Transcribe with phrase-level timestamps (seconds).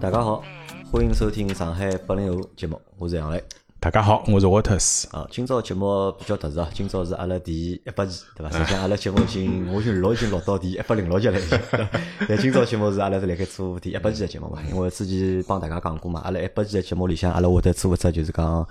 [0.00, 0.44] 大家好，
[0.92, 3.42] 欢迎收听上海八零后节目，我是杨磊。
[3.80, 5.10] 大家好，我是 Waters。
[5.10, 8.56] 啊，今朝节目比较特殊啊，今朝是阿拉第一百期，对伐？
[8.56, 11.58] 实际上阿拉节目已经， 我已经录已经录到第一百零六集了已经。
[12.28, 14.62] 但今朝节目是阿拉是辣盖做第一百期的节目嘛？
[14.70, 18.68] 因为之前帮大家讲过嘛，阿拉一百期的节目里向，阿拉会得做一只就是讲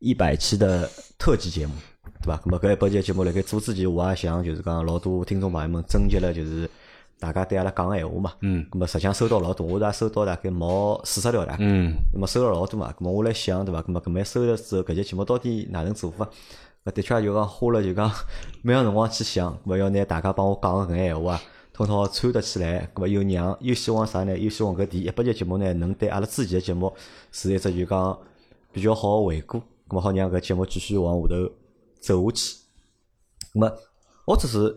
[0.00, 1.72] 一百期的特辑节目，
[2.22, 2.38] 对伐？
[2.44, 6.68] 那么搿一百期节目辣盖做之前，我也想就是讲老多听众朋友们征集了就是
[7.18, 8.32] 大家对阿拉讲个闲话嘛。
[8.40, 8.66] 嗯。
[8.70, 11.58] 咁么实际上收到老多，我也收到大概毛四十条大概。
[11.60, 11.94] 嗯。
[12.14, 13.82] 咁么收了老多嘛，咁么我来想对伐？
[13.82, 16.28] 咁么搿么收了之后，搿节节目到底哪能做法？
[16.84, 18.10] 搿的确就讲花了就讲
[18.62, 21.40] 蛮长辰光去想，搿么要拿大家帮我讲个搿眼闲话，
[21.72, 24.38] 统统穿得起来，搿么又让又希望啥呢？
[24.38, 26.92] 又希望搿第一百集节目呢，能对阿拉之前个节目
[27.30, 28.18] 是一只就讲
[28.72, 31.50] 比较好个回顾，搿么好让搿节目继续往下头
[32.00, 32.56] 走下去。
[33.52, 33.72] 咁么
[34.24, 34.74] 我只是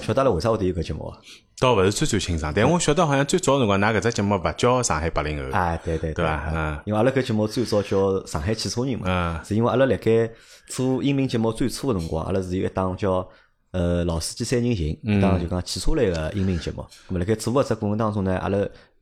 [0.00, 1.20] 晓得阿拉为啥会得有搿节目啊？
[1.62, 6.24] 倒勿是最最清爽，但我晓得好像最早辰光，㑚搿只节目勿叫上海八零后，啊，对对对。
[6.24, 6.50] 伐？
[6.52, 9.44] 嗯，因为阿拉搿节目最早叫上海汽车人嘛，嗯。
[9.44, 10.28] 是因为阿拉辣盖
[10.66, 13.28] 做音频节目最初个辰光，阿拉是有一档叫
[13.70, 16.84] 呃老司机三人行，一档就讲汽车类个音频节目。
[17.08, 18.58] 咾么辣盖做搿只过程当中呢，阿拉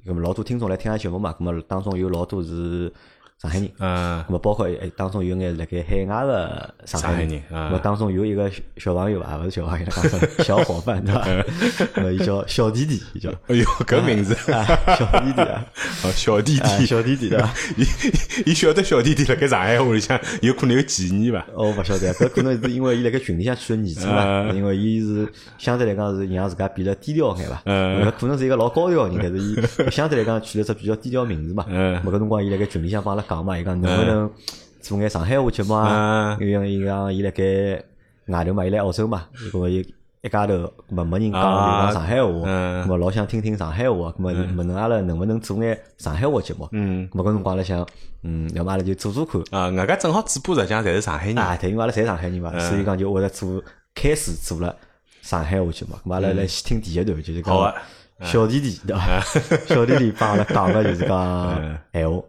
[0.06, 2.92] 咁么老多听众来听下节目嘛，咁么当中有老多是
[3.40, 11.24] 上海人，嗯咁么包括诶当中有眼辣盖海外个上海人，上海人咁么当中有一个小小朋友啊，勿是小朋友，讲成小伙伴对伐？
[11.96, 13.30] 咁么伊叫小弟弟，伊叫。
[13.46, 14.62] 哎哟，搿名字，啊
[14.98, 15.64] 小弟弟啊，
[16.04, 17.50] 哦，小弟啊弟，小弟弟对伐？
[17.78, 20.20] 伊伊晓得小弟弟辣盖上海话里向？
[20.42, 21.46] 有可能有歧义伐？
[21.54, 27.62] 哦，勿晓得，搿可能是因为伊辣盖群里向取个昵称嘛，因为伊是相对来讲是让自家变得低调眼伐。
[27.64, 31.64] 嗯可能是一个老高调个人，但是伊相对来讲取了只比较低调名字嘛。
[31.68, 34.30] 嗯咾搿辰光伊辣盖群里向帮阿拉讲嘛，伊讲能不能
[34.82, 36.36] 做眼上海话节目啊？
[36.40, 36.46] 嗯。
[36.48, 37.44] 因为伊讲伊辣盖
[38.26, 39.94] 外头嘛，伊来澳洲嘛，搿么伊。
[40.22, 42.84] 一家头，没没人讲就讲上海话，嗯。
[42.84, 46.68] 咾么老想听听上海话，咾么问侬阿拉能不能做眼上海话节目？
[46.72, 47.08] 嗯。
[47.08, 47.86] 咾么搿辰光阿拉想，
[48.22, 53.62] 嗯，要么阿拉就做做看，啊，外加正好主播实际上侪是上海人，啊，对，因为阿拉侪上海人嘛，所以讲就会得做
[53.94, 54.76] 开始做了
[55.22, 55.96] 上海话节目。
[56.04, 57.74] 咁阿拉来先听第一段，就是讲
[58.22, 59.20] 小弟弟对伐？
[59.66, 62.22] 小弟弟帮阿拉讲个就是讲 闲话。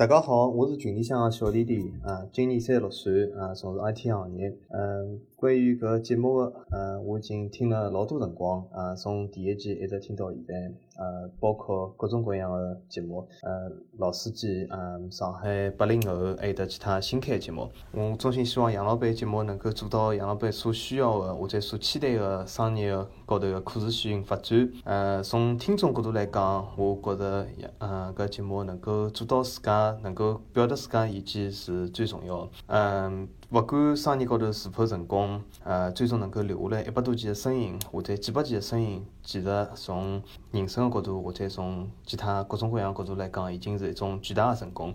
[0.00, 4.56] 大家好，我是群里向的小弟弟啊，今年三十六岁啊，从事 IT 行业。
[4.70, 17.70] 嗯，关于搿节目个，嗯，我已经听了老多辰光啊，从第一季一直听到现在，呃，包括各种各样的节目，呃，老司机，嗯，上海八零后，还有得其他新开的节目。
[17.92, 22.94] 我衷心希望杨老板节目能够做到杨老板所需要的或者所期待的商业
[23.24, 24.70] 高头的可持续性发展。
[24.84, 27.46] 呃，从听众角度来讲，我觉着，
[27.78, 32.50] 呃，搿节目能够做到自家能够表达自家意见是最重要的。
[32.66, 40.22] 嗯，勿管生意高头是否成功，呃，最终能够留下来一百多集的声音，或者几百集的声音，其实从
[40.52, 44.94] 人生的角度，或者从其他各种各样的角度来讲，已经是一种巨大的成功。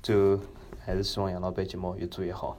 [0.00, 0.40] 最后，
[0.78, 2.56] 还是希望杨老板节目越做越好。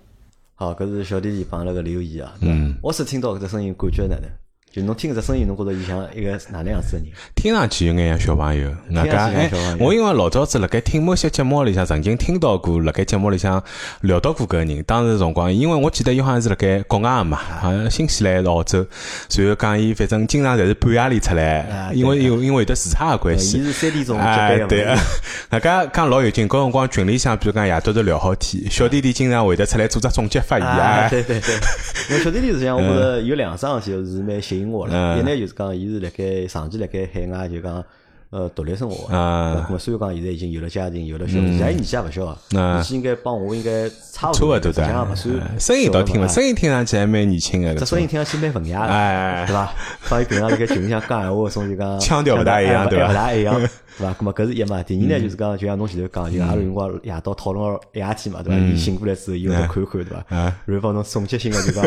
[0.55, 2.35] 好，搿是小弟弟帮阿拉个留言啊。
[2.41, 4.29] 嗯，我是听到搿只声音，感觉哪能？
[4.71, 7.07] 就侬听搿只声音，侬觉着伊像一个哪能样子个人？
[7.33, 13.61] 听上去有眼像小朋友，外加哎上去像小朋，友我因为老早子辣盖听某些节目里向曾经听到过，辣盖节目里向
[14.01, 14.83] 聊到过搿个人。
[14.83, 18.85] 当时辰光，因为我记得伊好像是辣盖国外个嘛，好像新西兰还是澳洲，
[19.27, 23.63] 随后讲伊反正经常侪是半夜里出啊来，因为有因为有得时差个关伊系。
[23.63, 25.01] 是三点钟接哎，班对个嘛。，
[25.49, 31.55] 大家讲老有劲，搿辰光群里向，比如讲夜到头聊好天，小弟弟经常会得出来做只总结发言，啊，哎，对对对，
[32.11, 35.19] 因为小弟弟实际上我觉着有两桩事体是蛮吸引我的，嗯。
[35.19, 37.83] 一呢就是讲伊是辣盖长期辣盖海外就讲
[38.31, 49.73] 呃独立生活的，嗯那么虽然讲现在已经有了家庭，有了小孩，现在年纪也勿小啊，嗯年纪应该帮我应该差不差勿多实际上的勿算哎，声音倒听了了，声音听上去还蛮年轻个，这声音听上去蛮文雅的，哎对伐？
[50.09, 53.67] 帮伊平常辣盖群里向讲闲话的种就讲 腔调不大一样哎对吧勿大一样， 对
[53.97, 54.13] 伐？
[54.13, 54.83] 咁么搿是一嘛。
[54.83, 58.59] 第二呢就是讲，就像侬前头讲，就阿拉有辰光夜到讨论夜天嘛，对伐？
[58.63, 60.25] 伊醒过来之后，伊会得看看，对伐？
[60.29, 61.83] 嗯然后帮侬总结性个就讲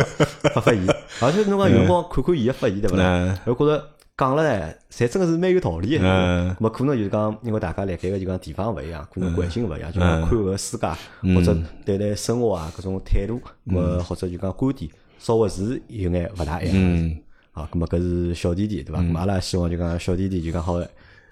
[0.54, 0.84] 发发言，
[1.20, 3.38] 而且侬讲有辰光看看伊个发言，对勿啦嗯？
[3.46, 3.84] 我觉着
[4.16, 6.04] 讲了呢，侪真个是蛮有道理个。
[6.04, 10.86] 嗯咁么可能就是讲，因为大家辣盖个就讲地方勿一样，可能环境勿一样，就讲嗯看搿个世界
[11.34, 16.74] 或者对待生活啊各种态度，咁么或者就讲观点，稍微是有眼勿大一样。
[16.76, 17.16] 嗯。
[17.52, 19.00] 好，咁么搿是小弟弟对伐？
[19.00, 20.78] 咁么阿拉希望就讲小弟弟就讲好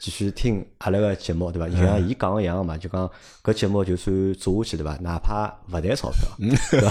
[0.00, 1.68] 继续听阿拉个节目对伐？
[1.68, 3.08] 就像伊讲个一样嘛，就讲
[3.44, 4.96] 搿节目就算做下去对伐？
[5.02, 6.20] 哪怕勿赚钞票，
[6.70, 6.90] 对伐？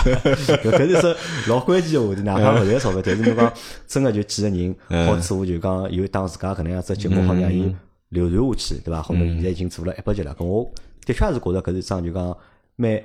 [0.57, 3.51] 搿搿是只老关键个话题，哪怕勿赚钞票， 但是侬讲
[3.87, 4.75] 真个就几个人
[5.07, 7.75] 好做，就讲有当自家搿能样子节目好让伊
[8.09, 9.01] 流传下去，对伐？
[9.01, 10.71] 好，侬现在已经做了一百集了，搿我
[11.03, 12.37] 的确是觉着搿是一桩就讲
[12.75, 13.01] 蛮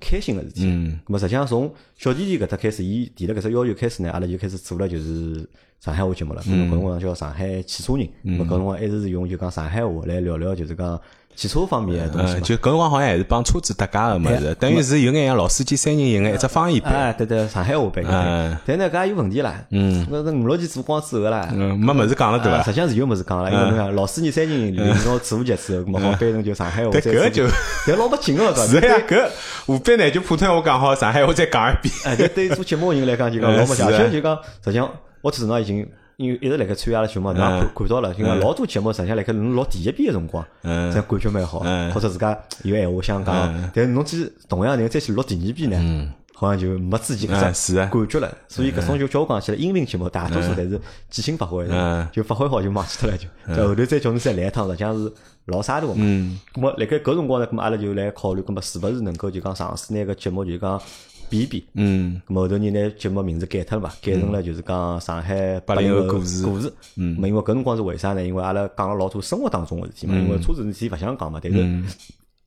[0.00, 0.64] 开心个事体。
[0.66, 5.48] 嗯，咁么实际上从小弟弟搿搭开始，伊提了搿只要求开始呢，阿拉就开始做了就是
[5.80, 6.42] 上海话节目了。
[6.42, 11.00] 搿辰光叫上海汽车人，咁么搿辰光一直是用就讲上海话来聊聊就是讲
[11.36, 12.40] 汽车方面的东西。
[12.40, 16.92] 就搿辰光好像还是帮车子搭界个物事，等于是有眼像老司机三人行个一只方言版。
[16.94, 18.04] 哎，对对，上海话版。
[18.08, 19.54] 嗯但呢，搿也有问题啦。
[19.70, 21.48] 嗯，搿五六期做光之后啦。
[21.52, 22.58] 嗯，没物事讲了对伐？
[22.58, 26.90] 啊实际上是有物事讲了，因为侬想老司机三人领到字幕节之后，咁么好翻成就上海话。
[26.90, 27.46] 搿就
[27.86, 31.94] 但老没劲个，是呀，搿下班呢就普通话讲好，上海话再讲一遍。
[32.04, 33.76] 哎，但对于做节目人来讲，就讲 嗯老没劲。
[33.76, 34.90] 是啊而且就讲，实际上
[35.20, 35.86] 我头脑已经
[36.16, 40.90] 因为一直辣盖参加阿拉节目，侬也看看到了，就讲老多节目实际上辣盖侬录第一遍个辰光，嗯。
[40.90, 47.90] 这感觉蛮好嗯，或者自家有闲话想讲，但是侬去同样人再去录第二遍呢，好像就没之前搿只嗯是啊。
[47.92, 48.34] 感觉了。
[48.48, 50.80] 所以搿种就叫我讲起来，音频节目大多数侪是
[51.10, 55.12] 即兴发挥的嗯，就发挥好就忘记脱了，就就后头再叫侬再来一趟，实际上是
[55.44, 56.00] 老沙土个嘛。
[56.02, 56.40] 嗯。
[56.54, 60.80] 咁么辣盖搿辰光呢，咾么阿拉就来考虑，咾么是勿是能够就讲尝试拿个节目就讲
[61.28, 61.62] 变一变。
[61.74, 66.72] 嗯咁么后头人拿节目名字改脱了嘛，改成了就是讲上海八零后后故事故事。
[66.96, 68.24] 嗯，因为搿辰光是为啥呢？
[68.24, 71.58] 因为阿拉讲了老多生活当中个事体嘛，因为车子事体勿想讲嘛，但是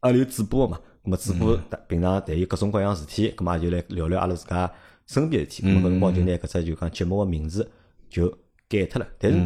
[0.02, 4.72] 阿拉有主播个嘛，咁么主播平常谈有各种各样事体，咁么也就来聊聊阿拉自家
[5.08, 5.68] 身边事体。
[5.68, 7.70] 咁么搿辰光就拿搿只就讲节目个名字
[8.10, 8.30] 就
[8.68, 9.08] 改脱了。
[9.18, 9.40] 但是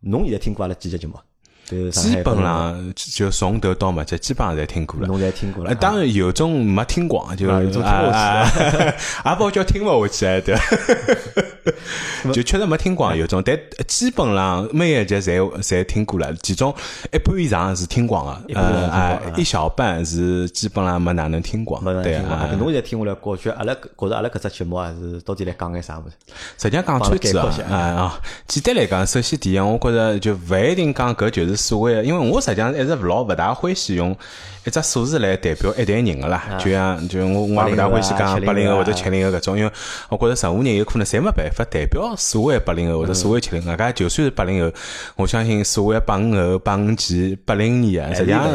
[0.00, 1.14] 侬现在听过阿拉几集节目？
[1.70, 5.06] 就基本上就从头到末就基本上侪听过了。
[5.06, 5.76] 侬侪听过了呃，。
[5.76, 8.58] 当然有种没听光，就啊有种听不啊下
[9.22, 10.56] 啊，也不好叫听勿下去哎，对，
[12.32, 16.74] 就确实没听光有种，但基本上每一集侪侪听过了，其中
[17.12, 22.48] 一半以上是听光的，呃，啊，一小半是基本上没哪能听光，没人对啊。
[22.58, 26.16] 侬现在听下来，感觉阿拉觉着阿拉搿只节目啊是到底来讲眼啥物事？
[26.58, 34.16] 实际上讲车子啊啊，简单来讲，首先第一，我觉着就勿一定讲搿就是所谓的，因为我实际上一直勿老勿大欢喜用
[34.64, 39.70] 一只数字来代表一代人个啦，就像就我我也勿大欢喜讲八80后啊零后或者七零后搿种，因为
[40.08, 44.72] 我觉着任何人有可能侪没办法代表所谓八零后或者所谓七零后，搿就算是八零后，
[45.16, 48.48] 我相信所谓八五后、八五前、八零年啊，实际上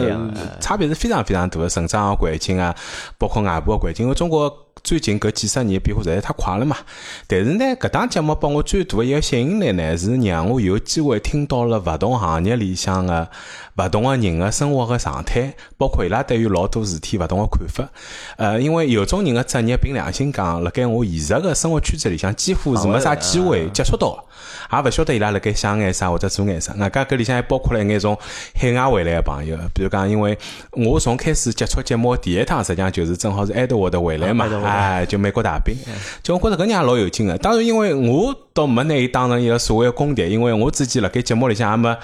[0.59, 2.75] 差别是非常非常大个，成长个环境啊，
[3.17, 4.64] 包括外部个环境，因为中国。
[4.85, 6.77] 最近搿几十年变化实在太快了嘛，
[7.25, 13.27] 但是呢，搿档节目拨我最大的一个吸引力呢，是让我有机会听到了勿同行业里向个
[13.77, 17.89] 勿同个人个生活个状态，包括伊拉对于老多事体勿同个看法。
[18.37, 24.23] 呃，因为有种人个职业，凭良心讲，辣盖我现实个生活圈子里向，几乎是没啥机会接触到个。
[24.71, 28.17] 也勿晓得伊拉辣盖想眼啥或者做眼啥，外加搿里向还包括了一眼从
[28.55, 30.37] 海外回来个朋友，比如讲，因为
[30.71, 35.75] 我从开始接触节目第一趟，实际上就是正好是爱德华德回来嘛哎，就美国大兵，
[36.23, 37.37] 就我觉着搿人也老有劲个。
[37.37, 41.95] 当然，因为我倒没拿伊当成一个所谓个公敌，因为我自己辣盖节目里向也没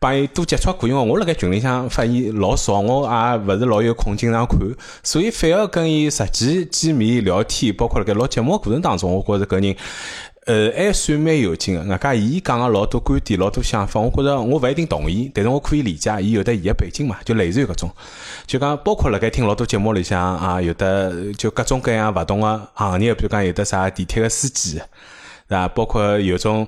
[0.00, 4.58] 帮伊多接触过，因为我辣盖群里向发现老少，我也勿是老有空经常看，
[5.04, 9.76] 所以反而跟伊实际见面聊天，包括辣盖录节目过程当中，我觉着搿人。
[10.46, 11.82] 呃，还算蛮有劲个。
[11.90, 17.90] 外加伊讲个老多观点、老多想法，我觉着我勿一定同意，但是我可以理解，伊有得伊个背景嘛，就类似于搿种。
[18.46, 24.78] 就讲包括辣盖听老多节目里向啊，有的就各种各样勿同个行业，比如讲有的啥地铁个司机，
[25.48, 25.68] 对伐？
[25.68, 26.66] 包括有种。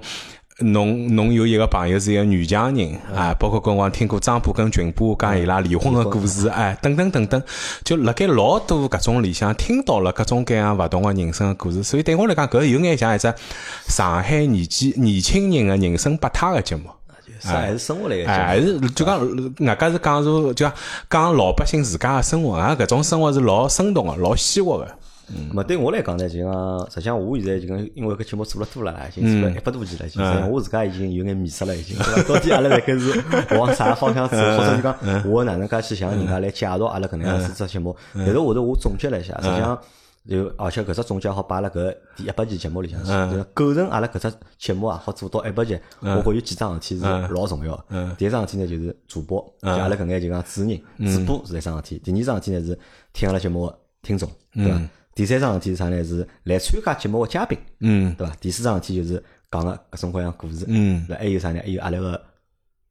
[0.60, 7.42] 侬侬有一个朋友是一个女强人啊，包括跟我听过张波跟群波讲伊拉离婚的故事，哎，等等等等，
[7.84, 13.34] 就辣盖老多搿种里向听到了各种各样勿同的人生个故事，所以对我来讲，搿有眼像一只
[13.88, 16.84] 上海年纪年轻人的人生百态个节目。
[17.38, 19.20] 是还是生活类个还是就讲，
[19.60, 20.74] 外加是讲述，就讲
[21.10, 24.88] 讲老百姓自家个生活，啊，搿种生活是老生动个，老鲜活个。
[25.28, 31.96] 咁么对我来讲呢，就讲，实际上我现在就讲，因为搿节目做了多了啦，已经做了一百多期了，已经，实我自家已经有眼迷失了，已经，
[32.28, 33.22] 到底阿拉辣盖是
[33.58, 34.96] 往啥方向走，或者就讲
[35.30, 37.96] 我哪能介去向人家来介绍阿拉搿能样子只节目？
[38.14, 39.78] 但是后头我总结了一下，实际上。
[40.28, 47.76] 就而且搿只总结好摆辣搿第一百期节目里向去，就是构成阿拉搿只节目啊，好做到一百期，我觉有几桩事体是老重要。
[47.88, 48.12] 的。
[48.18, 50.82] 第一桩事体呢就是主播，就阿拉搿眼就讲主持人，
[51.14, 52.00] 主播是一桩事体。
[52.00, 52.76] 第二桩事体呢是
[53.12, 54.80] 听阿拉节目个听众，对伐？
[55.16, 56.04] 第三桩事体是啥呢？
[56.04, 58.36] 是来参加节目个嘉宾，嗯对伐？
[58.38, 59.20] 第四桩事体就是
[59.50, 61.60] 讲个各种各样故事，嗯，那还有啥呢？
[61.64, 62.22] 还有阿拉个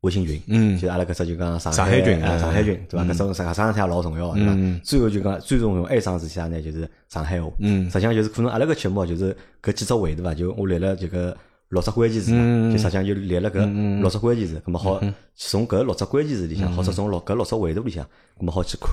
[0.02, 3.06] 微信群，嗯就是阿拉搿只就讲上上海群上海群，对伐？
[3.06, 4.80] 搿种啥桩事体也老重要个，对伐？
[4.84, 6.60] 最后就讲最重要还有一桩事体啥呢？
[6.60, 10.34] 就是上海话，嗯实际上就是可能阿拉个节目就是搿几只维度伐？
[10.34, 11.38] 就我列了这个
[11.70, 12.32] 六只关键词
[12.72, 15.00] 就实际上就列了搿六只关键词，葛末好
[15.36, 18.04] 从搿六只关键词里向，或者从六搿六只维度里向，
[18.40, 18.92] 葛末好去看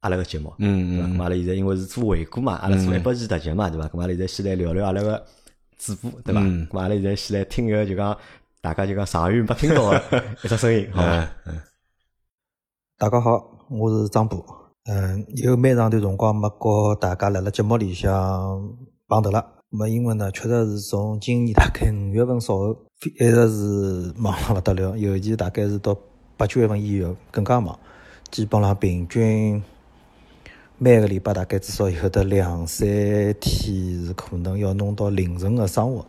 [0.00, 1.08] 阿拉个节目，嗯对伐？
[1.08, 3.86] 咁嘛阿拉现在因为是做回顾嘛，阿拉做一百期特辑嘛，对伐？
[3.88, 5.24] 咁嘛阿拉现在先来聊聊阿拉个
[5.78, 6.40] 主播，对伐？
[6.40, 8.16] 嗯咁嘛阿拉现在先来听一个就讲
[8.60, 10.02] 大家就讲长远没听到个
[10.44, 11.28] 一只声音，好伐？
[11.46, 11.60] 嗯
[12.98, 14.44] 大家好，我是张波。
[14.90, 18.10] 嗯，有蛮长段辰光没和大家辣辣节目里向
[19.06, 19.44] 碰头了。
[19.70, 25.94] 么因为呢，确实是从今年大概五月份稍后，一直是忙了勿得了，尤其大概是到
[26.36, 27.78] 八九月份以后更加忙，
[28.30, 29.62] 基本上平均
[30.80, 32.86] 每个礼拜大概至少有得两三
[33.40, 36.06] 天是可能要弄到凌晨个生活。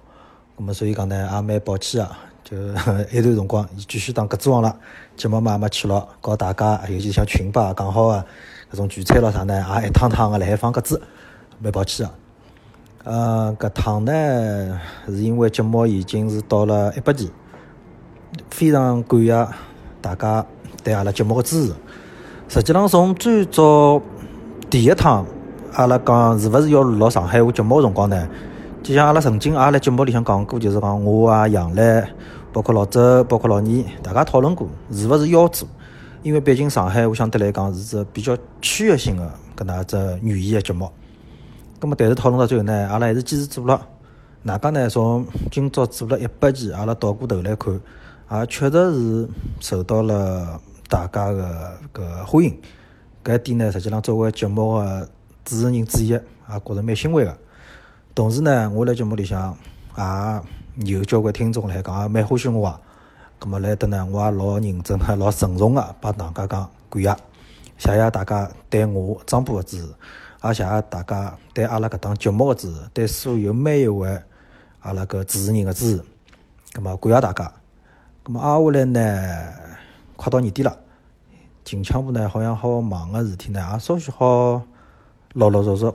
[0.56, 2.56] 咁么所以讲呢，也蛮抱歉啊，就
[3.12, 4.78] 一段辰光伊继续当鸽子王了，
[5.18, 8.24] 节目嘛也没去了，告大家，尤其像群吧讲好个
[8.72, 11.02] 搿种聚餐咯啥呢，也一趟趟个辣海放鸽子，
[11.58, 12.14] 蛮抱歉啊。
[13.06, 17.32] 呃，搿趟呢，是因为节目已经是到了一百期，
[18.52, 19.48] 非常感谢
[20.00, 20.46] 大家
[20.84, 21.74] 对阿拉节目的支持。
[22.50, 24.02] 实际上，从最早
[24.70, 25.26] 第一趟
[25.74, 28.30] 阿拉讲是勿是要录上海话节目的辰光呢，
[28.84, 32.08] 就像阿拉曾经也辣节目里向讲过，就是讲我啊、杨澜，
[32.54, 35.68] 包括老周、包括老倪，大家讨论过是勿是要做，
[36.22, 40.88] 因为毕竟上海话相对来讲是只比较区域性的搿能只语言的节目。
[41.82, 43.82] 咁么，但是讨论到最后呢，阿拉还是坚持做了。
[44.44, 44.88] 哪讲呢？
[44.88, 47.74] 从今朝做了一百期，阿拉倒过头来看，
[48.34, 49.30] 也确实是
[49.62, 52.56] 受到了大家的搿欢迎。
[53.24, 55.10] 搿一点呢，实际上作为节目的
[55.44, 57.38] 主持人之一，也觉着蛮欣慰个。
[58.16, 59.58] 同时呢，我辣节目里向
[59.98, 62.80] 也有交关听众来讲，也蛮欢喜我啊。
[63.40, 67.16] 咁么来得呢，我也老认真、老郑重个帮大家讲感谢，
[67.78, 69.88] 谢谢大家对我张波的支持。
[70.42, 74.18] 也谢谢大家对阿拉搿档节目个支持，对所有每一位
[74.80, 76.04] 阿拉搿主持人个支持，
[76.74, 77.54] 葛末感谢大家。
[78.24, 79.54] 葛末挨下来呢，
[80.16, 80.78] 快到年底了，
[81.70, 84.60] 近腔部呢好像好忙个事体呢，也稍许好
[85.34, 85.94] 陆陆续续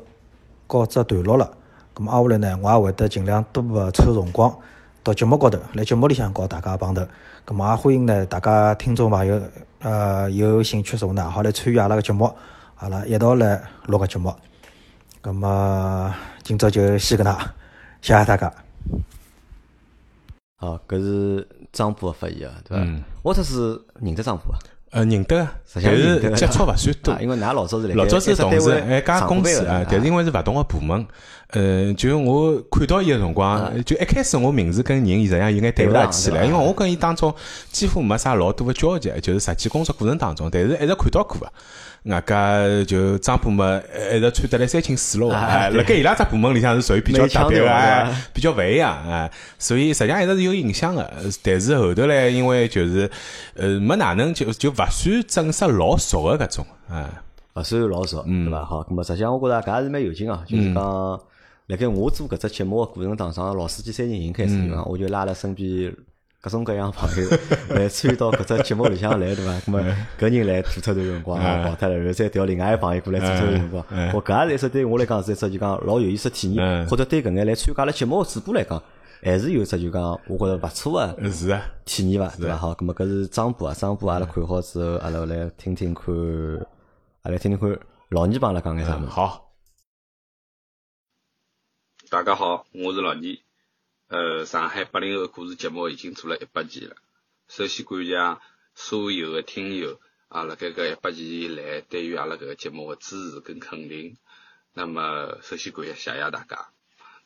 [0.68, 1.50] 告只段落了。
[1.92, 4.56] 葛末挨下来呢，我也会得尽量多个抽辰光
[5.02, 7.04] 到节目高头，辣节目里向告大家碰头。
[7.44, 9.42] 葛末也欢迎呢，大家听众朋友
[9.80, 12.32] 呃有兴趣什么呢，好来参与阿拉个节目。
[12.76, 14.32] 阿拉一道来录个节目，
[15.20, 16.14] 咁么
[16.44, 17.36] 今朝就先搿能，
[18.00, 18.52] 谢谢大家。
[20.56, 23.02] 好，搿是张波个发言啊，对伐？
[23.22, 24.58] 我特是认得张波啊。
[24.94, 31.04] 呃，认得，但是接触勿算多，因为㑚老早是老早是同事，一家公司啊，但是因为是勿同个部门，
[31.48, 37.34] 呃，就我看到伊个辰光，就一开始我名字跟人实际上有眼对勿大起来，因为我跟伊当中
[37.72, 41.52] 几乎没啥老多个交集，就是实际工作过程当中，但是一直看到过个。
[42.04, 43.82] 外加就张部门
[44.14, 51.10] 一直穿得来三清四落哎，辣盖伊拉只部门里向是属于比较特别个，比较勿一样哎，所以实际上一直是有影响个。
[51.42, 53.10] 但是后头来，因为就是
[53.54, 57.22] 呃没哪能就就勿算正式老熟个搿种啊，
[57.54, 58.64] 勿算老熟，对伐？
[58.64, 61.20] 好，咁么实际上我觉着搿也是蛮有劲啊，就是讲
[61.68, 65.90] 辣盖我做搿只节目个过程当中，老司机三人行开始讲，我就拉了身边。
[66.44, 67.30] 各种各样朋友
[67.70, 69.52] 来参与到搿只节目里向来，对伐？
[69.60, 69.80] 咁么
[70.18, 73.82] 搿人来吐脱段辰光啊，跑脱了，然后再调另外一个朋友过来吐脱段辰光。
[74.12, 78.82] 我搿也是一只对我来讲是一只就讲老有意思体验，或者对搿眼来参加了节目个主播来讲，
[79.22, 82.36] 还是有只就讲我觉着勿错个是啊体验伐？
[82.36, 82.56] 对伐？
[82.58, 86.14] 好，咁么搿是张波啊，张波阿拉看好之后，阿拉来听听看，
[87.22, 89.06] 阿拉听听看老倪帮阿拉讲眼啥物事。
[89.06, 89.50] 好，
[92.10, 93.43] 大家好，我是老倪。
[94.14, 96.94] 呃，上海八零后故事节目已经做了一百期了。
[97.48, 98.40] 首先感谢
[98.76, 104.16] 所有的听友啊，辣盖搿一百期以来对于阿拉搿个节目的支持跟肯定。
[104.72, 106.68] 那么，首先感谢谢谢大家。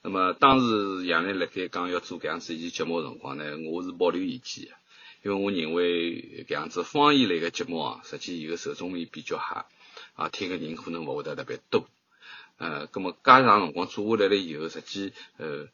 [0.01, 4.71] 那么，当时杨澜辣盖讲要做搿样子一期节目辰光呢，我是保留意见的，
[5.25, 9.67] 因为我认为搿样子方言类个节目啊，实际伊个受众面比较狭，
[10.15, 11.87] 啊，听个人可能勿会得特别多。
[12.57, 15.69] 呃，葛么加长辰光做下来了以后，实际呃。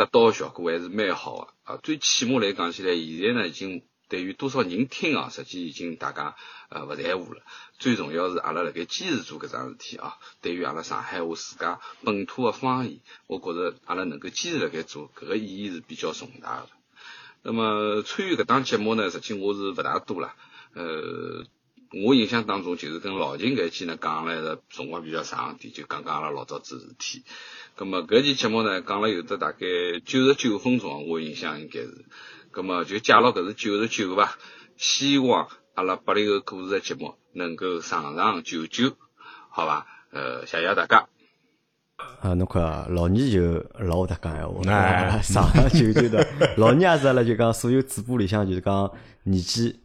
[0.00, 1.76] 得到效果还是蛮好的啊！
[1.82, 6.36] 最起码来讲起来，现在呢已经对于多少人听啊，实际已经大家
[6.70, 7.42] 呃勿在乎了。
[7.78, 16.68] 最重要是阿拉辣盖坚持做搿桩事体啊，对于阿拉上海话自家本土的方言，我觉着阿拉能够坚持辣盖做，搿个意义是比较重大的。
[17.42, 20.32] 那么参与搿档节目呢，实际我是勿大多了，
[20.72, 21.44] 呃。
[21.92, 27.24] 我印象当中，就是跟老秦搿期呢讲了一个辰光比较长点，就讲讲阿拉老早子事体。
[27.76, 29.58] 咁么搿期节目呢讲了有的大概
[30.04, 32.04] 九十九分钟，我印象应该是。
[32.52, 34.38] 咁么就介绍搿是九十九吧，
[34.76, 38.92] 希望阿拉八零后故事的节目能够长长久久，
[39.48, 39.86] 好伐？
[40.12, 41.08] 呃，谢谢大家。
[42.20, 46.24] 啊，侬看老倪就老会得讲闲话，长长久久的。
[46.56, 48.92] 老倪也是阿拉就讲所有主播里向就是讲
[49.24, 49.79] 年纪。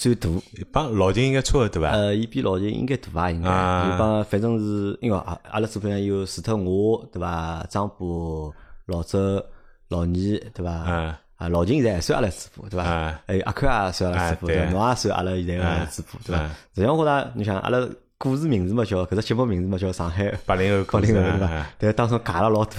[0.00, 0.30] 最大，
[0.72, 1.90] 帮老秦应该差勿多吧？
[1.90, 3.30] 呃，伊比老秦应该大伐？
[3.30, 7.66] 应该，伊帮反正是因为阿阿拉组里向有除脱我，对伐？
[7.68, 8.50] 张波、
[8.86, 9.44] 老周、
[9.88, 10.84] 老倪，对伐？
[10.88, 11.14] 嗯。
[11.36, 13.20] 啊，老秦现在还算阿拉主播，对伐？
[13.26, 14.70] 还有阿宽也算阿拉主播，对伐？
[14.70, 16.48] 侬也算阿拉现在个主播，对伐？
[16.48, 17.78] 实际上我觉着，你想阿拉
[18.22, 21.66] 故事名字嘛叫搿只节目名字嘛叫上海八零后八零后对伐？
[21.78, 22.74] 但当中夹了老多，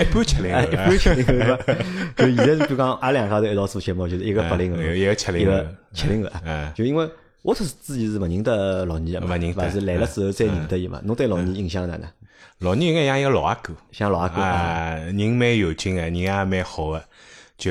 [0.00, 1.84] 一半七零哎，后一，半七零后对伐？
[2.16, 6.30] 就现在是比如讲，阿拉两家头一道做节目，就是一个八零后，嗯一个七零后七零后。
[6.44, 7.08] 嗯，就因为
[7.42, 9.70] 我是之前是勿认得老倪个嘛，勿？
[9.70, 11.00] 是来了之后再认得伊嘛。
[11.04, 12.10] 侬对老倪印象哪能？
[12.58, 17.00] 老倪应该像一个老阿哥，像老阿哥啊，啊，人蛮有劲个，人也蛮好个，
[17.56, 17.70] 就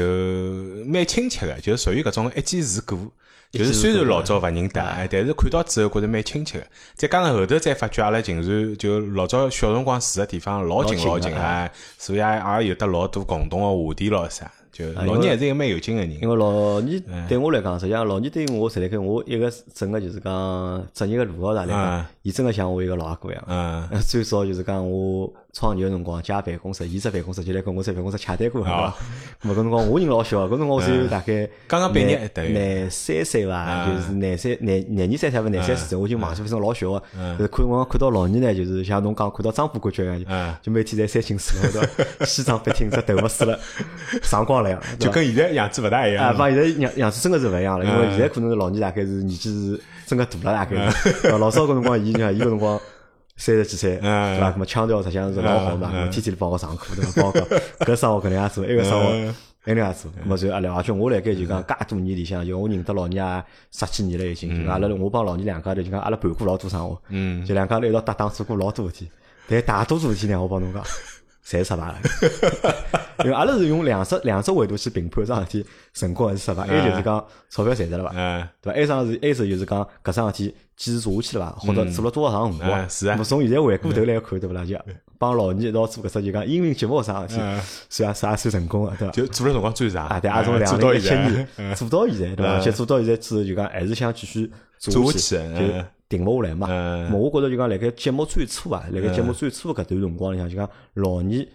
[0.85, 3.11] 蛮亲切个，就属于搿种一见如故。
[3.51, 6.65] 就是虽然老早勿认得，哎但是看到之后觉着蛮亲切个。
[6.95, 12.23] 再加上后头再发觉阿拉竟然就老早小辰光住个地方老近老近啊，所以也
[12.61, 14.51] 也有得老多共同个话题咯啥。
[14.71, 16.21] 就老倪还是一个蛮有劲个人。
[16.21, 23.43] 因为老倪对我来讲，实际上老倪对我实在看我一个整个就是讲职业个路高头来讲嗯，伊真个像我一个老阿哥一样。
[23.47, 28.95] 嗯， 呃最早就是讲我创业个辰光，借办公室，伊只办公室就来跟我只办公室洽谈过，对伐？
[29.43, 33.95] 咾搿辰光我人老小，搿辰光我只有大概刚刚毕业廿三岁伐，嗯。
[33.95, 37.03] 就是廿三廿廿二三岁伐，廿三四岁，我已经忘记，反正老小个。
[37.17, 37.35] 嗯。
[37.37, 40.47] 就是看我看到老倪呢，就是像侬讲看到张副感觉一嗯。
[40.47, 41.57] 样，就每天在三清寺
[42.25, 43.59] 西装笔挺，只头发梳了
[44.21, 46.35] 上光了 样，就跟现在样子勿大一啊，样。
[46.37, 52.79] 帮现在样样子真个是勿一样了，因为嗯现在可能老倪大概是年纪是真个大了，大概老早搿辰光，伊像伊搿辰光
[53.39, 54.51] 三十几岁，嗯对伐？
[54.51, 57.21] 咾么腔调实际上是老好嘛，天天帮我上课，对伐？
[57.21, 57.47] 帮我讲
[57.87, 60.09] 搿生活搿能样做，埃个生活嗯埃能样子。
[60.23, 64.63] 咁么就阿拉，而且我辣盖就讲介多年里向，就我认得老倪也十几年了已经。
[64.63, 69.09] 就阿拉我帮老倪两家头就讲阿拉办过老多生活，嗯就两家头一道搭档做过老多事体，
[69.47, 70.83] 但大多数事体呢，我帮侬讲。
[71.45, 71.99] 侪失败了，
[73.23, 76.65] 因为阿拉是用两只两只维度去评判桩事体成功还是失败。
[76.67, 78.11] 一就是讲钞票赚着了伐？
[78.15, 78.79] 嗯，对伐？
[78.79, 81.67] 埃桩事，埃是就是讲搿桩事体坚持做下去了伐？
[81.67, 82.79] 或者做了多少长辰光？
[82.81, 84.63] 嗯是啊从现在回过头来看，对勿啦？
[84.63, 84.77] 就
[85.17, 89.11] 帮老倪一道做搿只就讲音频节目桩事体嗯，算也算也算成功个，对伐？
[89.11, 92.51] 就做了辰光最长啊，对，也从嗯两零一七年做到现在，对伐？
[92.53, 96.67] 嗯而且做到现在之后，就讲还是想继续做下下去就嗯停勿下来嘛。
[96.69, 101.47] 嗯咾我觉着就讲辣盖节目最初啊，辣盖节目最初搿段辰光里向，就讲老倪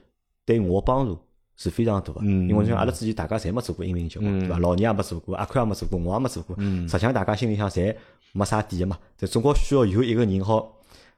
[0.46, 1.18] 对我帮助
[1.56, 2.20] 是非常大个。
[2.22, 4.58] 嗯因为像阿拉之前大家侪没做过音频节目，对伐？
[4.58, 6.56] 老倪也没做过，阿宽也没做过，我也没做过。
[6.58, 7.94] 嗯实际上大家心里向侪
[8.32, 10.70] 没啥底个嘛，但总归需要有一个人好。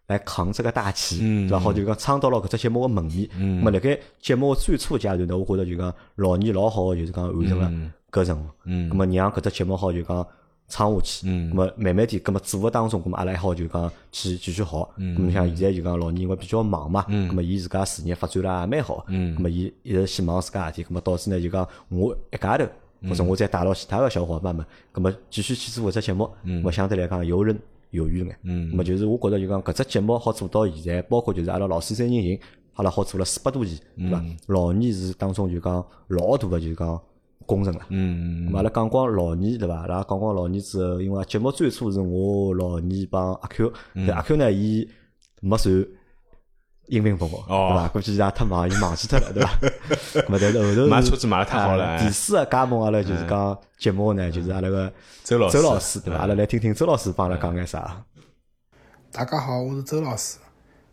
[0.09, 1.59] 来扛这个大旗，嗯对伐？
[1.59, 3.29] 好就讲撑到了搿只节目个门面。
[3.37, 8.47] 嗯那么辣盖节目最初阶段呢，我觉着就讲老倪老好个，就是讲完成了嗯搿任务。
[8.67, 10.25] 嗯咁么让搿只节目好就讲
[10.69, 11.51] 撑下去，嗯。
[11.51, 17.31] 咁么慢慢点，咁么做个当中，咁么阿拉还好就讲去继续好，咁么像现在就讲老倪因为比较忙嘛，嗯。
[17.31, 19.37] 咁么伊自家事业发展了也蛮好，嗯。
[19.37, 22.67] 咁么伊一直先忙自家事体，咁么导致呢就讲我一家头，
[23.09, 27.57] 或者我再带牢其他个小伙伴们，咁么继续去做搿只节目，咁么相对来讲游刃
[27.91, 32.39] 有余眼，咁么就是我觉着就讲搿只节目好做到现在，包括就是阿拉老师三人行，
[32.75, 34.23] 阿拉好做了四百多期，对伐？
[34.49, 37.01] 老倪是当中就讲老大个就是讲
[37.45, 37.81] 功臣了。
[37.91, 39.75] 嗯咁阿拉讲光老倪对伐？
[39.81, 43.73] 阿拉讲光老倪之后，因为节目最初是我老倪帮阿 Q，
[44.07, 44.89] 但阿 Q 呢，伊
[45.41, 45.85] 没传
[46.87, 47.89] 音频拨我，哦对伐？
[47.89, 49.51] 估计伊也太忙，伊忘记脱了，对伐？
[50.23, 54.93] 咁么但是后头是买车子买得太好了啊第四个加盟阿拉就是讲节目呢，就是阿拉个
[55.25, 56.21] 周老师周老师对伐？
[56.21, 58.05] 阿拉来听听周老师帮阿拉讲眼啥。
[59.13, 60.39] 大家好，我是周老师。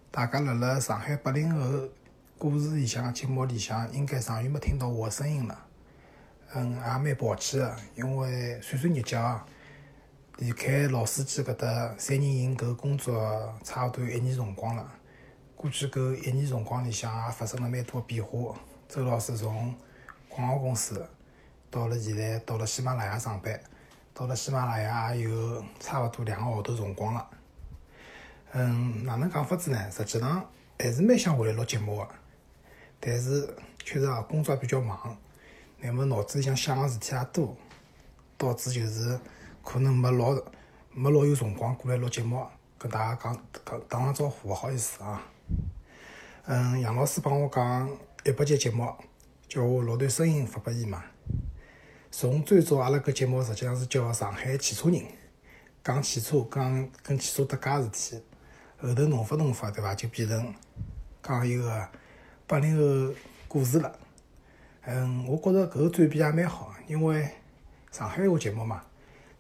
[0.09, 1.87] 大家辣辣上海八零后
[2.37, 5.57] 故事里向节目里向，应该长远没听到我的声音了。
[6.55, 9.45] 嗯，也蛮抱歉的，因为算算日脚啊，
[10.37, 14.91] 离开老司机搿搭三人行搿工作差勿多一年辰光了。
[15.55, 18.55] 过去搿一年辰光里向也发生了蛮多变化。
[18.87, 19.73] 周老师从
[20.29, 21.03] 广告公司
[21.71, 23.59] 到了现在到了喜马拉雅上班，
[24.13, 27.29] 到了喜马拉雅也有差勿多两个号头辰光了。
[28.51, 29.89] 嗯，哪能讲法子呢？
[29.89, 32.07] 实际上还是蛮想回来录节目个，
[32.99, 33.51] 但是
[33.83, 35.17] 确实啊，工作比较忙，
[35.83, 37.57] 乃末脑子里向想个事体也多，
[38.37, 39.19] 导致就是
[39.61, 40.33] 可能没老
[40.93, 42.41] 没老有辰光过来录节目，
[42.77, 45.21] 跟大家讲讲打声招呼，勿好意思啊。
[46.45, 47.89] 嗯，杨老师帮我讲
[48.23, 48.95] 一百集节目，
[49.49, 51.03] 叫我录段声音发拨伊嘛。
[52.09, 55.03] 从最早阿拉搿节目实际上是叫上海汽车人，
[55.83, 58.23] 讲汽车，讲跟汽车搭界事体。
[58.77, 59.93] 后头弄法弄法，对伐？
[59.93, 60.55] 就变成
[61.21, 61.89] 讲一个
[62.47, 63.13] 八零后
[63.49, 63.93] 故事了。
[64.85, 67.29] 嗯，我觉着搿个转变也蛮好，因为
[67.89, 68.83] 上海话节目嘛，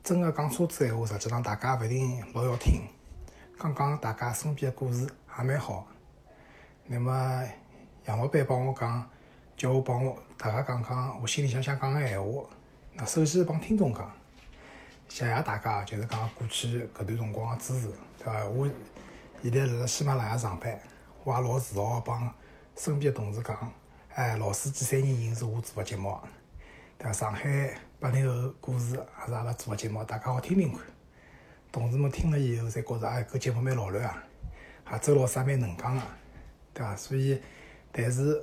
[0.01, 2.81] 真个讲车子闲话，实际上大家勿一定老要听。
[3.59, 5.05] 讲讲大家身边个故事
[5.37, 5.85] 也蛮好。
[6.85, 7.43] 那么
[8.05, 9.09] 杨老板帮我讲，
[9.57, 12.43] 叫我帮我大家讲讲我心里向想讲个闲话。
[12.93, 14.09] 那首先帮听众讲，
[15.09, 18.45] 谢谢大家，就是讲过去搿段辰光个支持，对伐？
[18.45, 18.69] 我
[19.41, 20.79] 现在辣辣喜马拉雅上班，
[21.25, 22.33] 我也老自豪帮
[22.77, 23.71] 身边的同事讲，
[24.15, 26.15] 哎，老司机三人行是我做个节目，
[26.99, 27.11] 对伐？
[27.11, 30.79] 上海八零后故事也是阿拉做个节目，大家好听听看。
[31.71, 34.23] 同事们听了以后，侪觉着哎，搿节目蛮老卵啊，
[34.85, 36.01] 啊，周老师也蛮能讲个，
[36.75, 36.95] 对伐？
[36.95, 37.41] 所以，
[37.91, 38.39] 但是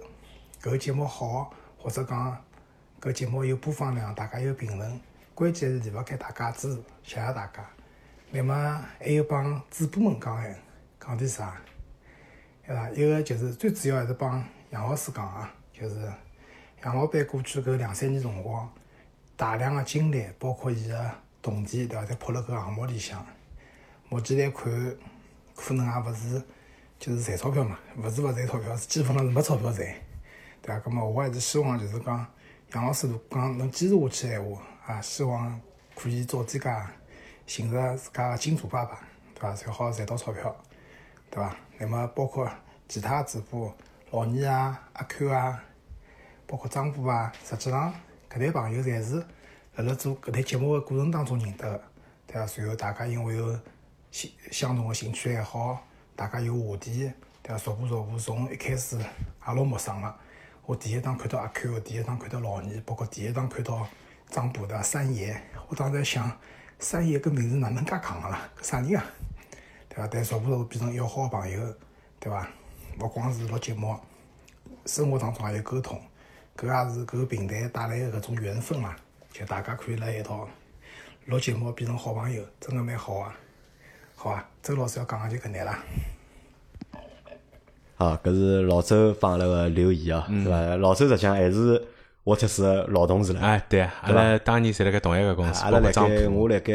[0.61, 2.45] 搿节目好，或者讲
[3.01, 5.01] 搿节目有播放量，大家有评论，
[5.37, 7.65] 关键是离勿开大家支持，谢谢大家。
[8.33, 10.59] 那么还有帮主播们讲哎，
[10.99, 11.61] 讲点啥？
[12.67, 12.91] 对伐？
[12.91, 15.97] 一个就是最主要还是帮杨老师讲啊，就是
[16.85, 18.71] 杨老板过去搿两三年辰光，
[19.37, 22.05] 大量个精力，包括伊个动机，对伐？
[22.05, 23.25] 侪扑辣搿项目里向。
[24.09, 24.97] 目前来看，
[25.55, 26.43] 可能也勿是
[26.99, 29.87] 就是赚钞票嘛，勿是勿赚钞票，是基本上是没钞票赚，
[30.61, 30.79] 对伐？
[30.81, 32.27] 葛末我还是希望就是讲
[32.75, 35.61] 杨老师如果讲能坚持下去个闲话，啊，希望
[35.95, 36.71] 可以早点介
[37.47, 39.01] 寻着自家个金主爸爸，
[39.35, 39.55] 对伐？
[39.55, 40.55] 才好赚到钞票，
[41.31, 41.57] 对伐？
[41.79, 42.51] 那么包括
[42.89, 43.75] 其他主播
[44.11, 45.63] 老倪啊、阿 Q 啊，
[46.51, 47.95] 包括张波啊，实际上
[48.29, 49.25] 搿对朋友侪是
[49.77, 51.85] 辣辣做搿台节目个过程当中认得个，
[52.27, 52.45] 对伐？
[52.45, 53.57] 随后大家因为有
[54.11, 55.81] 相相同个兴趣爱好，
[56.17, 57.09] 大家有话题，
[57.41, 57.59] 对伐？
[57.59, 59.05] 逐步逐步从一开始也
[59.47, 60.13] 老陌生个。
[60.67, 63.87] 我第一趟看到阿 Q，第一趟看到老倪，包括第一趟看到
[64.29, 66.37] 张波的三爷，我当时在想，
[66.81, 68.49] 三爷搿名字哪能介戆个啦？
[68.61, 69.05] 搿啥人啊？
[69.89, 70.09] 对伐？
[70.09, 71.75] 但逐步逐步变成一个好朋友，
[72.19, 72.49] 对伐？
[72.99, 73.97] 勿光是录节目，
[74.87, 76.01] 生活当中也有沟通，
[76.61, 78.95] 搿也是搿个平台带来个搿种缘分嘛，
[79.33, 80.47] 就大家可以辣一道
[81.25, 83.35] 录节目，变成好朋友，真个蛮好啊！
[84.15, 85.83] 好啊，周老师要讲个就搿眼啦。
[87.95, 90.77] 好，搿是老周帮阿拉个留言啊，是伐？
[90.77, 91.83] 老周实际上还是
[92.25, 93.41] 沃特斯个老同事了。
[93.41, 96.75] 哎，对啊，阿拉当年侪辣盖同一个公司，阿拉辣盖我，辣盖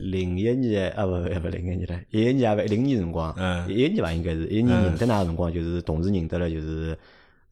[0.00, 3.68] 零一年啊，勿勿勿零一年了，一一年也勿一零年辰光，嗯。
[3.68, 6.96] 一一年伐应该是，一一年认得㑚个辰光，就是同时认得了，就是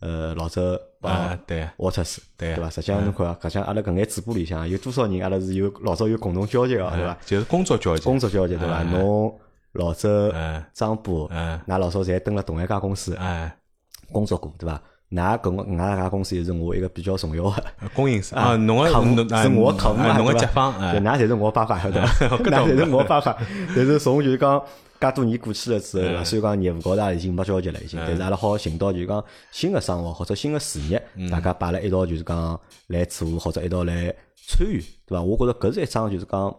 [0.04, 2.68] 呃老周啊对啊沃特斯，对啊对伐？
[2.70, 7.18] 实际上侬看啊，搿像阿拉搿眼主播里向有多少人，阿拉是有老早有共同交集个，对伐哎？
[7.24, 8.74] 就是工作交集，工作交集对伐？
[8.74, 9.34] 哎侬
[9.72, 13.56] 老周哎、张波，哎㑚老早侪蹲辣同一家公司哎，
[14.12, 14.80] 工作过，对伐？
[15.10, 17.64] 㑚搿个搿家家公司也是我一个比较重要个。
[17.94, 22.26] 供应商啊，侬个客户侬是我的客户侬个甲方，哎对，㑚侪是我爸爸，晓得伐？
[22.38, 23.36] 搿㑚侪是我爸爸。
[23.76, 24.60] 但是从就是讲，
[25.00, 34.14] 介多年过去了之后，对伐嗯虽然讲业务高头也已经没交集了，已经，但是阿拉好寻到就是讲新的生活或者新的事业，嗯大家摆辣一道就是讲来做或者一道来
[34.48, 35.22] 参与，对伐？
[35.22, 36.54] 我觉着搿是一桩就是讲。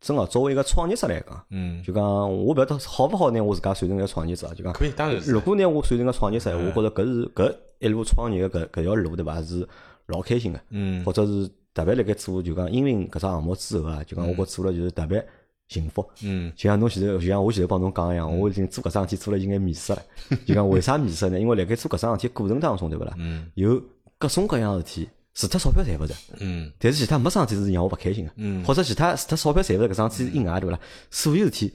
[0.00, 9.42] 真个，作为一个创业者来讲，嗯，就讲我勿晓得好勿好拿我自家算成一个创业者，就讲可以当然如果拿我算成个创业者，我觉着搿是搿一路创业个搿搿条路，对伐？
[9.42, 9.68] 是
[10.06, 10.60] 老开心个。
[10.70, 15.24] 嗯或者是特别辣盖做就讲音频搿只项目之后啊，就讲我觉做了就是特别
[15.68, 16.04] 幸福。
[16.22, 20.02] 嗯就像侬现在，就像我现在帮侬讲一样，我已经做搿桩事体做了已经眼迷失了。
[20.46, 21.38] 就讲为啥迷失呢？
[21.38, 23.12] 因为辣盖做搿桩事体过程当中，对勿啦？
[23.18, 23.80] 嗯有
[24.18, 28.32] 各种各样事体，除脱钞票赚勿着，嗯但是其他没桩事体是让我勿开心个。
[28.36, 30.78] 嗯或者其他除脱钞票赚勿着搿桩事体以外，对勿啦？
[31.10, 31.72] 所有事体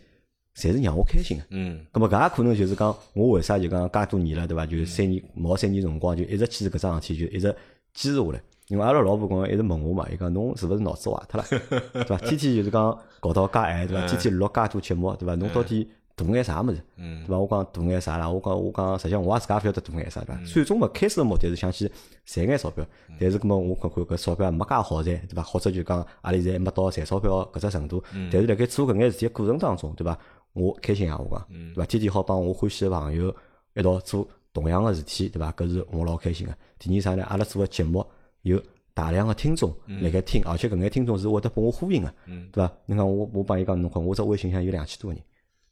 [0.56, 1.44] 侪是让我开心个。
[1.50, 4.66] 嗯咁么搿也可能就是讲，我为啥就讲介多年了，对伐？
[4.66, 7.56] 就三年毛三年辰光，就一直坚持搿桩事体，就一直
[7.94, 8.42] 坚持下来。
[8.68, 11.48] 因为阿拉老婆讲一直问我嘛，伊讲侬是勿是脑子坏脱了，
[11.94, 12.18] 对伐？
[12.18, 14.08] 天天就是讲搞到介晚，对伐？
[14.08, 15.36] 天天录介多节目，对伐？
[15.36, 17.40] 侬到底图眼啥物事，嗯对伐？
[17.40, 18.30] 我讲图眼啥啦？
[18.30, 20.42] 我讲我讲，实际上我也自家勿晓得图眼啥，对伐？
[20.46, 21.92] 最终嘛，开始个目的是想去
[22.26, 22.86] 赚眼钞票，
[23.20, 25.42] 但是搿么我看看搿钞票也没介好赚，对伐？
[25.42, 28.02] 或者就讲阿拉现在还没到赚钞票搿只程度，
[28.32, 30.18] 但是辣盖做搿眼事体个过程当中，对伐？
[30.54, 31.86] 我开心啊，我讲，对伐？
[31.86, 33.36] 天天好帮我欢喜个朋友
[33.74, 35.52] 一道做同样个事体，对伐？
[35.52, 36.56] 搿是我老开心个。
[36.80, 37.26] 第二啥呢？
[37.26, 38.06] 阿拉做个节目
[38.44, 38.62] 有
[38.94, 42.14] 大量的听众辣盖听，而且搿眼听众是会得拨我呼应个，
[42.54, 42.72] 对伐？
[42.86, 45.22] 侬讲我我帮伊讲，侬看我只微信上有两千多个人。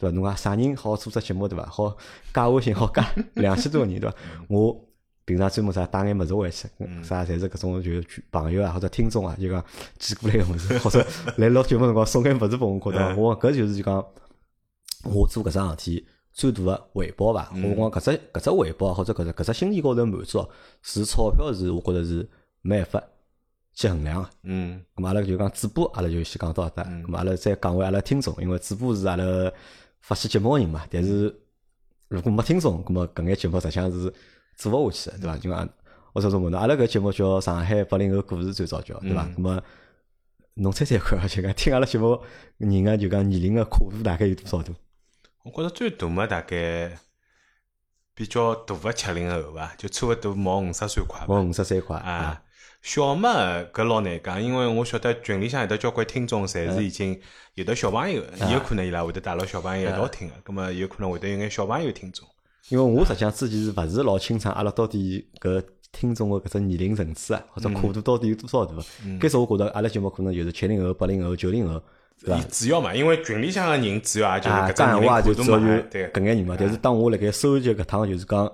[0.04, 0.16] 对伐？
[0.16, 1.66] 侬讲啥人好做只节目对伐？
[1.66, 1.98] 好
[2.34, 4.16] 加微信好加两千多个人对伐？
[4.50, 4.80] 我
[5.26, 6.68] 平常专门啥带眼物事回去，
[7.02, 7.92] 啥侪是搿种就
[8.30, 9.64] 朋友啊或者听众啊，就讲
[9.98, 11.06] 寄过来个物事，或者
[11.38, 14.06] 来录节目辰光送眼物事拨我，觉得我讲搿就是就讲
[15.06, 17.50] 我做搿桩事体最大个回报伐？
[17.56, 20.50] 我讲搿只搿只回报或者搿只搿只心理高头满足哦，
[20.82, 22.28] 是钞票是我觉着是
[22.62, 23.04] 没办法
[23.74, 24.30] 去衡量个。
[24.44, 26.84] 嗯咁么阿拉就讲主播，阿拉就先讲到搿搭。
[26.84, 29.24] 咁么阿拉再讲回阿拉听众，因为主播是阿拉
[30.04, 30.86] 发起节目个人嘛。
[30.92, 31.36] 但是
[32.10, 34.14] 如果没听众，咁么搿眼节目实际上是
[34.56, 35.38] 做勿下去个，对伐？
[35.38, 35.70] 就讲
[36.14, 39.26] 我稍稍问侬，阿拉搿节目叫《上海八零后故事》，最早叫对伐？
[39.36, 39.64] 咁么
[40.54, 42.22] 侬猜猜看， 就讲听阿拉节目
[42.58, 44.72] 人个就讲年龄个跨度大概有多少大？
[45.44, 46.98] 我觉着最大嘛，大概
[48.14, 51.42] 比较大个七零后伐，就差勿多毛五十岁快毛。
[51.42, 52.44] 五十三块啊，
[52.82, 57.20] 小嘛搿老难讲，因为我晓得群里向有得交关听众，侪是已经
[57.54, 62.28] 有的小朋友的，有可能伊拉会得带牢小朋友一道听个，葛末有可能会得有眼小朋友听众。
[62.70, 68.74] 因为我实际上之前是勿是老清爽，阿拉到底搿听众个搿只年龄层次啊，或者跨度到底有多少大？
[69.20, 71.82] 开始我觉得阿拉节目可能就是七零后、八零后、九零后
[72.24, 72.42] 对伐？
[72.50, 76.56] 主要嘛，因为群里向个人主要也就是啊，搿只年龄跨度嘛，主要就对，搿眼人嘛。
[76.60, 78.52] 但是当我辣盖收集搿趟就是讲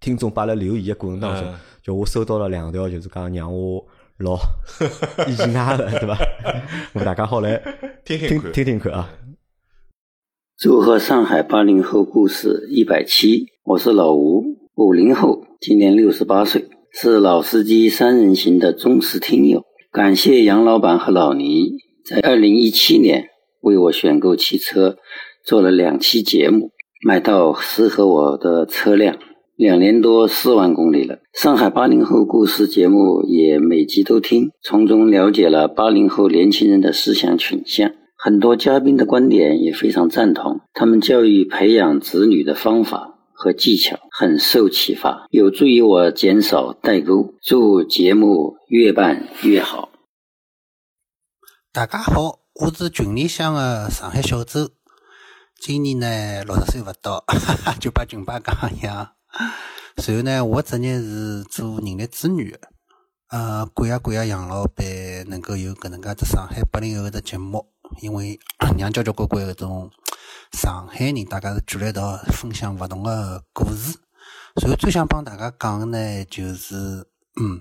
[0.00, 3.86] 听众拨阿拉留言个过程当中嗯，就我收到了两条，就是讲让我
[4.18, 4.34] 老
[5.28, 6.18] 意外的，对吧？
[6.92, 7.62] 我大家好来
[8.04, 9.08] 听听听看听听看啊。
[10.58, 14.42] 祝贺上海八零后故事一百期，我是老吴，
[14.74, 19.62] 五零后，今年六十八岁，是老司机三人行的忠实听友。
[19.92, 21.70] 感谢杨老板和老倪
[22.04, 23.28] 在二零一七年
[23.60, 24.96] 为我选购汽车
[25.44, 26.72] 做了两期节目，
[27.06, 29.16] 买到适合我的车辆，
[29.54, 31.20] 两年多四万公里了。
[31.36, 37.92] 上海八零后故事节目也每集都听，从中了解了八零后年轻人的思想倾向。
[38.16, 47.34] 很多嘉宾的观点也非常赞同，他们教育培养子女的方法和技巧很受启发，有助于我减少代沟。
[47.42, 49.90] 祝节目越办越好。
[51.70, 54.70] 大家好，我是群里向的上海小周，
[55.60, 57.22] 今年呢六十岁不到，
[57.78, 59.10] 就把群爸讲一样。
[60.02, 62.68] 随后呢，我职业是做人力资源的，
[63.28, 64.84] 呃，感谢感谢杨老板
[65.26, 67.66] 能够有搿能介只上海八零后的节目，
[68.02, 68.38] 因为
[68.78, 69.90] 让交交关关搿种
[70.52, 73.98] 上海人大家是聚辣一道分享勿同的故事。
[74.60, 77.06] 随后最想帮大家讲的呢，就是
[77.40, 77.60] 嗯，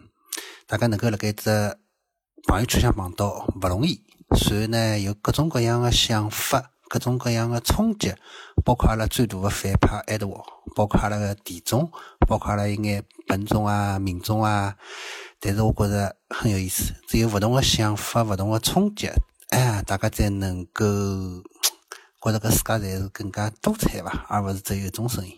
[0.68, 1.50] 大家能够辣盖只
[2.48, 4.04] 朋友圈上碰到勿容易，
[4.38, 8.14] 随后呢有各种各样的想法，各种各样的冲击，
[8.64, 10.44] 包括阿拉最大的反派爱德华
[10.76, 11.92] 包括阿拉个田中，
[12.28, 14.76] 包括阿拉一眼本种啊、民众啊，
[15.40, 19.10] 但是我觉着很有意思，只有勿同的想法、勿同的冲击，
[19.50, 20.86] 哎，大家才能够
[22.22, 25.36] 觉着搿世界才是更加多彩吧，而勿是只有一种声音。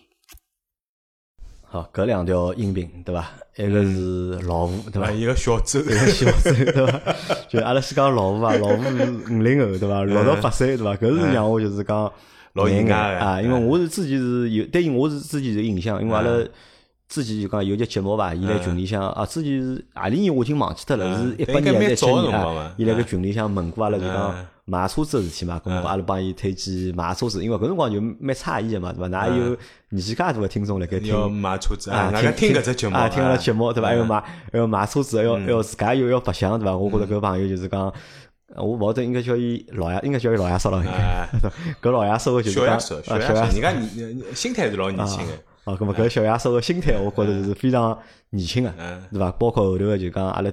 [1.70, 3.30] 好，搿两条音频对伐？
[3.56, 5.10] 一个是老吴对伐？
[5.10, 7.00] 一个小周，一个小周对伐？
[7.46, 10.02] 就阿拉先讲老吴啊，老吴是五零后对伐？
[10.02, 10.96] 六十八岁对伐？
[10.96, 12.10] 搿是让我就是讲
[12.54, 16.48] 老意外啊，因为嗯我是之前是有，对于我是之前有印象，因为阿拉嗯
[17.06, 22.74] 之前就讲有节节目伐，伊辣群里向啊，之前是何里年我已经忘记脱了，嗯是一八年还是一七年啊？
[22.78, 29.08] 伊辣盖嗯群里向问过阿拉就讲嗯买车子个事体嘛，咁么阿拉帮伊推荐买车子，因为搿辰光就蛮诧异个嘛，对伐？
[29.08, 29.56] 哪有
[29.88, 31.08] 年纪介大个听众辣盖听？
[31.08, 33.88] 要买车子啊，大家听搿只节目啊，听阿拉节目对伐？
[33.88, 34.20] 还要嗯买，
[34.52, 36.76] 还要买车子，还要还要自家又要白相对伐？
[36.76, 37.92] 我觉着嗯搿朋友就是讲，
[38.54, 40.82] 呃我勿晓得应该叫伊老爷，应该叫伊老爷叔了。
[41.80, 45.32] 搿老爷叔个就是小爷叔，小小亚叔，人家年心态是老年轻的，
[45.64, 47.98] 啊，搿么搿小爷叔个心态，我觉着就是非常
[48.30, 49.30] 年轻个，嗯对伐？
[49.32, 50.50] 包括后头个就讲阿拉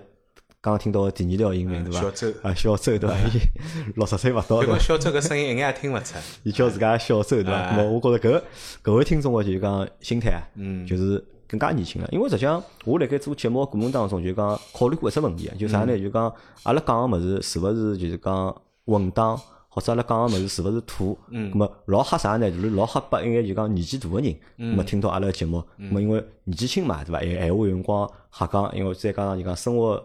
[0.65, 2.09] 刚刚听到个第二条音频对伐小？
[2.09, 3.15] 周，啊，小周对伐？
[3.27, 3.39] 伊
[3.95, 4.61] 六十岁勿到对伐？
[4.61, 7.51] 结果小周搿声音一眼也听勿出，伊叫自家小周对伐？
[7.53, 8.41] 哎咁么我觉着搿
[8.83, 12.09] 搿位听众个就是讲心态啊，嗯就是更加年轻了。
[12.11, 15.99] 因为实际上我辣盖做节目个过程当中，就讲考虑过一只问题啊，就啥嗯呢？
[15.99, 21.15] 就讲阿拉讲个物事是勿是就是讲稳当，或者阿拉讲个物事是勿是土？
[21.29, 22.49] 嗯咁么老吓啥呢？
[22.49, 27.19] 就是老吓拨一眼就讲年纪大个人，咁嗯么听到阿拉个节目，咁么因为年纪轻嘛，对伐？
[27.21, 30.03] 闲闲话有辰光瞎讲，因为再加上就讲生活。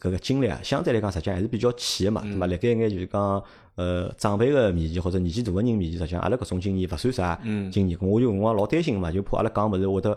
[0.00, 2.46] 搿个经历啊，相对来讲实际上还是比较浅个嘛，对伐？
[2.46, 3.42] 辣盖一眼就是讲
[3.76, 7.98] 呃长辈个面前或者年纪大个人面前，实际上阿拉搿种经验勿算啥嗯经验。
[8.00, 10.14] 我就有辰光老担心嘛，就怕阿拉讲物事会得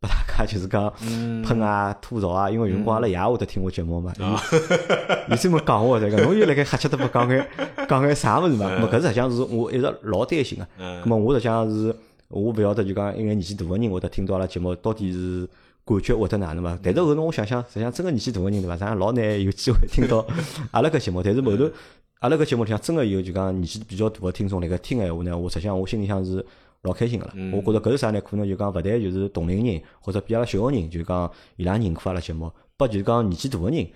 [0.00, 4.40] 拨大家 就是讲嗯喷啊、吐槽啊，因为有辰光阿拉爷会得听我节目嘛，啊
[5.30, 7.46] 伊伊专门讲我这个，侬又辣盖瞎七搭八讲眼
[7.88, 8.70] 讲眼啥物事嘛？
[8.92, 10.66] 搿实际上是我一直老担心个。
[10.78, 11.94] 嗯咁么我实际上是
[12.28, 15.48] 我勿晓得就讲一眼年纪大个人会得听到阿拉节目到底是。
[15.86, 16.76] 感觉会得哪能嘛？
[16.82, 18.74] 但是后头我想想，实际上真个年纪大个人对伐？
[18.74, 20.26] 实际上老难有机会听到
[20.72, 21.22] 阿拉搿节目。
[21.22, 21.70] 但是后头
[22.18, 26.44] 阿拉搿节目里向真个有就讲年纪比较大个听众辣盖听闲话呢，我实际上我心里向是
[26.82, 27.32] 老开心个啦。
[27.52, 28.20] 我觉着搿是啥呢？
[28.20, 33.86] 可能就讲勿但就是同龄人或者比阿拉小个人，就讲伊拉认可阿拉节目，拨就是讲年纪大个人，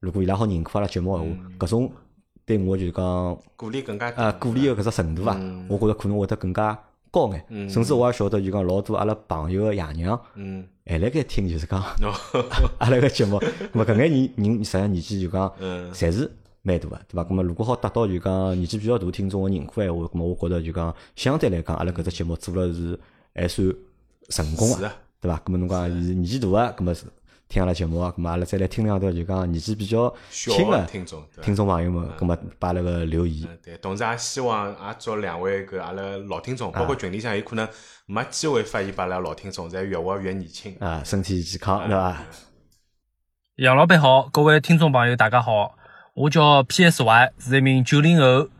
[0.00, 1.26] 如果伊拉好认可阿拉节目个话，
[1.60, 1.90] 搿种
[2.44, 6.78] 对我就是讲鼓励更加啊鼓励个搿只程度啊，我觉着可能会得更加
[7.10, 7.68] 高眼。
[7.68, 10.20] 甚至我也晓得就讲老多阿拉朋友个爷娘。
[10.34, 12.12] 嗯，还辣盖听，就是讲哦
[12.78, 16.30] 阿拉个节目，咁么搿眼人人实际上年纪就讲，嗯侪是
[16.62, 17.24] 蛮大个，对伐？
[17.24, 22.98] 咁么如果好达到就讲年纪比较大听众个认可闲话，咁么我觉着就讲相对来讲，阿拉搿只节目做了是
[23.34, 23.72] 还算
[24.28, 24.90] 成功个，
[25.20, 25.40] 对伐？
[25.44, 27.04] 咁么侬讲是年纪大个，咁么是
[27.48, 37.66] 听阿拉节目啊，咁么阿拉再来听两条就讲年纪比较小轻的听众，听众朋友们，咁么把阿拉个留言嗯，对，同时也希望也祝两位搿阿拉老听众，包括群里向有可能
[38.04, 40.76] 没机会发现把阿拉老听众，侪越活越年轻。
[40.78, 42.18] 啊，身体健康，对伐？
[43.56, 45.74] 杨老板好，各位听众朋友大家好，
[46.14, 48.50] 我叫 PSY，是一名九零后。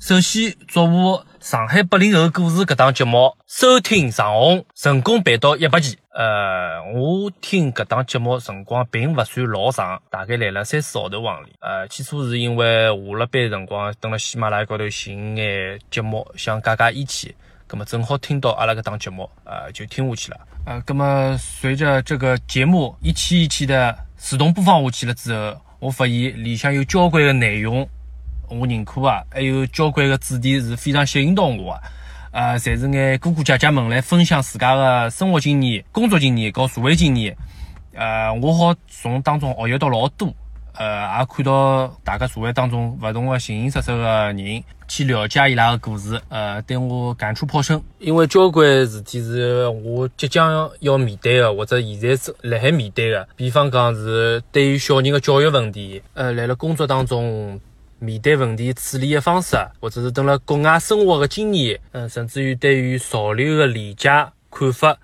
[0.00, 5.98] 首先祝我上海八零后故事搿档节目收听长虹成功办到一百期。
[6.08, 11.52] 呃，我听搿档节目辰光并勿算老长，大概来了三四号头往里。
[11.60, 17.34] 呃，起初是因为下了班辰光，蹲辣喜马拉雅高头寻眼节目，想加加义气，
[17.66, 20.40] 葛么正好听到阿拉搿档节目，呃，就听下去了。
[20.64, 27.86] 呃，葛么随着这个节目一期一期的自动播放下去了之后，我发现里向有交关的内容。
[28.48, 31.80] 我认可啊，还有交关个主题是非常吸引到我啊。
[32.32, 37.36] 呃，侪是眼哥哥姐姐们来分享自家的生活经验、工作经验和社会经验。
[37.94, 40.34] 呃，我好从当中学习到老多，
[40.72, 47.80] 呃，也看到大家社会当中勿同的形形色色的人，去了解伊拉的故事，呃，对我感触颇深。
[48.00, 53.28] 因为交关事体是我即将要面对的，或者现在是辣海面对的。
[53.36, 57.60] 比方讲是对于小人的教育问题，呃，辣辣工作当中。
[57.98, 64.08] 面对问题处理的方式，或者是等辣国外生活的经验，嗯，甚至于对于潮流的理解
[64.50, 64.96] 看法。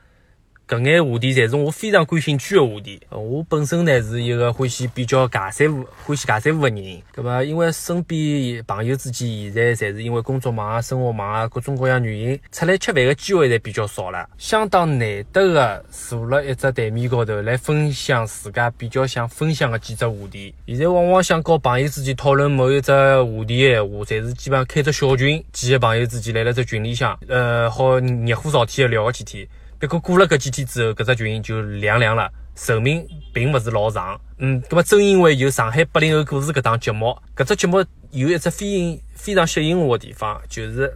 [0.70, 3.00] 搿眼话题侪是我非常感兴趣的话题。
[3.10, 7.02] 我本身呢是一个欢喜比较尬三胡、欢喜尬三胡的人。
[7.10, 14.30] 葛么，因为身边朋友之间现在侪是因为工作忙啊、生活忙啊各种各样原因，出来吃饭的机会侪比较少了。
[14.38, 20.54] 相当难得的坐了一只台面高头来分享自家比较想分享的几只话题。
[20.68, 29.44] 现在往往想和朋友之间讨论某一只话题的闲话，侪是基本上开只小群，几个朋友之间来了只群里向，呃，好热火朝天的聊个几天。
[29.80, 34.20] 不过过了搿几天之后，搿只群就凉凉了，寿命并勿是老长。
[34.36, 40.92] 嗯，葛么正因为有上海八零后故事搿档节目，搿只节目有一只非非常吸引我的地方，就是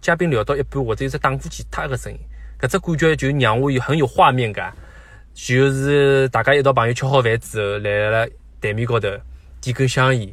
[0.00, 2.18] 嘉宾聊到一半或者有只打火机嗒个声音，
[2.60, 4.74] 搿只感觉就让我有很有画面感。
[5.32, 8.28] 就是大家一道朋友吃好饭之后，来了
[8.60, 9.08] 台面高头
[9.60, 10.28] 点根香烟，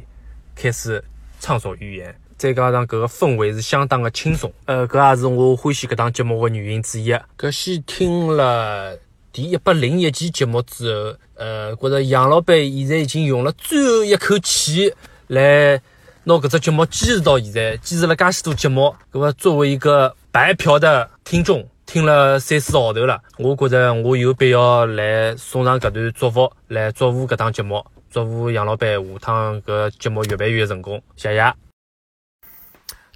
[0.56, 1.02] 开始
[1.38, 2.12] 畅所欲言。
[2.40, 7.12] 再加上搿个氛围是相当的轻松，呃，搿也是我欢喜搿档节目的原因之一。
[7.36, 8.96] 搿先听了
[9.30, 14.90] 第一百零一期节目之后，呃，觉着杨老板现在已经用了最后一口气
[15.26, 15.78] 来
[16.24, 18.94] 拿搿只节目坚持到现在，坚持了介许多节目。
[19.12, 31.02] 搿么作为一个白嫖的听众，听了三四号头了，我觉着我有必要来送上搿段祝福，来祝福搿档节目，祝福杨老板下趟搿节目越办越成功。
[31.16, 31.69] 谢谢。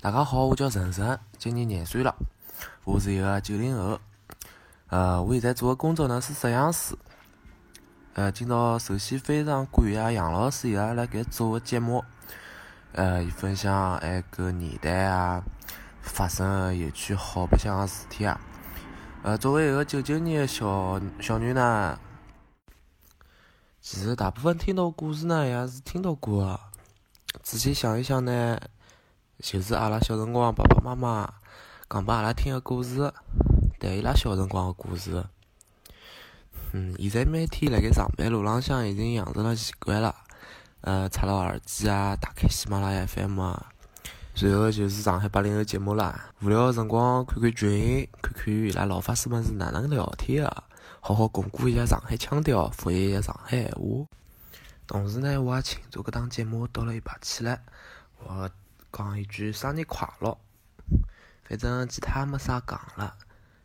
[0.04, 2.14] 大家好，我叫晨晨，今年廿岁了，
[2.84, 3.98] 我是一个九零后。
[4.88, 6.94] 呃，我现在做的工作呢是摄像师。
[8.12, 12.04] 呃，今朝首先非常感谢杨老师伊拉辣盖做的节目，
[12.92, 15.42] 呃，分享埃个年代啊
[16.02, 18.38] 发生有趣好白相的事体啊。
[19.22, 21.98] 呃，作为一个九九年的小小囡呢，
[23.80, 26.60] 其实大部分听到故事呢也是听到过的。
[27.42, 28.60] 仔细想一想呢。
[29.40, 31.34] 就是阿拉小辰光爸爸妈妈
[31.90, 33.12] 讲拨阿拉听个故事，
[33.78, 35.24] 谈伊拉小辰光个故事。
[36.72, 40.14] 嗯，现在每天辣盖上班路浪向已经养成了习惯了。
[40.80, 43.72] 呃，插了耳机啊，打开喜马拉雅 FM 啊，
[44.34, 46.32] 随后就是上海八零后节目啦。
[46.40, 50.64] 无聊个辰光看看群，看看伊拉老法师们是哪能聊天个，
[51.00, 54.06] 好好巩固一下上海腔调，复习一下上海闲话。
[54.86, 57.60] 同时呢，我也庆祝搿档节目到了一百期了，
[58.18, 58.50] 我。
[58.96, 60.38] 讲一句生日快乐，
[61.42, 63.16] 反正其他没啥讲了，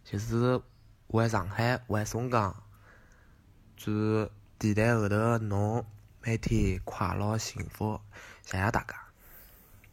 [0.03, 0.59] 就是
[1.07, 2.63] 回上海，回松江，
[3.77, 5.85] 祝电台后头的侬
[6.23, 8.01] 每天快乐幸福，
[8.43, 9.08] 谢谢大家。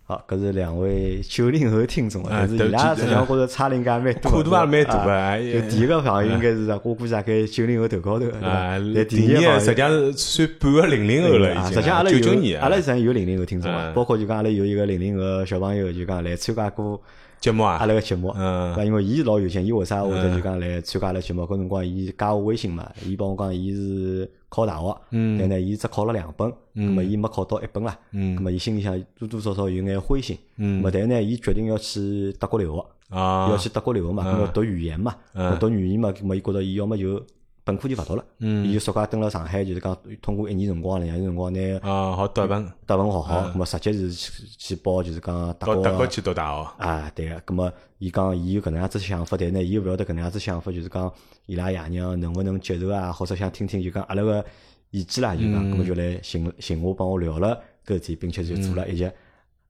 [0.09, 5.37] 好，搿是两位九零后听众，但是伊拉实际上觉着差龄也蛮多，跨度也蛮大啊。
[5.37, 11.65] 就第一个朋友应该是我估计大概九零后头高头，啊，第二实际上是算半个零零后了，已经。
[11.73, 17.01] 实际上阿拉有阿拉实际上有零零后听众啊，包括就讲阿拉有一个零零后小朋友，就讲来参加过。
[17.39, 21.43] 节目啊，阿拉个节目，嗯，因为伊老有钱，伊为啥会得就讲来参加阿拉节目？
[21.43, 35.15] 搿辰光伊加我微信嘛，伊帮我讲伊是考大学，嗯，但呢伊只考了两本，嗯，么伊没考到一本啦，嗯，么伊心里向多多少少有眼灰心，嗯，么但呢伊决定要去德国留学，啊，要去德国留学嘛，要读语言嘛，
[35.61, 37.23] 读语言嘛，么伊觉着伊要么就。
[37.67, 46.73] 本科就勿读了，伊就说快蹲了上海，就是讲通过一年辰光，两年辰光拿啊好读本，读本学好，咁么直接是去去报，就是讲到德国去读大学。
[46.79, 51.13] 啊，对个，咁么伊讲伊有搿能样子想法，但呢，伊又勿晓得搿能样子想法，就是讲
[51.47, 54.45] 伊拉爷娘能勿能接受啊，或者想听听就讲阿拉个
[54.93, 59.11] 意见啦，就讲，咁么就来寻寻我帮我聊了搿事体，并且就做了一集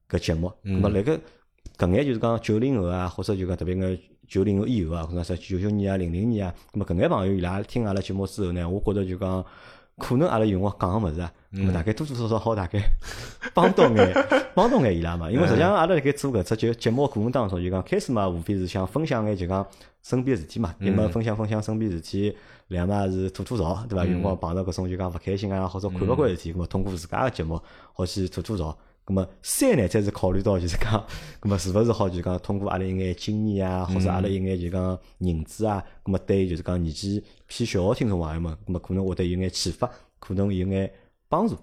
[0.07, 1.18] 搿节目，咁么辣盖
[1.78, 3.99] 搿眼就是讲九零后啊，或者就讲特别个。
[4.28, 9.44] 九零后以后啊，可能说九九年啊、零零年啊，咁么搿眼朋友伊拉听阿拉节目之后呢，我觉着就讲
[9.98, 12.78] 可能阿拉有辰光讲个物事啊，咁么大概多多少少好大概
[13.54, 15.30] 帮到眼帮到眼伊拉嘛。
[15.30, 19.66] 因为实际上阿拉辣盖做搿只节节目个过程当中，就讲开始嘛，无非是想分享眼就讲
[20.02, 22.36] 身边事体嘛，一么分享分享身边事体，
[22.68, 24.04] 两嘛是吐吐槽，对伐？
[24.04, 27.60] 有辰光碰到搿种就讲勿开心啊，或者看勿惯事体，咁么通过自家个节目
[27.94, 28.76] 好去吐吐槽。
[29.07, 30.92] 咁么三呢，才是考虑到就是讲，
[31.40, 39.88] 咁么是勿是好就是讲通过阿拉一眼经验啊，或者阿拉一眼就讲认知啊，咁么对就是讲年纪偏小个听众朋友们，咁么可能会得有眼启发，
[40.18, 40.90] 可能有眼
[41.28, 41.57] 帮助。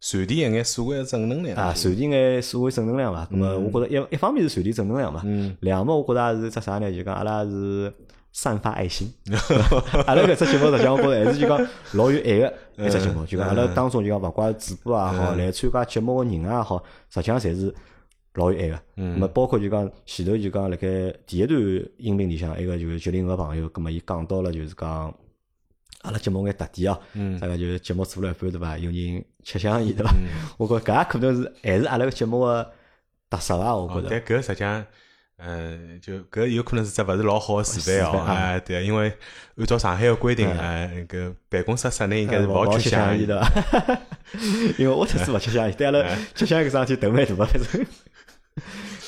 [0.00, 3.26] 传递一眼社会个正能量啊，传递眼社会正能量伐。
[3.32, 5.24] 咁么我觉着一一方面是传递正能量嘛，
[5.58, 6.92] 两么我觉着也是只啥呢？
[6.92, 7.92] 就讲阿拉是
[8.32, 9.12] 散发爱心。
[10.06, 17.74] 阿拉搿只节目实际上我觉着还是就讲老有爱个一只节目，就讲阿拉当中就讲勿怪主播也好，来参加节目个人也好，实际上侪是
[18.34, 18.80] 老有爱个。
[18.96, 20.88] 嗯么包括就讲前头就讲辣盖
[21.26, 21.60] 第一段
[21.96, 25.12] 音频里向，一个就是九零后个朋友，咁么伊讲到了就是讲
[26.02, 27.00] 阿拉节目眼特点哦，
[27.40, 28.78] 大概就是节目做了一半对伐？
[28.78, 30.12] 有人吃香烟对伐？
[30.56, 32.70] 我觉着搿也可能是还是阿拉个节目个
[33.28, 33.74] 特色伐？
[33.74, 34.08] 我觉着。
[34.08, 34.86] 但搿实际上，
[35.38, 39.12] 嗯，就搿有可能是只勿是老好个示范哦，哎，对，因为
[39.56, 43.98] 按照上海个规定，哎，搿办公室室内应该是勿好吃香烟对伐？
[44.78, 47.86] 因为我确实勿吃香烟，对阿拉吃香烟搿桩事体头蛮大个，反正。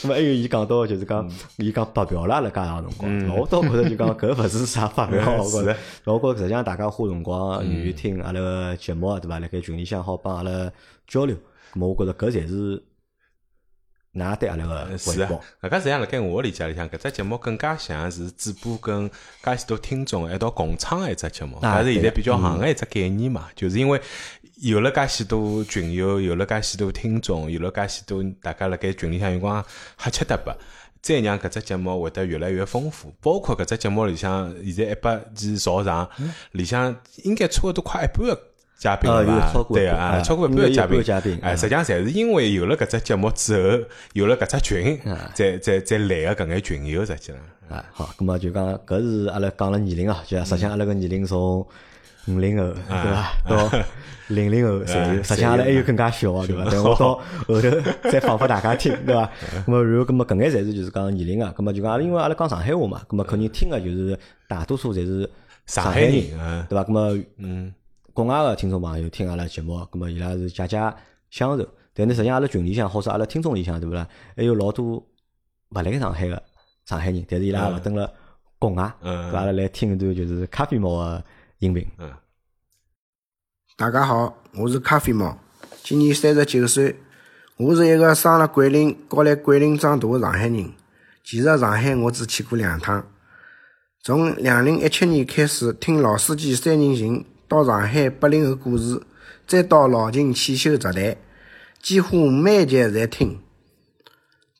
[0.01, 5.77] 咁么还有伊讲到就是讲，伊讲白嫖啦辣加长辰光，我倒觉着就讲搿勿是啥白嫖， 我觉着。
[6.05, 9.39] 我觉着实际上大家花辰光愿意听阿拉个节目，对伐？
[9.41, 10.71] 辣盖群里向好帮阿拉
[11.07, 11.37] 交流，
[11.75, 12.83] 咾么我觉着搿才是
[14.15, 19.09] 㑚对阿拉个是啊回报。，搿个实际上辣盖我个理解里向，搿只节目更加像是主播跟
[19.45, 23.49] 介许多听众一道共创个一只节目，啊搿是现在比较行个一只概念嘛。
[23.55, 24.01] 就是因为
[24.63, 29.65] 有了介许多群友，有了介许多听众，有了介许多大家辣盖群里向有辰光
[29.99, 30.55] 瞎七搭八。
[31.03, 36.07] 再让搿只节目会得越来越丰富，包括搿只节目里向，现在一百期朝上，
[36.53, 36.95] 里向
[37.25, 38.50] 应该差勿多快一半个
[38.81, 39.47] 嘉宾呃了吧？
[39.47, 44.99] 有超过一对啊，超过一半嘉宾，嘉宾哎，嗯实际上侪是因为有了搿只节目之后，有了搿只群，
[45.35, 47.37] 再再再来个搿眼群友，实际上，
[47.69, 51.67] 啊，好，咁么就讲搿是阿拉讲了年龄啊，就实际上阿拉个年龄从
[52.27, 53.71] 五零后对伐到
[54.29, 56.65] 零零后侪有，实际上阿拉还有更加小个对伐？
[56.71, 57.15] 但我到
[57.49, 57.71] 后头
[58.11, 59.31] 再放拨大家听对伐？
[59.67, 64.19] 咁么然后咁么搿眼侪是就是讲年龄啊，咁么就讲阿拉因为阿拉讲上海话嘛，咁么肯定听个就是
[64.49, 65.29] 大多数侪是
[65.67, 66.13] 上海人
[66.69, 66.83] 对伐？
[66.85, 67.73] 咁么嗯，
[68.13, 70.95] 国外个听众朋友听阿拉节目，咁么伊拉是家家
[71.31, 71.69] 相受。
[71.93, 74.07] 但呢实际上阿拉群里向或者阿拉听众里向对勿啦，
[74.37, 75.05] 还有老多勿
[75.71, 76.43] 辣盖上海个
[76.87, 78.11] 上海人，但是伊拉也勿蹲辣
[78.59, 79.39] 国外，嗯对伐？
[79.41, 81.25] 阿拉来听一段就是咖啡猫个
[81.59, 81.87] 音频。
[81.99, 82.13] 嗯，
[83.77, 85.39] 大家好，我是咖啡猫，
[85.83, 86.97] 今年三十九岁。
[87.57, 90.73] 我是一个生辣桂林、高来桂林长大的上海人。
[91.23, 93.07] 其实上海我只去过两趟。
[94.03, 99.03] 从两零一七年开始听老司机三人行，到上海八零后故事，
[99.45, 101.17] 再到老秦汽修杂谈，
[101.83, 103.41] 几乎每集侪听。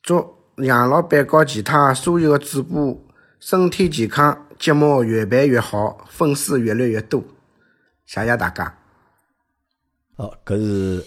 [0.03, 3.01] 祝杨老板和其他所有的主播
[3.39, 7.23] 身体健康，节目越办越好，粉丝越来越多。
[8.05, 8.77] 谢谢大家。
[10.17, 11.05] 哦，搿是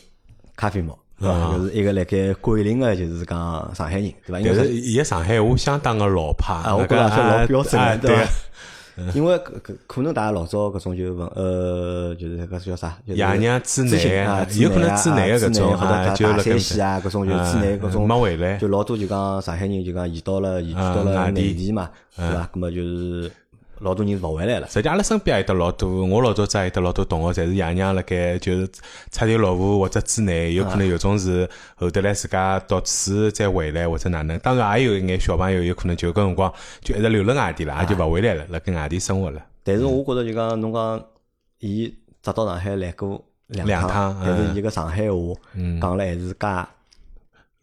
[0.56, 1.34] 咖啡猫，对伐？
[1.34, 4.40] 啊搿是一个辣盖桂林个，就是讲上海人，对伐？
[4.42, 8.32] 但是是伊个上海话相当个老派，啊，我觉着是老标准对对伐？
[9.14, 12.96] 因为搿搿可能大家老早搿种就问呃，就是搿叫啥？
[13.06, 22.48] 就是爷娘之知青内啊，有可能之内啊之搿种或者啊就辣盖山西啊，搿种就之男搿种嗯没回来就老多就讲上海人就讲移到了移到了内地嘛，对伐？
[22.52, 23.30] 葛么就是
[23.84, 24.66] 老多人勿回来了。
[24.68, 28.66] 实际阿拉身边也有得老多，我老早子也有得老多同学，侪是爷娘辣盖就是
[29.12, 34.38] 出头落户或者之内，有可能有种是后头来自家读书再回来或者哪能。
[34.38, 39.40] 当然也有一眼小朋友有可能就搿辰光就一直留辣外地了，也就勿回来了，辣盖外地生活了。
[39.62, 41.04] 但是我觉着就讲侬讲
[41.60, 45.18] 伊只到上海来过两两趟但是嗯伊个上海话
[45.80, 46.66] 讲了还是介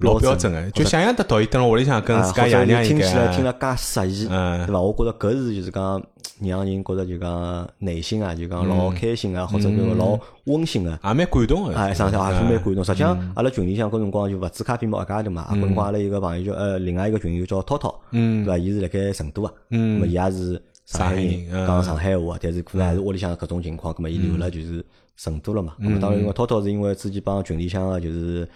[0.02, 4.66] 老标准个，就想象得到伊蹲辣屋里向跟啊自家爷娘应听起来听该了介适意，嗯。
[4.66, 4.82] 对伐？
[4.82, 6.02] 我觉着搿是就是讲
[6.42, 10.90] 让人觉着就讲内心啊，就讲老开心啊，或者就老温馨个。
[10.90, 11.76] 也蛮感动个。
[11.76, 12.84] 哎，上海也是蛮感动。
[12.84, 18.44] 实际上嗯，阿拉群里向搿辰光就勿止咖啡猫一家头嘛，搿辰光阿拉有个朋友叫呃，另外一个群友叫涛涛，嗯。
[18.44, 18.58] 对伐？
[18.58, 19.98] 伊是辣盖成都啊，嗯。
[19.98, 24.84] 咁么伊也是上海人，讲上海话，但是可能还是屋里向搿种情况，咁么伊留了就是
[25.18, 25.74] 成都了嘛。
[25.80, 28.48] 咁么当然，因为涛涛是因为之前帮群里向个就是。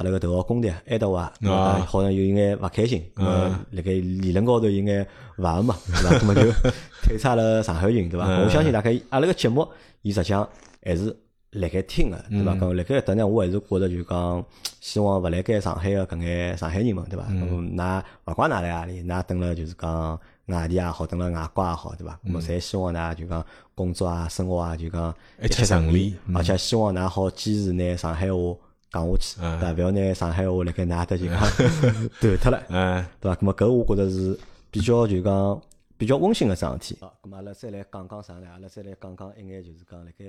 [0.00, 1.30] 阿拉个头号公敌埃德华，
[1.86, 6.16] 好像有一眼勿开心，咁么嗯辣盖理论高头有眼勿合嘛，对伐？
[6.18, 6.40] 咁么就
[7.02, 8.26] 退出了上海群，对伐？
[8.26, 9.68] 嗯我相信大概阿拉个节目，
[10.00, 10.48] 伊实际上
[10.82, 11.14] 还是
[11.50, 12.54] 辣盖听个，对伐？
[12.54, 14.42] 咁辣盖搿搭呢，我还是觉着就讲，
[14.80, 17.26] 希望勿辣盖上海个搿眼上海人们，对伐？
[17.28, 22.18] 嗯㑚勿管㑚辣何里，㑚蹲了就是讲外地也好，等了外国也好，对伐？
[22.26, 23.44] 咁么侪希望㑚就讲
[23.74, 28.56] 工作啊、生活啊，就讲一切顺利嗯而且希望㑚好坚持拿上海话
[28.90, 29.72] 讲下去，嗯对伐？
[29.74, 31.38] 勿要拿上海话辣盖㑚搭就讲
[32.20, 33.36] 断脱了，嗯，对伐？
[33.36, 34.38] 咁么搿我觉着是
[34.70, 35.62] 比较就讲
[35.96, 36.98] 比较温馨个桩事体。
[37.00, 38.48] 好，咁么阿拉再来讲讲啥呢？
[38.50, 40.24] 阿拉再来讲讲一眼就是讲辣盖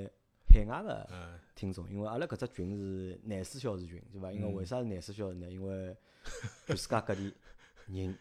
[0.53, 1.07] 海外个
[1.55, 4.32] 听众，因为阿拉搿只群是廿四小时群，对伐？
[4.32, 5.49] 因为嗯为啥是廿四小时呢？
[5.49, 5.95] 因为
[6.68, 7.34] 全世界各地
[7.88, 8.16] 人嗯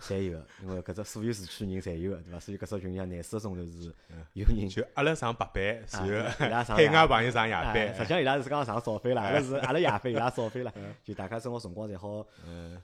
[0.00, 2.40] 侪有个，因为搿只所有市区人侪有个，对伐？
[2.40, 3.94] 所以搿只群里向廿四个钟头是
[4.32, 10.72] 有人就阿拉上白班，啊然后伊拉上海外 朋友上夜哎班，实际上伊拉是刚刚上早班啦，阿拉是阿拉夜班，伊拉早班啦，
[11.04, 12.26] 就大家生活辰光侪好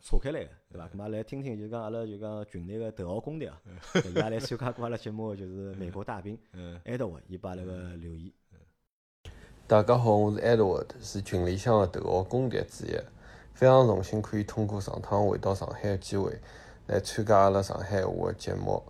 [0.00, 0.88] 错开来个，对伐？
[0.88, 3.60] 咁嘛来听听就讲阿拉就讲群内个头号公敌啊，
[4.06, 6.80] 伊拉来参加过阿拉节目个就是美国大兵嗯。
[6.84, 8.32] Edward，伊把阿拉个留言。
[9.66, 12.96] 大家好，我是 Edward，是群里向个头号公敌之一。
[13.52, 16.30] 非常荣幸可以通过上趟回到上海个机会
[16.86, 18.82] 来参加阿拉上海话的节目。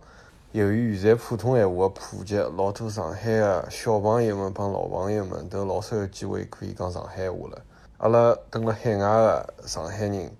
[0.51, 7.61] 由于现在普通闲话的普及，老多上海的小朋友们帮老朋友们都老少有机会可以讲上海话了。
[7.97, 10.31] 阿拉蹲辣海外的上海人，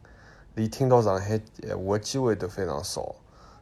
[0.55, 3.15] 连听到上海闲话的机会都非常少。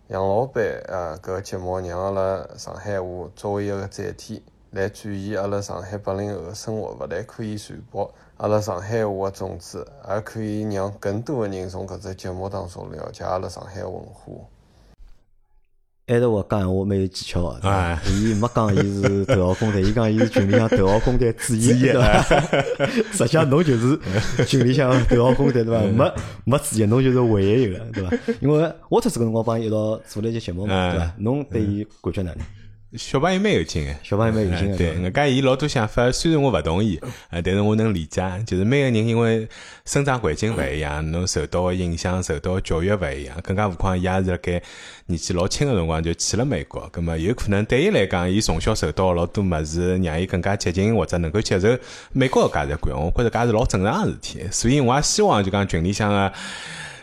[0.09, 14.33] 杨老板呃，搿个节目让阿拉上海话作为一个载体，来展现阿拉上海八零后的生活，勿但可以传播阿拉上海话的种子，也可以让更多的人从搿只节目当中了解阿拉上海文化。
[16.07, 22.21] Edward 讲闲话蛮有技巧个，对伐哎伊没讲伊是头号公敌，伊讲伊是群里向头号公敌之一，对伐？
[23.11, 23.99] 实际上侬就是
[24.45, 25.81] 群里向头号公敌，对伐？
[25.81, 26.13] 没
[26.43, 28.17] 没之一，侬就是唯一一个，对伐？
[28.41, 31.13] 因为沃特斯搿辰光帮伊一道做了一节节目嘛，嗯对伐？
[31.17, 32.45] 侬对伊感觉哪能？
[32.97, 39.47] 小朋友蛮有劲个，小朋友蛮有劲个，哎对，人家伊老多想法，虽然我勿同意，呃，但是我能理解，就是每个人因为
[39.85, 44.61] 生长环境勿一样， 侬受到个影响、受到个教育勿一样，更加何况伊也是辣盖
[45.07, 51.77] 年纪老轻个辰光就去了美国，葛么有可能对伊来讲，伊从小受到老多物事，让伊更加接近或者能够接受
[52.11, 56.33] 美国个价值观，我觉着搿是老正常个事体，所以我也希望就讲群里向个。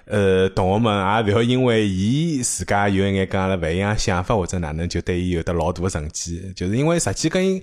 [0.07, 6.53] 呃，同学们也勿要因为伊自家有一眼跟阿拉勿一样想法或者哪能，就对伊有得老大个成见。
[6.55, 7.63] 就是因为实际跟伊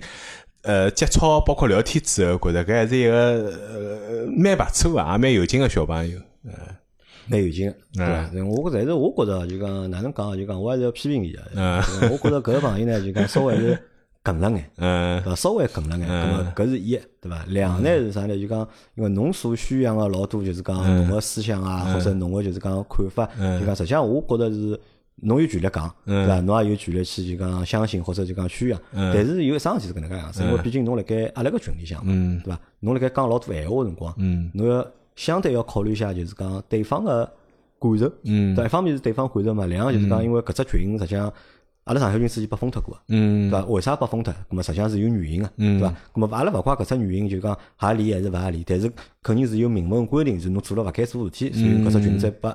[0.62, 6.18] 呃接触，包括聊天之后，觉着搿还是一个呃蛮勿错个，也蛮有劲个小朋友。
[6.44, 6.52] 呃
[7.26, 8.30] 蛮有劲个，对伐？
[8.44, 11.40] 我但是我觉着就讲哪能讲，就讲我还是要批评伊个。
[11.54, 11.80] 嗯
[12.10, 13.78] 我觉着搿个朋友呢，就讲稍微是
[14.22, 14.70] 梗了眼。
[14.76, 15.36] 嗯？
[15.36, 17.42] 稍微梗了眼，嗯咁么搿是一，对伐？
[17.48, 18.38] 两呢是啥呢？
[18.38, 24.78] 就讲，因为侬所宣扬个老多就是讲嗯侬个思想啊，嗯或者侬个就是讲看法，嗯就讲实际上我觉着是
[25.22, 26.40] 侬有权利讲，嗯对伐？
[26.40, 32.04] 侬也有权利去就讲相信或者就讲宣扬，嗯但是有一桩事体是搿能介样子，因为嗯毕竟侬辣盖阿拉个群里向
[32.44, 32.60] 对伐？
[32.80, 37.24] 侬辣盖讲老多闲话个辰光，嗯侬要相对要考虑一下，就是讲对方个
[37.80, 41.32] 感受，嗯一方面是对方感受嘛，两个就是讲因为搿只群实际上。
[41.84, 43.66] 阿拉上海群之前被封脱过个，嗯对伐？
[43.66, 44.32] 为啥被封脱？
[44.50, 45.94] 咁么实际上是有原因个，嗯对伐？
[46.12, 48.90] 咁么阿拉勿怪搿只原因，就讲合理还是勿合理，但是
[49.22, 52.48] 肯定是有明文规定，是侬做了勿该做事体，所以搿只群才被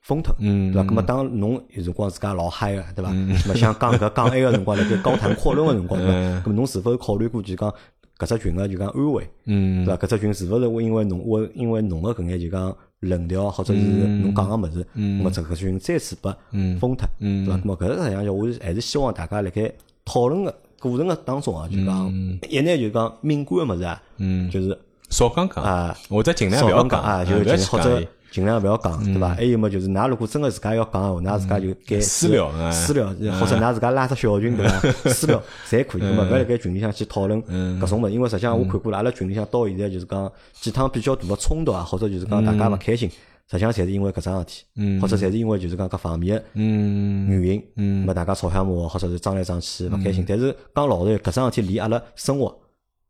[0.00, 0.88] 封脱，嗯对伐？
[0.88, 3.10] 咁么当侬有辰光自家老嗨个，对伐？
[3.12, 6.00] 咁么想讲搿讲埃个辰光，辣盖高谈阔论个辰光，
[6.42, 7.72] 对侬是否考虑过就讲
[8.18, 9.28] 搿只群个就讲安危？
[9.44, 10.06] 嗯对伐？
[10.06, 15.20] 搿只群是勿是会因为侬会因为侬个搿眼就讲论调或者是侬讲个物事，嗯。
[15.20, 17.44] 咁么这个群再次被嗯封脱，嗯。
[17.46, 17.60] 对伐？
[17.62, 19.72] 那么搿个实际上就我还是希望大家辣盖
[20.04, 22.12] 讨论个过程个当中啊，就讲
[22.48, 24.78] 一呢就讲敏感个物事啊，嗯，就是
[25.10, 25.64] 少讲讲。
[25.64, 27.02] 啊，或者尽量少勿要讲。
[27.02, 27.34] 啊，就
[27.66, 29.34] 或者尽量勿要讲，对伐？
[29.34, 34.80] 还有么就是，㑚如果真个自家要讲个话，㑚自家就该私聊啊私聊，嗯或者㑚自家拉只小群，对伐？
[35.10, 43.10] 私聊侪可以，勿要辣盖群里向去讨论搿种物事，因为实际上我看过了，阿拉群里向到现在就是讲几趟比较大个冲突啊，或者就是讲大家勿开心，
[43.50, 45.00] 实际上侪是因为搿桩事体，嗯。
[45.00, 47.28] 或者侪是因为就是讲各方面个嗯。
[47.28, 48.04] 原因，嗯。
[48.04, 50.24] 咁么大家吵相骂，或者是争来争去勿开心。
[50.28, 52.48] 但是讲老实，搿桩事体离阿拉生活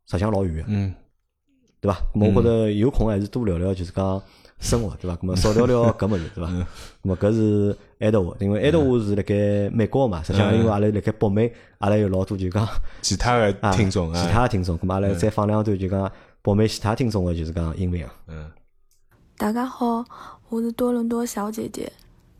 [0.07, 0.55] 实际上老远。
[0.57, 0.63] 个。
[0.67, 0.93] 嗯。
[1.79, 1.99] 对伐？
[2.13, 4.21] 我觉着有空还是多聊聊，就是讲
[4.61, 5.17] 生活，对伐？
[5.17, 6.49] 咁么少聊聊搿物事，对伐？
[6.49, 6.65] 咁
[7.01, 12.65] 么搿是爱德华，因为爱德华是辣盖美国嘛，实际上因为阿拉辣盖北美，阿拉有老多就讲
[13.01, 18.13] 其他的啊听众啊其他的听众，咁么阿拉再放两段就讲北美其他听众个就是讲音频啊。
[18.27, 18.49] 嗯
[19.37, 20.05] 大家好，
[20.49, 21.91] 我是多伦多小姐姐。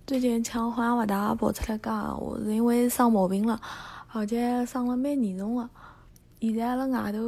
[0.05, 3.59] 最近腔好像勿大跑出来讲闲话，是因为生毛病了，
[4.11, 5.67] 而且生了蛮严重的。
[6.39, 7.19] 现在阿拉外头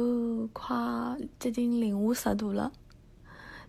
[0.52, 0.76] 快
[1.38, 2.70] 接近零下十度了，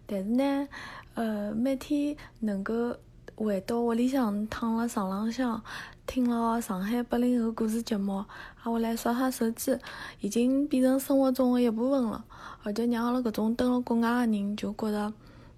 [0.05, 0.67] 但是呢，
[1.15, 2.95] 呃，每天能够
[3.35, 5.61] 回到屋里向躺辣床浪向，
[6.05, 8.23] 听了上海八零后故事节目，
[8.63, 9.77] 挨下来刷刷手机，
[10.19, 12.23] 已经变成生活中的一部分了。
[12.63, 15.13] 而且让阿拉搿种蹲辣国外的人就觉着，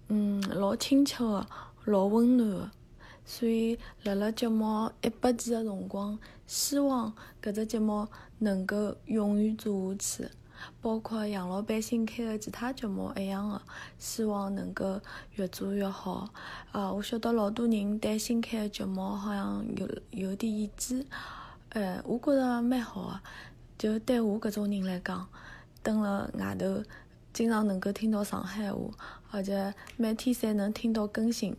[0.09, 1.47] 嗯，老亲切的，
[1.85, 2.71] 老温暖的。
[3.25, 10.29] 所以辣辣节目一百集的辰光，希望搿只节目能够永远做下去。
[10.81, 13.61] 包括杨老板新开个其他节目一样个，
[13.97, 14.99] 希望能够
[15.35, 16.29] 越做越好。
[16.71, 21.05] 呃，我晓得老多人对新开个节目好像有有点意见，
[21.69, 23.19] 呃，我觉着蛮好个。
[23.77, 25.27] 就对我搿种人来讲，
[25.83, 26.81] 蹲辣外头，
[27.31, 28.79] 经常能够听到上海话，
[29.29, 31.55] 而且每天侪能听到更新，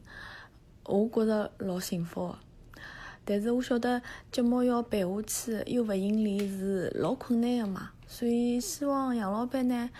[0.85, 2.39] 我觉着老幸福个。
[3.25, 4.03] 但是我晓得
[4.33, 9.91] 节目要办下去又勿盈利是老困难个嘛，所以希望杨老板呢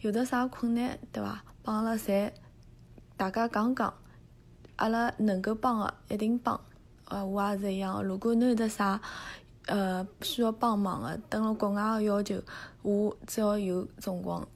[0.00, 1.42] 有的啥困难，对伐？
[1.62, 2.30] 帮阿拉侪
[3.16, 3.94] 大家讲讲，
[4.76, 6.60] 阿拉能够帮的一定帮。
[7.06, 9.00] 呃，我也是一样，如果侬有得啥
[9.66, 12.42] 呃需要帮忙的，等了国外的要求，
[12.82, 14.46] 我只要有辰光，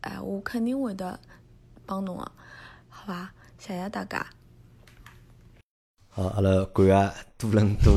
[0.00, 1.18] 哎，我肯定会得
[1.86, 2.32] 帮侬的，
[2.88, 3.30] 好伐？
[3.56, 4.35] 谢谢大家。
[6.16, 7.92] 好，阿拉感谢多伦多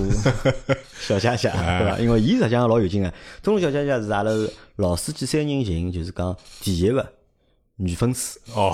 [1.00, 1.98] 小姐姐，对伐？
[2.00, 3.10] 因为伊实际上老有劲个，
[3.42, 4.32] 多伦多小姐姐是阿拉
[4.76, 7.14] 老司机三人行，就是讲第一个
[7.78, 8.74] 女粉丝哦，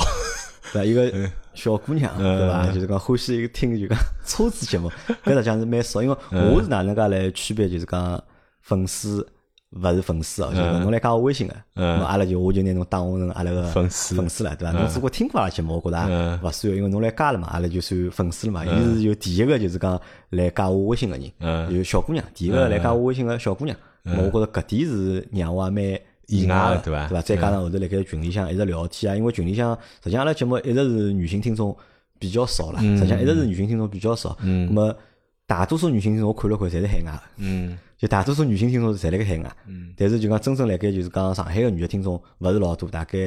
[0.74, 0.84] 对伐？
[0.84, 2.66] 一个 小姑娘，对伐？
[2.72, 4.92] 就是讲欢喜听就讲车子节目，
[5.24, 8.24] 搿实际上是蛮少，因为我是哪能介来区别，就是讲
[8.62, 9.24] 粉丝。
[9.76, 14.72] 勿是粉丝哦，就是侬来加我微信个，嗯阿拉就我就拿侬当成阿拉个粉丝粉丝了，对伐？
[14.72, 18.66] 侬如果听过阿拉节目，我觉着勿算，因为侬来加了嘛，阿拉就算粉丝了嘛。
[18.66, 20.00] 伊是有第一个就是讲
[20.30, 23.78] 来加我微信个人，有小姑娘，第一个来加我微信个小姑娘。
[24.04, 27.08] 我觉着搿点是让我也蛮意外个，对伐？
[27.08, 27.22] 对伐？
[27.22, 31.76] 再加上后头辣盖群里向一直聊天啊，因为群里向实际上阿拉节目一直是女性听众
[32.18, 34.38] 比较少了，实际上一直是女性听众比较少。
[34.42, 34.96] 嗯那么
[35.48, 37.20] 大多数女性听众我看了看，侪是海外个。
[37.38, 37.78] 嗯。
[37.98, 43.18] 就大多数女性听众是侪辣盖海外，嗯但是就讲真正辣盖就是讲上海个女个听众勿是老多，大概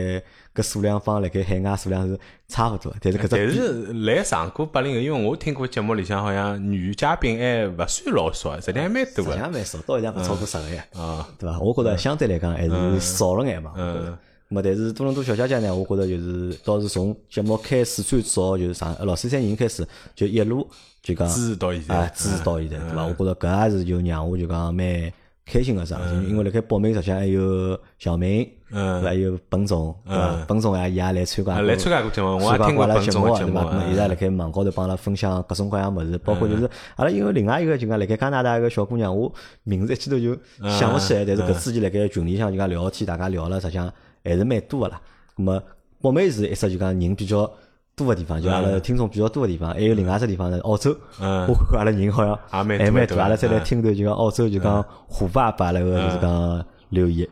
[0.55, 2.95] 搿数量方辣盖海外数量是差勿多。
[3.01, 9.33] 但是搿只但是来上过八零后，因为我听过节目里向好像女嘉宾还勿算老少，实际还蛮多个。
[9.33, 11.59] 实际蛮少，到现在勿超过十个呀，啊，对伐？
[11.61, 13.73] 我觉着相对来讲还是少了眼嘛。
[13.75, 14.19] 嗯。
[14.49, 20.67] 么但是多伦多小姐姐呢，我觉着就是倒是从节目开始最早就是上老三三人开始就一路。
[21.01, 23.07] 就讲支持到现在，啊，支持到现在，对伐？
[23.07, 25.11] 我觉着搿也是就让我就讲蛮
[25.47, 25.95] 开心个事，
[26.29, 30.45] 因为辣盖报名实际上还有小明，嗯，还有本总，对伐？
[30.47, 33.85] 本总也伊也来参加，来参加过节目，我也听过阿拉节目，对伐？
[33.91, 39.33] 伊在辣盖网高头帮阿拉分享各种各样物事，包括就是阿拉因为另外一个就讲辣盖加拿大一个小姑娘，我
[39.63, 40.37] 名字一记头就
[40.69, 43.91] 想勿起来，但是搿之前辣盖群里向就讲聊天，大家聊了，实际上
[44.29, 45.01] 还是蛮多个啦。
[45.37, 45.63] 咾么，
[46.01, 47.51] 北美是一只就讲人比较。
[47.99, 50.97] 多个地方，就阿拉听众比较多个地方，还有另外一只地方呢澳洲。
[51.21, 57.29] 嗯我看阿拉人好像还蛮多，阿拉再来听头就讲澳洲就讲虎爸爸那个就是讲留言。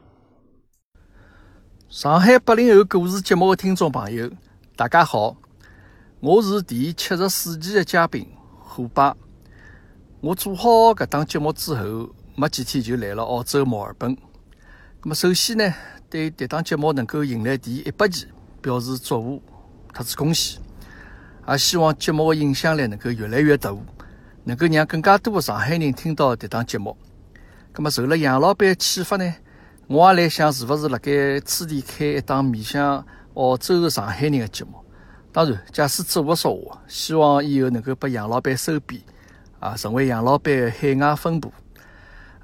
[1.89, 4.29] 上海八零后故事节目的听众朋友，
[4.75, 5.37] 大家好，
[6.19, 8.27] 我是第七十四期的嘉宾
[8.59, 9.17] 虎爸。
[10.21, 14.17] 我做好搿档节目之后，没几天就来了澳洲墨尔本。
[15.05, 15.73] 那么首先呢，
[16.09, 18.27] 对迭档节目能够迎来第一百期，
[18.63, 19.43] 表示祝贺。
[19.93, 20.59] 特子恭喜！
[21.49, 23.75] 也希望节目的影响力能够越来越大，
[24.45, 26.97] 能够让更加多的上海人听到这档节目。
[27.75, 29.35] 那么受了杨老板启发呢，
[29.89, 33.05] 我也来想是不是辣盖此地开一档面向
[33.35, 34.75] 澳洲的上海人的节目。
[35.33, 39.03] 当然，假使做不说话，希望以后能够把杨老板收编，
[39.59, 41.53] 啊，成为杨老板的海外分部。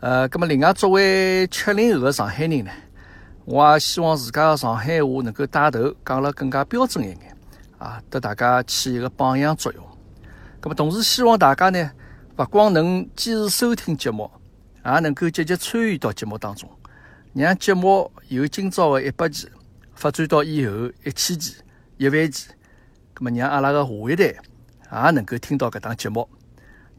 [0.01, 2.71] 呃，那么另外作为七零后的上海人呢，
[3.45, 7.36] 我也希望自家的上海话能够带头讲了更加标准一点。
[7.78, 9.84] 啊，得大家起一个榜样作用。
[10.62, 11.90] 那么，同时希望大家呢，
[12.36, 14.30] 不光能坚持收听节目，
[14.84, 16.70] 也能够积极参与到节目当中，
[17.32, 19.49] 让节目由今朝的一百期
[19.97, 21.57] 发展到以后一千期、
[21.97, 22.51] 一万期。
[23.18, 26.28] 那么，让阿拉的下一代也能够听到搿档节目，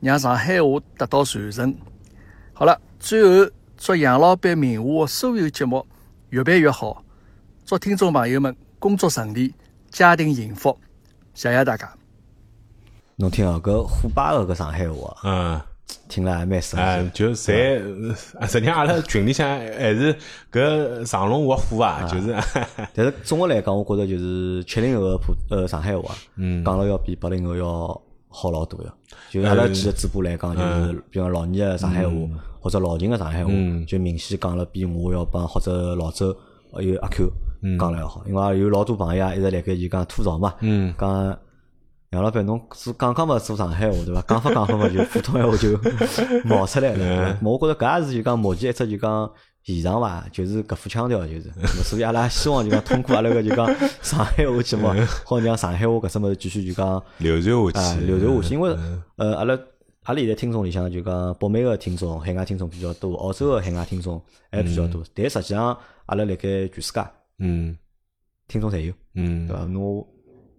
[0.01, 1.73] 让上海话得到传承。
[2.51, 5.87] 好了，最后祝杨老板名下的所有节目
[6.33, 7.03] 越办越好，
[7.63, 9.53] 祝听众朋友们工作顺利。
[9.91, 10.75] 家庭幸福，
[11.35, 11.87] 谢谢大家。
[13.17, 15.61] 侬听哦，搿虎爸个搿上海话，嗯，
[16.09, 17.09] 听了还蛮熟悉。
[17.13, 18.15] 就侪，
[18.49, 20.17] 实际上阿拉群里向还是
[20.51, 22.35] 搿长龙活虎啊，就是。
[22.95, 28.91] 但是总的来讲，我觉着就是七零后个普呃上海话，嗯，讲了要比八零后要好老多呀。
[29.29, 32.11] 就阿拉几个主播来讲，就是比方老年个上海话
[32.63, 33.51] 或者老秦个上海话，
[33.85, 36.35] 就明显讲了比我要帮或者老周
[36.71, 37.29] 还有阿 Q。
[37.79, 40.53] 讲了要好，因为有老多朋友啊，一直辣盖就讲吐槽嘛，
[40.97, 41.37] 讲
[42.09, 44.21] 杨老板侬是刚刚嘛做上海话对伐？
[44.27, 45.79] 讲法讲法嘛就普通话就
[46.43, 47.37] 冒出来了。
[47.41, 49.31] 我觉着搿也是就讲目前一只就讲
[49.63, 51.49] 现状伐，就是搿副腔调，就是，
[51.85, 53.65] 所以阿拉希望就讲通过阿拉个就讲
[54.01, 54.89] 上海话节目，
[55.25, 58.53] 好让上海话搿什物事继续就讲流传下去，流传下去。
[58.55, 58.75] 因为
[59.15, 59.57] 呃，阿拉
[60.03, 65.01] 阿拉现在听众里向就讲北美个听众、海外听众比较多，澳洲个海外听众还比较多。
[65.13, 65.77] 但实际上，
[66.07, 67.01] 阿拉辣盖全世界，
[67.39, 67.77] 嗯，
[68.49, 69.63] 听众侪有，嗯，对伐？
[69.63, 70.05] 侬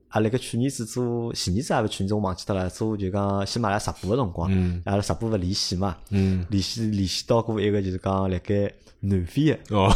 [0.08, 4.50] 阿拉盖去年子做，前年子还是去年子我忘记脱了，做就讲喜马拉雅直播个辰光，
[4.86, 9.92] 阿拉直播勿联系嘛，嗯，联系联系到过一个就是讲辣盖南非个哦，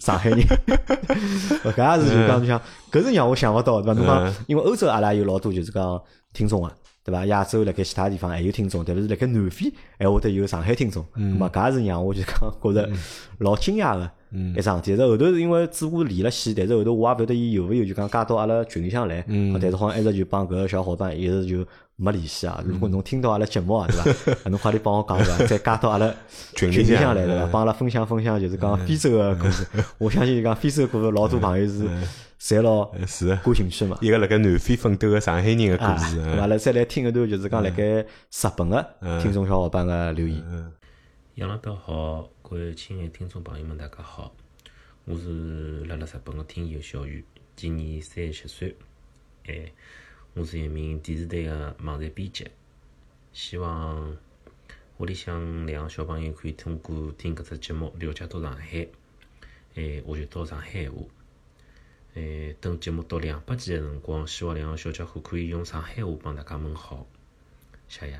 [0.00, 0.40] 上海人，
[1.62, 4.00] 搿也是就讲想，搿是让我想勿到，对伐？
[4.00, 6.74] 侬讲，因为欧洲阿拉有老多就是讲听众啊。
[7.04, 7.24] 对伐？
[7.26, 11.04] 亚洲辣盖其他地方还有听众，特别是辣盖南非还会得有上海听众。
[11.14, 12.88] 嗯，么搿也是让我就讲觉着
[13.38, 14.10] 老惊讶个
[14.56, 14.96] 一桩事体。
[14.96, 19.24] 但后头是因为主播连了线，但是后头我也勿晓得伊有勿有就讲加到阿拉群里向来。
[19.28, 22.62] 嗯，但是好像一直就帮搿个小伙伴一直就没联系啊。
[22.66, 24.34] 如果侬听到阿拉节目啊，对伐？
[24.50, 25.44] 侬快点帮我讲对伐？
[25.46, 26.14] 再加到阿拉
[26.54, 27.46] 群里向来对伐？
[27.46, 29.66] 帮阿拉分享分享，就是讲非洲个故事。
[29.96, 31.88] 我相信就讲非洲故事老多朋友是。
[32.40, 33.34] 侪老是。
[33.34, 33.98] 感兴趣嘛？
[34.00, 38.06] 一个辣盖南非奋斗个上海人个故事，阿拉再来听一段，就是讲辣盖日
[38.56, 40.72] 本个听众小伙伴个留言。
[41.34, 44.34] 杨老表好，各位亲爱听众朋友们，大家好，
[45.04, 47.24] 我是辣辣日本个听友小雨，
[47.56, 48.76] 今年三十七岁，
[49.46, 49.72] 哎，
[50.34, 52.46] 我是一名电视台个网站编辑，
[53.32, 54.16] 希望
[54.98, 58.86] 屋里向两个小朋友可以通过听搿只节目了解到上海，
[59.74, 60.98] 哎，学习到上海闲话。
[62.18, 67.06] 诶，等节目到两百集个辰光，希望两个小家伙可以用上海话帮大家问好，
[67.86, 68.14] 谢谢。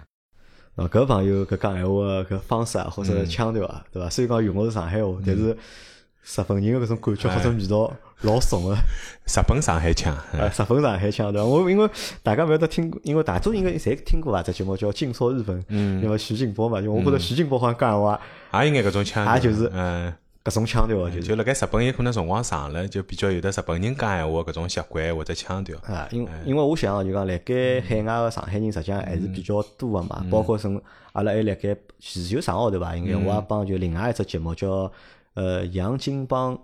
[0.76, 1.92] 啊，搿朋友搿讲闲话
[2.22, 4.08] 搿方式啊，或者腔调啊，对伐？
[4.08, 8.74] 虽然讲用个是上海话，但是日本人个搿种感觉或者味道老重个。
[8.74, 10.38] 日本上海腔，日
[10.68, 11.48] 本上海腔对伐？
[11.48, 11.90] 我因为
[12.22, 14.40] 大家勿晓得听，因为大众应该侪听过伐？
[14.44, 15.60] 只节目叫《进错日本》，
[16.00, 18.20] 因为徐静波嘛，因为我觉着徐静波好像讲闲话，
[18.62, 20.14] 也应该搿种腔，也就是嗯。
[20.44, 26.08] 搿种腔调就就辣盖日本有可能辰光长了，就比较有的日本人讲闲话搿种习惯或者腔调啊。
[26.10, 30.80] 因因为我想就讲辣盖海外个上海人实际上还是比较多个嘛，包括从
[31.12, 32.96] 阿拉还辣盖前就上号头伐？
[32.96, 34.90] 应该我也帮就另外一只节目叫
[35.34, 36.58] 呃杨金帮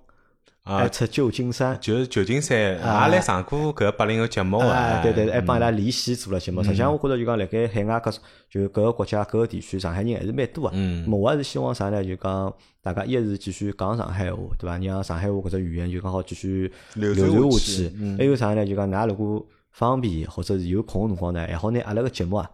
[0.64, 5.00] 啊出旧金山，就是旧金山也来上过搿八零后节目啊。
[5.02, 6.62] 对对，还帮伊拉连线做了节目。
[6.62, 8.16] 实际上我觉着就讲辣盖海外搿
[8.50, 10.70] 就搿个国家搿个地区上海人还是蛮多个。
[10.74, 11.08] 嗯。
[11.10, 12.02] 我还是希望啥呢？
[12.04, 12.52] 就讲。
[12.82, 14.76] 大家一是继续讲上海话，对伐？
[14.76, 17.90] 让上海话搿只语言就刚好继续流传下去。
[18.18, 18.66] 还有啥呢？
[18.66, 22.50] 就讲㑚如果方便或者是有空个辰光呢，还好拿阿拉个节目啊，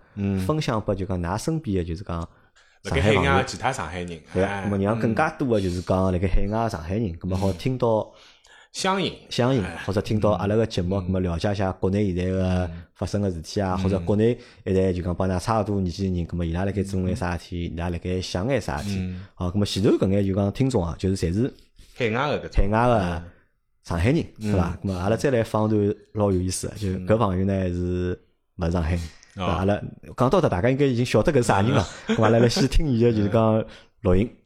[0.46, 2.28] 分享拨就讲㑚身边个就是讲
[2.85, 4.61] 上海朋友、其他上海人，对伐？
[4.62, 8.12] 那么让更加多个就是讲辣盖海外上海人，咁么好听到。
[8.72, 21.53] 相应，相应，或者听到阿拉个节目，咁么了解一下国内现在个发生个事体啊，或者国内现在就讲帮㑚差勿多年纪人，咁么伊拉辣盖做眼啥事体，伊拉辣盖想眼啥事体，好，咁么前头搿眼就讲听众啊，就是侪是
[21.97, 23.22] 海外个，海外个
[23.83, 24.78] 上海人，是伐？
[24.81, 28.16] 咁么阿拉再来放段老有意思，就搿朋友呢是
[28.55, 29.01] 勿上海人，
[29.37, 29.81] 阿拉
[30.16, 33.64] 讲到的大家应该已经晓得搿是啥人了， 咁阿拉来先听伊个就是讲
[34.01, 34.37] 录音。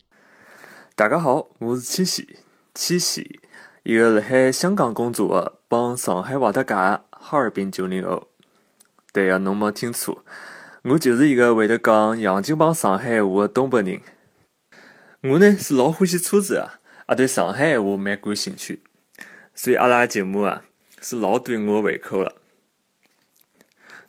[0.95, 2.39] 大家好，我是七喜，
[2.75, 3.41] 七喜。
[3.83, 8.29] 一个辣海香港工作的帮上海话搭界的哈尔滨九零后，
[9.13, 10.25] 对个，侬没听错，
[10.83, 14.01] 我就是一个会得讲洋泾浜上海话的东北人。
[15.23, 18.83] 我呢是老欢喜车子啊，也对上海话蛮感兴趣，
[19.55, 20.63] 所以阿拉节目啊
[21.01, 22.37] 是老对我胃口了。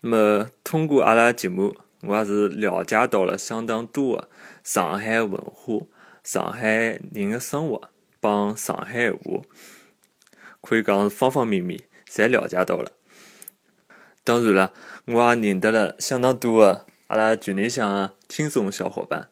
[0.08, 4.30] 那么通过阿拉节目，我也是了解到了相当多的
[4.64, 5.88] 上海文化、
[6.24, 7.90] 上海人的生活。
[8.20, 9.42] 帮上海话，
[10.62, 12.92] 可以讲方方面面，侪了解到了。
[14.24, 14.74] 当然了，
[15.06, 19.30] 我也认得了相当多的阿拉群里向的听众小伙伴。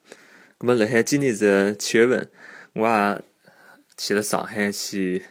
[0.59, 2.32] 那么，辣海今年子七月份，
[2.74, 3.21] 我也
[3.95, 5.24] 去了上海去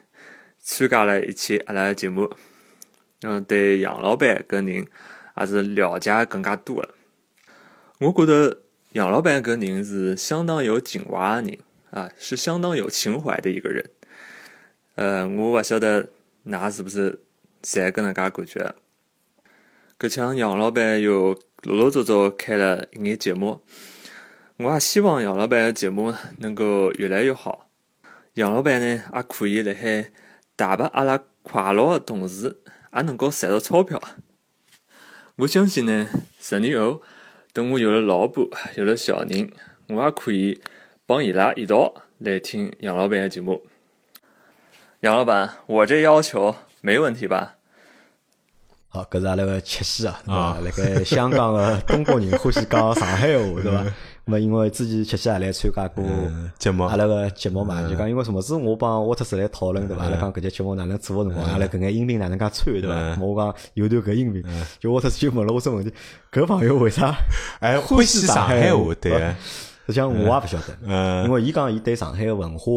[0.61, 2.31] 参加了一期阿拉节目。
[3.23, 4.87] 嗯，对杨老板搿人
[5.37, 6.95] 也是了解更加多了。
[7.99, 8.63] 我觉得
[8.93, 11.59] 杨老板搿人是相当有情怀的人。
[11.93, 13.91] 啊，是相当有情怀的一个人。
[14.95, 16.09] 呃，我勿晓得
[16.47, 17.21] 㑚是不是
[17.63, 18.75] 侪搿能介感觉。
[19.99, 23.61] 搿像杨老板又陆陆续续开了一眼节目，
[24.57, 27.69] 我也希望杨老板的节目能够越来越好。
[28.35, 30.11] 杨老板呢，也可以辣海
[30.57, 32.57] 带拨阿拉快乐的同时，
[32.97, 34.01] 也能够赚到钞票。
[35.37, 36.09] 我相信呢，
[36.39, 37.03] 十年后，
[37.53, 39.51] 等我有了老婆，有了小人，
[39.89, 40.61] 我也可以。
[41.05, 43.61] 帮伊拉一道来听杨老板的节目。
[45.01, 47.57] 杨老板，我这要求没问题吧？
[48.89, 50.61] 好，搿是阿拉个七夕啊，对伐？
[50.61, 53.85] 辣盖香港的中国人 欢喜讲上海话，对伐？
[54.31, 56.05] 么因为之前七夕也来参加过
[56.59, 56.85] 节目。
[56.85, 60.05] 阿拉个节目嘛，就讲因为什么事我帮沃特斯来讨论对伐？
[60.05, 63.17] 阿拉讲搿节节目哪能做个辰光，阿拉搿眼音频哪能介穿对伐？
[63.21, 64.45] 我讲有段搿音频，
[64.79, 65.93] 就沃特斯就问了我只问题：
[66.33, 67.15] 搿朋友为啥
[67.61, 68.95] 哎 欢喜上海话？
[69.01, 69.35] 对个。
[69.85, 71.25] 实际上我也勿晓得，嗯。
[71.25, 72.71] 因为伊讲伊对上海个文化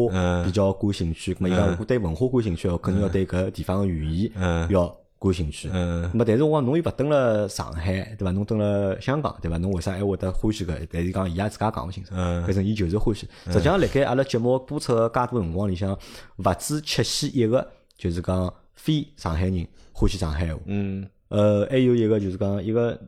[0.44, 4.30] 比较感兴趣，咁么伊讲如果对文化感兴趣，肯定要对搿地方个语言
[4.68, 4.92] 要
[5.26, 5.68] 感兴趣。
[5.72, 8.30] 嗯那么但是我讲侬又勿蹲了上海，对伐？
[8.32, 9.58] 侬蹲了香港，对伐？
[9.58, 10.86] 侬为啥还会得欢喜搿？
[10.90, 13.28] 但是讲伊也自家讲勿清楚，嗯反正伊就是欢喜。
[13.46, 15.96] 实际上，辣盖阿拉节目播出个介多辰光里向，
[16.36, 17.66] 勿止七夕一个，
[17.96, 20.60] 就是讲非上海人欢喜上海话。
[20.66, 22.98] 嗯，呃，还有一个就是讲一个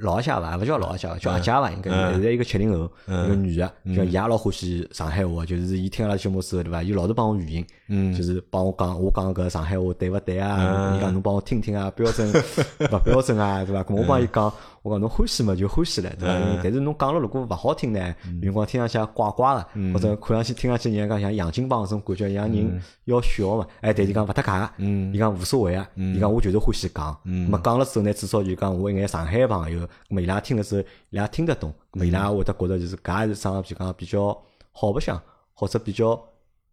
[0.00, 3.26] 老阿姐伐，勿叫老阿姐，叫阿姐伐，应该现在一个七零后，嗯。
[3.26, 6.82] 一个女的，叫伊也老欢喜上海话，就是伊听阿拉节目之后，对伐？
[6.82, 8.14] 伊老是帮我语音，嗯。
[8.14, 10.56] 就是帮我讲，我讲搿上海话对勿对啊？
[10.58, 10.96] 嗯。
[10.96, 12.28] 伊讲侬帮我听听啊，标准
[12.92, 13.84] 勿标准啊，对伐？
[13.88, 14.52] 我帮伊讲，
[14.82, 16.60] 我讲侬欢喜嘛就欢喜了，对伐嗯？
[16.62, 19.92] 但是侬讲了如果勿好听呢，有辰光听上去也怪怪个，嗯。
[19.92, 22.82] 或者看上去听上去人家讲像洋泾浜搿种感觉，让人嗯。
[23.04, 23.66] 要笑嘛。
[23.80, 25.12] 哎，但是讲勿搭界个，嗯。
[25.12, 26.16] 伊讲无所谓啊，嗯。
[26.16, 27.46] 伊讲我就是欢喜讲，嗯。
[27.48, 34.36] 咾么讲了之后呢，至少就讲我一眼上海个朋友，咾么伊拉听了之后，伊拉听得懂，咾么伊拉会得觉着就是搿也是桩就讲比较
[34.72, 35.20] 好白相，
[35.54, 36.20] 或者比较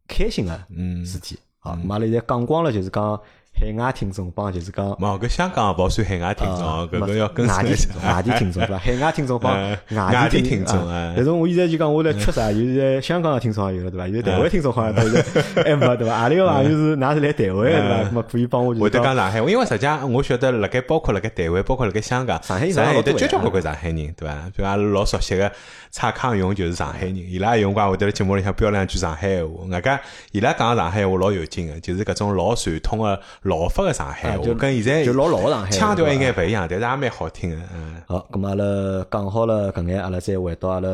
[0.08, 1.06] 开心个嗯。
[1.06, 1.38] 事体。
[1.60, 3.20] 好，咾么阿拉现在讲光了，就是讲
[3.58, 4.86] 海外听众帮就是讲。
[4.96, 8.78] 冇搿香港勿算海外听众，啊搿个要跟外地听众，外地听众对伐？
[8.84, 12.52] 海外听众帮呃外外地听听众啊哎但是我现在就讲我来缺啥？
[12.52, 14.08] 就是在香港的听众也有了对伐？
[14.08, 15.22] 有台湾听众好像都是
[15.64, 16.14] 还没对伐？
[16.14, 18.12] 阿里个朋友是㑚是来台湾的对伐？
[18.12, 24.36] 么可以帮我就会得讲上海话，因为实际上我晓得辣盖包括辣盖台湾，包括辣盖香港，上海人上海有得交交关关上海人，对伐？
[24.56, 25.50] 比如阿拉老熟悉个
[25.92, 30.00] 蔡康永就是上海人，伊拉有辰光会得辣节目里向飙两句上海话，外加
[30.34, 37.96] 伊拉讲个上海话老有劲个，就是搿种老传统个老法个上海话，跟现在就老老上海腔调应该对勿一样，但是也蛮好听个，嗯。
[38.08, 40.90] 好，咁么阿拉讲好了搿眼，阿拉再回到阿拉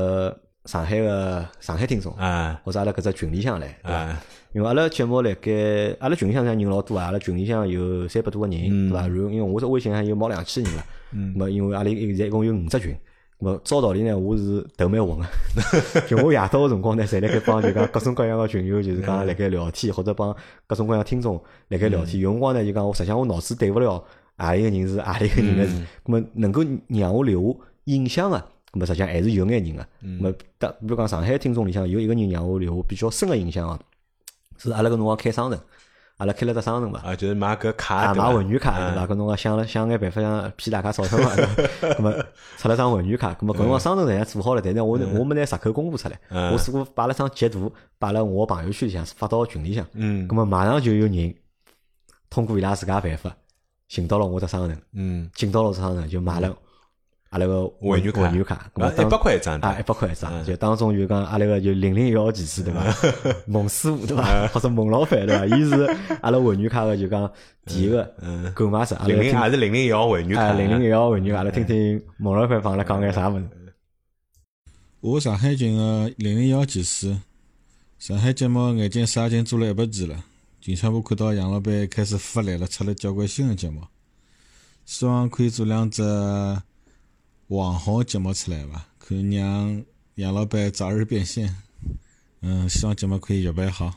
[0.66, 4.16] 上海个上海听众啊，或者阿拉搿只群里向来，对？
[4.54, 9.08] 因为阿拉节目辣盖阿拉群里向人老多啊，阿拉群里向有三百多个人，对伐？
[9.08, 12.94] 然后因为我只微信上有毛两千人了，嗯咁么因为阿拉现在一共有五只群。
[13.42, 15.26] 咁么照道理呢，我是头蛮混个，
[16.08, 20.36] 就我夜到个辰光呢，侪辣盖帮就讲各种各样个群友，就是讲辣盖聊天，或者帮
[20.68, 22.22] 各种各样听众辣盖聊天。
[22.22, 24.04] 有辰光呢，就讲我实际上我脑子对勿了
[24.38, 28.38] 何里个人是何里个人个嗯，咁么能够让我留下印象个，
[28.74, 29.88] 咁么实际上还是有眼人个。
[30.02, 33.80] 嗯咁么，当比如讲上海听众里向有一个人让我留下比较深个印象个，
[34.60, 35.60] 是阿拉搿辰光开商城，
[36.22, 37.02] 阿拉开了只商城嘛。
[37.04, 39.04] 啊，就是买搿卡买会员卡对伐？
[39.04, 41.32] 嗯搿辰光想了想眼办法想骗大家钞票嘛，
[41.82, 42.14] 咁么
[42.58, 45.18] 出了张会员卡，咁么搿辰光商城实际上做好了，但是我嗯。
[45.18, 46.52] 我没拿实口公布出来，嗯。
[46.54, 50.28] 我只不过摆了张截图，摆了我朋友圈里向发到群里向，嗯。
[50.28, 51.36] 咁么马上就有人
[52.30, 53.36] 通过伊拉自家办法
[53.88, 55.28] 寻到了我只商城，嗯。
[55.34, 56.56] 进到了只商城就买了。
[57.32, 62.84] 阿拉个会员卡会员卡，咁么啊当100块一张啊，一百块一张，就当中就讲阿拉个就零零一号技师对伐？
[63.48, 64.48] 孟师傅对伐？
[64.50, 65.46] 或者孟老板对伐？
[65.56, 67.32] 伊是阿拉会员卡个就讲
[67.66, 68.04] 第一个
[68.54, 69.40] 购买者，零零听。
[69.40, 70.48] 还是零零一号会员卡？
[70.48, 73.48] 啊，零零一号会员，阿拉听听孟老板帮阿拉讲眼啥物事。
[75.00, 77.18] 我上海群个零零一号技师，
[77.98, 80.22] 上海节目眼睛杀进做了一百期了。
[80.60, 83.82] 近腔部看到杨老板开始发力了，出了交关新个节目，
[84.86, 86.04] 希望可以做两只
[87.52, 88.88] 网红节目出来吧？
[88.98, 89.84] 可以让
[90.16, 91.54] 杨老板早日变现。
[92.40, 93.94] 嗯，希望节目可以越办越好。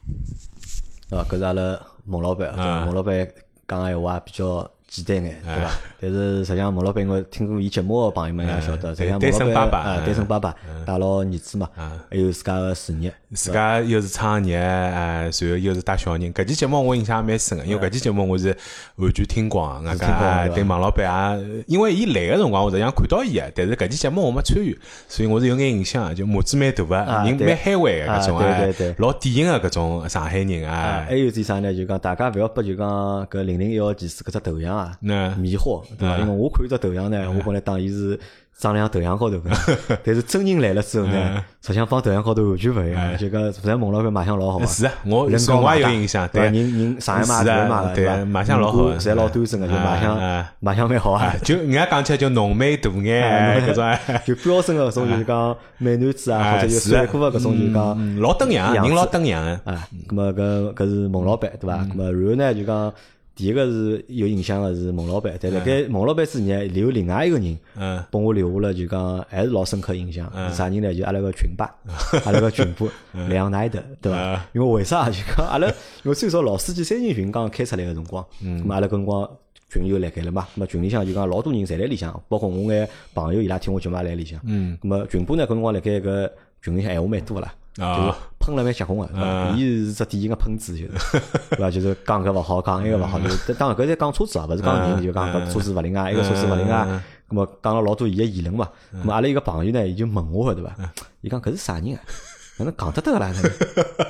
[1.09, 1.25] 对伐？
[1.25, 2.53] 搿是阿拉孟老板，
[2.85, 3.33] 孟老板
[3.69, 4.69] 讲个闲话比较
[5.03, 5.81] 简单眼，对伐啊？
[6.01, 11.69] 但是实际上孟老板，因为听过伊节目个朋友们也晓得，实际上单孟老板身爸爸啊，嗯单身爸爸嗯带牢儿子嘛，
[12.11, 16.33] 还有自家个事业，自家又是创业，哎，随后又是带小人。
[16.33, 18.57] 搿期节目我印象也蛮深个，因为搿期节目我是
[18.97, 24.79] 完全听光，外加是听光对孟老板也，因为伊来个辰光我实际上看到伊个，但是搿期节目我没参与，
[25.09, 26.95] 所以我是有眼印象，就码子蛮大个，
[27.29, 31.25] 人蛮嗨玩个搿种，啊对哎对对老典型个搿种上海人啊，啊还。
[31.25, 31.73] 有点啥呢？
[31.75, 32.87] 就讲大家勿要拨就讲
[33.29, 36.17] 搿零零一号技师搿只头像啊那迷惑，对伐？
[36.17, 38.19] 嗯因为我看只头像呢，我本来当伊是
[38.57, 39.51] 长两头像高头个，
[40.05, 43.19] 但是真人来了之后呢嗯，实际上帮头像高头完全勿一样。
[43.19, 46.51] 就讲实际上孟老板卖相老好啊，是啊我人我也有高马大印象对伐？
[46.51, 48.25] 对人人上海卖是啊台卖，对伐？
[48.25, 51.35] 卖相老好五官侪老端正个，就卖啊相啊卖相蛮好啊啊。
[51.43, 59.61] 就人家讲起来就浓眉大眼哎搿种哎，就标准个搿种就是讲美男子啊，或者就是帅哥个搿种就是讲嗯老登样，人老登样的。
[59.65, 61.79] 啊，咁么搿搿是孟老板对伐？
[61.79, 62.93] 咁么然后呢就讲
[63.35, 70.95] 第一个是有印象个是孟老板，但辣盖孟老板之前留另外一个人，嗯，帮我留下了就讲还是老深刻印象，啥人呢？
[70.95, 71.67] 就阿拉个群霸，
[72.25, 72.87] 阿拉个群霸
[73.29, 74.47] 梁奈德对伐？
[74.55, 75.11] 因为为啥？
[75.11, 79.29] 就讲阿拉因为最早老司机三人群刚开出来个辰光，咁么阿拉搿辰光
[79.69, 84.39] 群就辣盖了嘛，咁么群里向就讲老多人侪辣里向，包括我眼朋友伊拉听我节目也辣里向。
[84.45, 84.79] 嗯。
[84.81, 86.31] 咁么群部呢，搿辰光辣盖搿
[86.63, 89.07] 群里向闲话蛮多个啦，啊就喷了蛮结棍个，
[89.57, 90.91] 伊是只典型个喷子，就是
[91.51, 91.71] 对伐？
[91.71, 97.03] 就是讲搿勿好，讲埃个勿好，就是当然搿在讲车子啊，勿是讲人，就讲搿车子勿灵啊，埃个车子勿灵啊。
[97.29, 100.75] 咁么讲了老多伊个言论嘛，咁么阿拉一个朋友呢，伊就问我个对伐？
[101.23, 102.01] 伊讲搿是啥人啊？
[102.57, 103.33] 哪能讲得得个啦？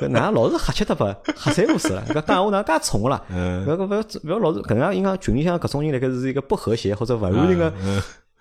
[0.03, 2.05] 搿哪能老是瞎七搭八，瞎三胡四了？
[2.09, 3.23] 搿讲闲话哪能介冲个啦？
[3.33, 7.73] 搿搿勿要勿要老是搿能样，应该群里向搿种人辣盖是一个不和谐或者勿安定个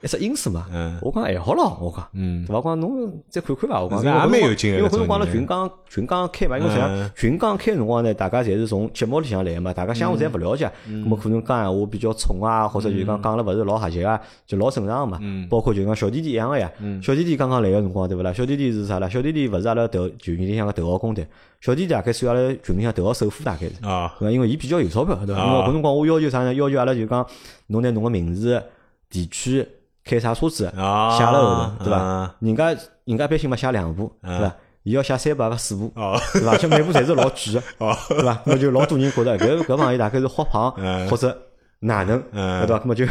[0.04, 0.68] 一只因素嘛。
[0.74, 2.58] 嗯我讲还好咯，我讲，对伐？
[2.58, 3.82] 我讲侬再看看伐？
[3.82, 15.20] 我讲是也蛮有劲的因为搿搿种人辰光阿拉群讲群讲开嘛，因为实际嗯上群讲开辰光呢，大家侪是从节目里向来个嘛，大家相互侪勿了解，嗯咁么可能讲闲话比较冲啊，或者就讲讲了勿是老和谐啊，就老正常个嘛。
[15.22, 16.70] 嗯包括就讲小弟弟一样个呀，
[17.02, 18.34] 小弟弟刚刚来个辰光对勿啦？
[18.34, 19.08] 小弟弟是啥啦？
[19.08, 21.26] 小弟弟勿是阿拉头群里向个头号公敌，
[21.62, 23.86] 小弟弟大概算阿拉群里向头号首富大概是。
[23.86, 24.14] 啊？
[24.22, 25.42] 因为伊比较有钞票，对伐？
[25.42, 26.54] 啊因为搿辰光我要求啥呢？
[26.54, 27.26] 要求阿拉就讲，
[27.68, 28.62] 侬拿侬个名字、
[29.10, 29.66] 地区、
[30.04, 32.36] 开啥车子啊写了后头，对伐啊？
[32.40, 32.68] 人家
[33.06, 34.56] 人家一般性嘛写两部，啊对伐？
[34.84, 36.52] 伊要写三部还四部，哦对伐？
[36.52, 38.42] 而且每部侪是老贵对伐？
[38.46, 41.38] 那就老多人觉得搿搿朋友大概是豁胖嗯或者
[41.80, 42.82] 哪能，嗯对伐？
[42.84, 43.06] 那么就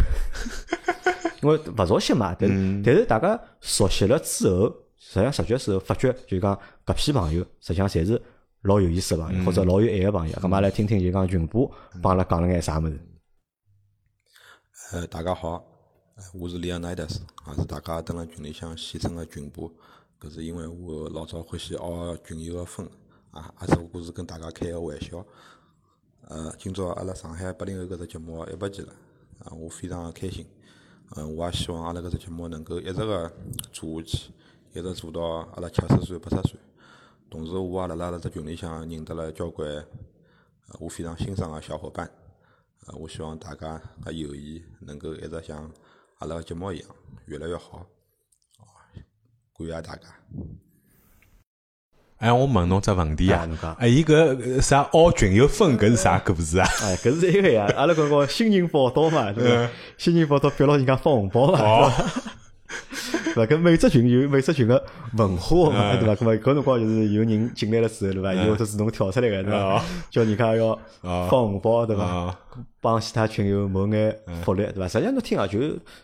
[1.41, 4.67] 因为勿熟悉嘛，但嗯但是大家熟悉了之后，
[4.99, 8.21] 实际上实际时候发觉，就讲搿批朋友实际上侪是
[8.63, 10.35] 老有意思个朋友，嗯或者老有爱个朋友。
[10.35, 11.71] 咁嘛，阿拉听听就讲群播
[12.03, 13.01] 帮阿拉讲了眼啥物事。
[14.93, 15.63] 呃，大家好，呃
[16.35, 19.73] 我是 Leonidas，也是大家蹲辣群里向戏称个群播。
[20.21, 22.87] 搿是因为我老早欢喜熬群友个分，
[23.31, 25.25] 啊，也只不过是跟大家开个玩笑。
[26.29, 28.93] 呃，今朝阿拉上海八零后搿只节目一百集了，
[29.39, 30.47] 啊，我非常个开心。
[31.17, 33.33] 嗯，我也希望阿拉搿只节目能够一直个
[33.73, 34.33] 做下去，
[34.75, 36.61] 一直做到阿拉七十岁、八十岁。
[37.31, 42.11] 同时，我也辣辣阿拉只群里向认得了交关呃我非常欣赏个小伙伴。
[42.87, 45.71] 呃，我希望大家个友谊能够一直像
[46.23, 46.87] 阿拉个节目一样
[47.27, 47.85] 越来越好。
[48.61, 48.63] 哦，
[49.59, 50.03] 感谢大家。
[52.19, 54.15] 哎，我问侬只问题啊啊侬讲，哎，伊搿
[54.55, 56.69] 呃啥凹群友分搿是啥故事啊？
[56.83, 59.69] 哎，搿是一个呀，阿拉搿个新人报道嘛， 对伐嗯？
[59.99, 61.93] 新人报道逼牢人家发红包嘛，哦
[63.35, 63.43] 对伐？
[63.53, 64.81] 搿每只群有每只群个
[65.19, 66.15] 文化嘛，嗯对伐？
[66.15, 68.31] 搿么搿辰光就是有人进来了之后，对伐？
[68.31, 69.85] 嗯有都是侬跳出来个，对哦伐？
[70.09, 70.67] 叫人家要
[71.01, 72.37] 哦发红包，对伐哦？
[72.81, 74.89] 帮其他群友谋眼福利，对伐？
[74.89, 75.59] 实际上侬听啊，就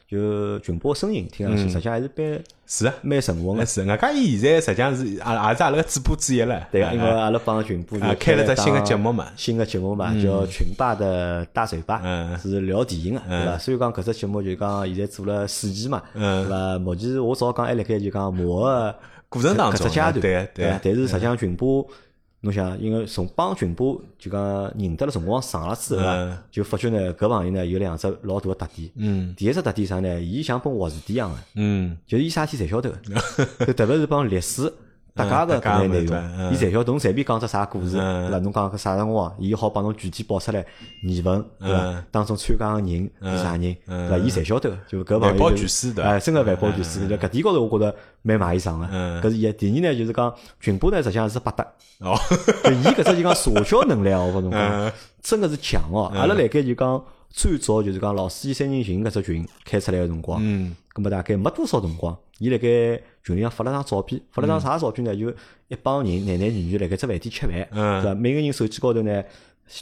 [0.09, 3.66] 就群播声音听上去，嗯实际上还是蛮是啊，蛮沉稳个。
[3.66, 6.66] 是，外加伊现在实际上是也也是阿拉个主播之一了。
[6.70, 13.59] 对个，哎因为阿拉帮群播就啊开了了只新的节目嘛新的节目嘛，嗯叫群霸的大嘴巴，嗯是聊电影个，对伐？
[13.59, 16.78] 所以讲搿只节目就讲现在做了四期嘛，嗯对伐？
[16.78, 18.94] 目前我早讲还辣盖就讲磨个
[19.28, 20.80] 过程当中搿只阶段，对对伐？
[20.82, 21.86] 但是实际上群播。
[22.41, 24.41] 侬想，因为从帮群播就讲
[24.78, 26.03] 认得了辰光长了之后
[26.51, 28.89] 就发觉呢，搿朋友呢有两只老大个特点。
[28.95, 30.20] 嗯第一只特点啥呢？
[30.20, 32.91] 伊像本活字典一样个，嗯，就是伊啥体侪晓得
[33.74, 34.72] 特别是帮历史。
[35.18, 36.92] 搭界个嗯搭界搿类内容伊侪晓得。
[36.92, 38.38] 侬随便讲只啥故事，嗯对伐？
[38.38, 40.64] 侬讲搿啥辰光，伊好帮侬具体报出来
[41.02, 42.04] 年份，对伐嗯？
[42.10, 44.24] 当中参加个人是啥人，嗯对伐？
[44.24, 47.06] 伊侪晓得个，就搿朋友就哎，真个万宝全书。
[47.08, 48.88] 就搿点高头，我觉着蛮买伊上个。
[48.90, 49.52] 嗯搿是一。
[49.52, 51.66] 第二呢，就是讲群播呢，实际上是八搭。
[52.00, 52.16] 哦，
[52.64, 56.10] 就伊搿只就讲社交能力啊，我跟侬讲嗯，真个是强哦。
[56.14, 62.68] 嗯阿拉辣盖就讲最早就是讲老司机三人行搿只群开出来个辰光，嗯，咁么大概没多少辰光，伊辣盖
[63.22, 65.14] 群里向发了张照片，发了张啥照片呢？
[65.14, 65.30] 就
[65.68, 68.14] 一帮人男男女女辣盖只饭店吃饭，嗯对伐？
[68.14, 69.22] 每个人手机高头呢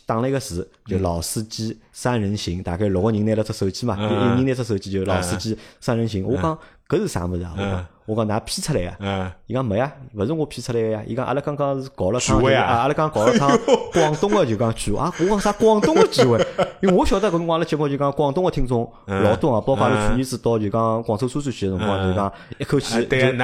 [0.04, 6.24] 打了一个字，就老司机三人行，大概六个人拿了只手机嘛，嗯一一人拿只手机就老司机三人行。
[6.24, 7.54] 我讲搿是啥物事啊？
[7.56, 8.96] 我嗯讲我讲㑚 P 出来呀？
[9.00, 11.02] 嗯，伊讲没呀，勿是我 P 出来个呀。
[11.06, 13.50] 伊讲阿拉刚刚是搞了趟，聚会啊阿拉刚搞了趟
[13.92, 15.12] 广东个就讲聚会啊。
[15.20, 16.38] 我讲啥广东个聚会？
[16.80, 23.36] 因为我晓得搿辰光阿拉节目就讲广东个听众嗯老多啊，包括阿拉嗯去年子到就讲广州车展去个辰光，嗯就讲一口气啊就就喊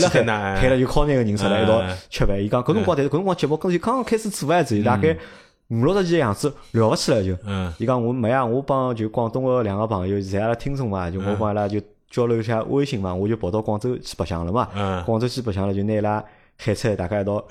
[0.00, 2.42] 了喊喊了就靠廿个人出来一道嗯吃饭。
[2.42, 5.16] 伊讲搿辰光，但是搿辰光节目刚就刚刚开始做个只有大概
[5.68, 7.34] 五六十几个样子，聊勿起来就。
[7.46, 14.68] 嗯伊讲我没呀，我帮就广东个两个朋友，侪阿拉听众嘛，就我帮阿拉就交流一下微信嘛，我就跑到广州去白相了嘛。
[14.74, 16.22] 嗯广州去白相了，就拿伊拉
[16.62, 17.44] 喊出来，大家一道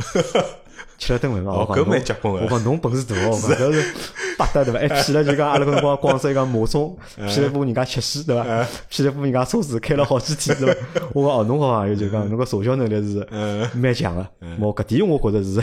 [0.98, 1.52] 吃了顿饭嘛。
[1.52, 3.94] 哦搿我讲侬蛮结棍的我讲侬本事大哦，搿是
[4.38, 4.80] 八搭对伐？
[4.80, 8.44] 还骗了就讲阿拉搿辰光广州一个马总骗了一部人家七系对伐？
[8.90, 10.82] 骗了一部人家车子开了好几天对伐？
[11.14, 13.28] 我讲哦，侬好朋友就讲侬个社交能力是
[13.76, 14.26] 蛮强个。
[14.60, 15.62] 我搿点我觉着是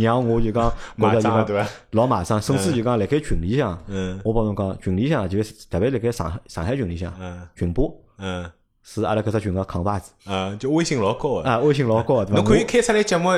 [0.00, 5.38] 让我就讲觉着就讲马上对伐老马上，甚至就讲辣盖群里向嗯，我帮侬讲群里向就
[5.70, 7.92] 特别辣盖上海上海群里向嗯群播。
[8.18, 8.48] 嗯
[8.84, 10.10] 是阿拉搿只群个扛把子。
[10.24, 11.48] 啊，就威信老高个。
[11.48, 12.36] 啊，威信老高，对伐？
[12.36, 13.30] 侬可以开出来节目，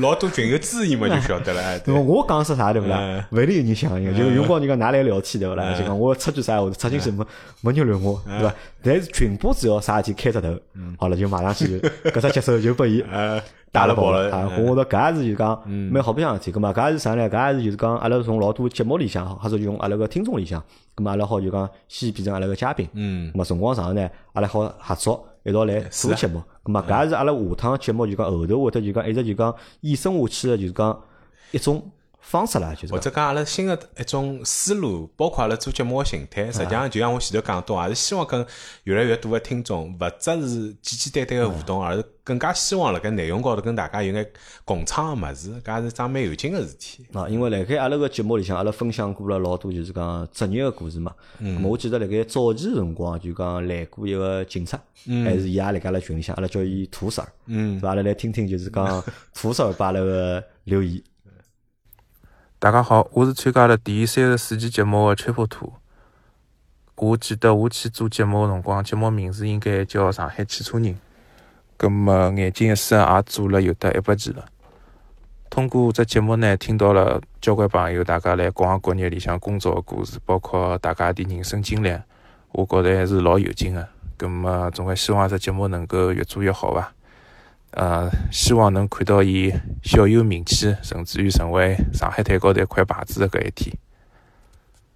[0.00, 1.78] 老多群友支持嘛，就晓得了。
[1.80, 3.26] 对我讲是啥对勿啦？
[3.30, 5.74] 勿一定有人响应，就有辰光人家拿来聊天对勿啦？
[5.78, 7.24] 就讲我出句啥话，插进去没
[7.62, 8.54] 没人理我，对伐？
[8.82, 10.54] 但是群播只要啥事体开只头，
[10.98, 13.02] 好了就马上去搿只接手就拨伊
[13.72, 14.30] 打了跑了。
[14.34, 17.28] 啊，我觉着搿也是就讲蛮好白相事体，葛末搿也是啥呢？
[17.30, 20.62] 搿也是就是讲阿拉从老多节目里向，或者用阿拉个听众里向，
[20.94, 22.88] 葛末阿拉好就讲先变成阿拉个嘉宾。
[22.92, 23.30] 嗯。
[23.32, 25.26] 葛末辰光长呢，阿拉好合作。
[25.42, 31.00] 一道来做节目，咁么搿也是阿拉下趟节目就讲后头会得就讲一直就讲衍生下去的就是讲
[31.50, 31.82] 一种
[32.30, 38.46] 方式啦，就是或者讲阿拉新个一种思路，包括阿拉做节目个形态，实际上就像我前头讲到，也是希望跟
[38.84, 42.04] 越来越多个听众，勿只是简简单单个互动，而是。
[42.22, 44.30] 更加希望辣盖内容高头跟大家有眼
[44.64, 47.04] 共创个物事，搿也是桩蛮有劲个事体。
[47.12, 51.12] 啊，因为辣盖阿拉个节目里向，阿拉分享过了老多就是讲职业个故事嘛。
[51.40, 51.60] 嗯。
[51.64, 54.78] 我记得辣盖早期辰光就讲来过一个警察，
[55.24, 57.26] 还是伊也辣盖阿拉群里向，阿拉叫伊土 Sir。
[57.46, 57.80] 嗯。
[57.82, 59.02] 阿拉来听听就是讲
[59.34, 61.02] 土 Sir 发了个留言。
[62.62, 65.72] 大家好，我是参加了第三十四期节目个吹破土。
[66.94, 70.92] 我记得我去做节目个辰光，节目名字应该叫《上海汽车人》。
[71.78, 74.44] 葛么，眼睛一生也做了有得一百期了。
[75.48, 81.98] 通过这节目呢，听到了交关朋友大家来各行各业里向工作个故事，包括大家的人生经历，
[82.52, 83.88] 我觉着还是老有劲个。
[84.18, 86.92] 葛么，总归希望这节目能够越做越好伐？
[87.72, 89.52] 呃，希望能看到伊
[89.82, 93.76] 小有名气，甚至于成为上海滩高头一块牌子的搿一天。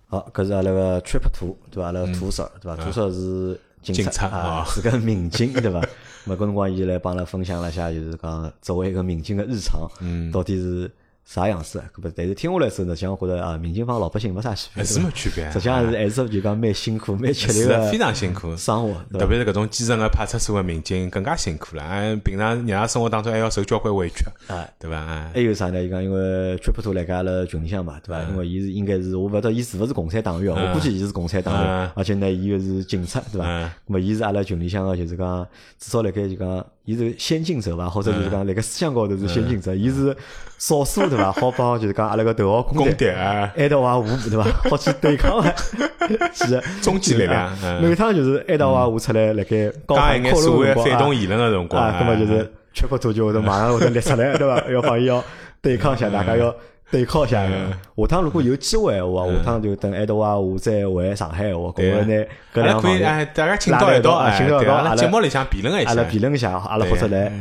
[0.09, 1.87] 好，搿是阿拉个 trip 图，对伐？
[1.87, 2.83] 阿拉图手，对伐？
[2.83, 5.81] 图手是警察啊，是个民警， 对伐？
[6.25, 9.89] 么搿辰光伊来帮阿拉分享了下，就是讲作为一个民警个日常，
[10.33, 10.91] 到底是。
[11.25, 11.83] 啥样子？
[11.97, 15.51] 搿不，但是听下来时候呢，像觉得啊，民警帮老百姓没啥区别，是没区别。
[15.51, 19.19] 实际上是还是就讲蛮辛苦、蛮吃力的，非常辛苦生活。
[19.19, 21.83] 特别是搿种基层的派出所的民警更加辛苦了。
[21.83, 25.31] 哎，平常日常生活当中还要受交关委屈，啊，对伐？
[25.33, 25.83] 还有啥呢？
[25.83, 28.23] 伊讲因为川普图来阿拉群里向嘛，对伐？
[28.31, 33.47] 因为伊是应该是我勿晓得伊是勿是共产党员，我估计伊是共产党员，而且呢，伊又是警察，对伐？
[33.47, 35.49] 咾么伊是阿拉群里向个，就是讲
[35.79, 36.65] 至少辣盖就讲。
[36.85, 40.15] 伊是先进者伐，或者就是讲辣盖思想高头是先进者，伊是
[40.59, 41.33] 少数对伐？
[41.41, 44.45] 好帮就是讲阿拉个头号公敌爱德华五对伐？
[44.69, 45.55] 好去对抗个，
[46.35, 47.51] 是终极力量。
[47.81, 54.71] 每趟就是爱德华五出来辣盖高喊口号的反动言论个辰光啊，那么就是缺口图就会得马上会得列出来对伐？
[54.71, 55.25] 要帮伊要
[55.63, 56.55] 对抗一下，大家要。
[56.91, 62.25] 对抗一下，下趟如果有机会话，下趟就等爱德华我再回上海话，搿个呢，
[62.55, 67.33] 搿两可以哎，大家请到一道啊，请到一道，阿拉节目里向辩论一下，阿拉辩论一下，阿拉或者来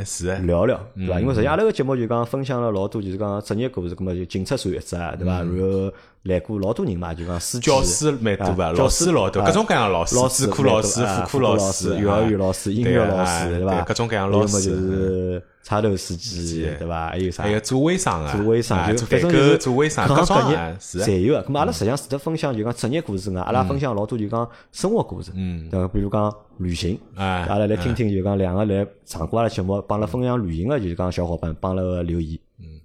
[0.42, 1.20] 聊聊，对伐？
[1.20, 5.32] 因为实际阿拉个节目就讲分享了老多，就是讲职业故事，搿么就警察算一只，对伐？
[5.38, 5.92] 然后
[6.24, 8.72] 来过老多人嘛，就讲司教师蛮多伐？
[8.72, 13.82] 老师老多，各种各样老师，老师课老师、副课老师、幼儿园老师、音乐老师，对伐？
[13.82, 15.42] 各种各样老师就是。
[15.64, 17.08] 插头司机，对伐？
[17.08, 17.42] 还有啥？
[17.44, 21.42] 还有做微商啊，做微商，就反正就是做微商，各行各业侪有个。
[21.44, 25.88] 咁阿拉实际上除脱分享就讲职业故事外，阿拉分享老多就讲生活故事，嗯，对伐？
[25.88, 32.38] 比如讲旅行，啊，阿拉来听听就讲两个来上过阿拉节目，帮阿拉分享旅行个，就是讲小伙伴帮阿拉留言。
[32.60, 32.82] 嗯，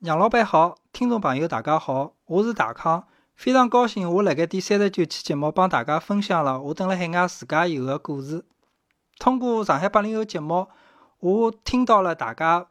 [0.00, 8.42] 杨老板好，听众朋友大家好，我是大康，非常高兴我辣盖第三十九期节目帮大家分享了我蹲辣海外自驾游个故事。
[9.18, 10.66] 通过上海八零后节目，
[11.20, 12.66] 我听到了大家。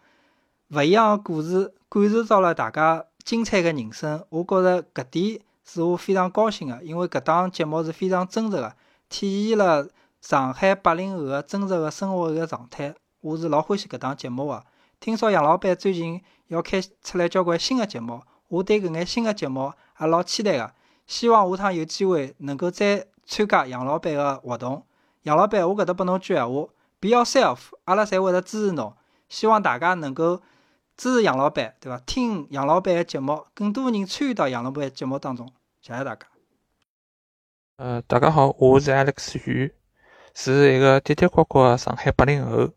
[0.69, 4.25] 勿一样的故事，感受到了大家精彩的人生。
[4.29, 8.75] 我觉着搿点是我非常高兴的，因为搿档节目是非常真实的，
[9.07, 9.87] 体现了
[10.19, 12.95] 上海八零后的真实的生活一个状态。
[13.21, 14.65] 我是老欢喜搿档节目的。
[14.99, 18.23] 听说杨老板最近要开出来交关新的节目，
[18.53, 20.73] 我对搿眼新的节目也老期待的。
[21.07, 24.85] 希望下趟有机会能够再参加杨老板的活动。
[25.23, 26.67] 杨老板，我搿搭拨侬句闲话
[26.99, 28.95] ：Be yourself，阿拉侪会得支持侬。
[29.27, 30.41] 希望大家能够。
[30.95, 31.99] 支持杨老板，对伐？
[32.05, 35.51] 听杨老板的节目，更多人参与到杨老板的节目当中。
[35.81, 36.27] 谢谢大家。
[37.77, 39.73] 呃，大家好，我是 Alex 宇，
[40.35, 42.69] 是一个跌跌呱呱的上海八零后。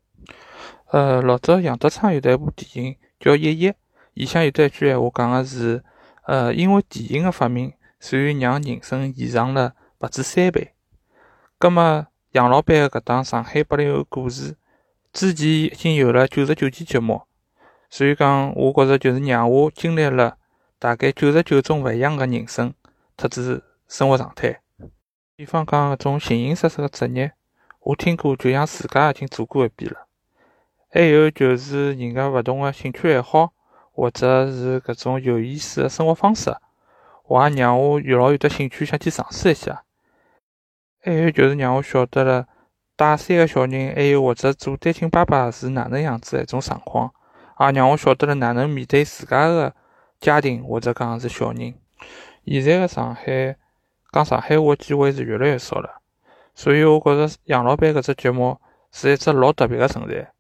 [0.93, 3.69] 呃，老早杨德昌有得一部电影叫《一一》，
[4.17, 5.85] 里向有得一句闲话讲的是：
[6.25, 10.73] 呃，因为电影的发明，所以让人生延长了不止三倍。
[11.59, 14.57] 葛么，杨老板的搿档上海八零后故事，
[15.13, 17.21] 之前已经有了九十九期节目。
[17.91, 20.39] 所以讲，我觉着就是让我经历了
[20.79, 22.73] 大概九十九种勿一样的人生，
[23.19, 24.61] 特子生活状态。
[25.37, 27.33] 比方讲，搿种形形色色的职业，
[27.81, 30.07] 我听过，就像自家已经做过一遍了。
[30.89, 33.53] 还有就是人家勿同的兴趣爱好，
[33.97, 36.55] 或者是搿种有意思的生活方式，
[37.25, 39.83] 我也让我越老有得兴趣想去尝试一下。
[41.03, 42.47] 还有就是让我晓得了
[42.95, 47.11] 带三个小人，还有或者做单亲爸爸是哪能样子一种状况，
[47.61, 49.75] 也让我晓得了哪能面对自家个
[50.21, 51.75] 家庭或者讲是小人。
[52.45, 53.57] 现在个上海
[54.13, 56.03] 讲上海话机会是越来越少了，
[56.55, 58.61] 所以我觉着杨老板搿只节目
[58.93, 60.31] 是一只老特别个存在。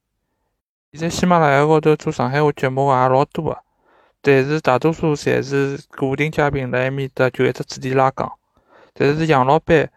[0.96, 3.58] 现在喜马拉雅高头做上海话节目也老多个，
[4.22, 8.32] 但是大多数侪是固定嘉宾辣埃面搭就一只主题拉讲。
[8.94, 9.90] 但是杨老板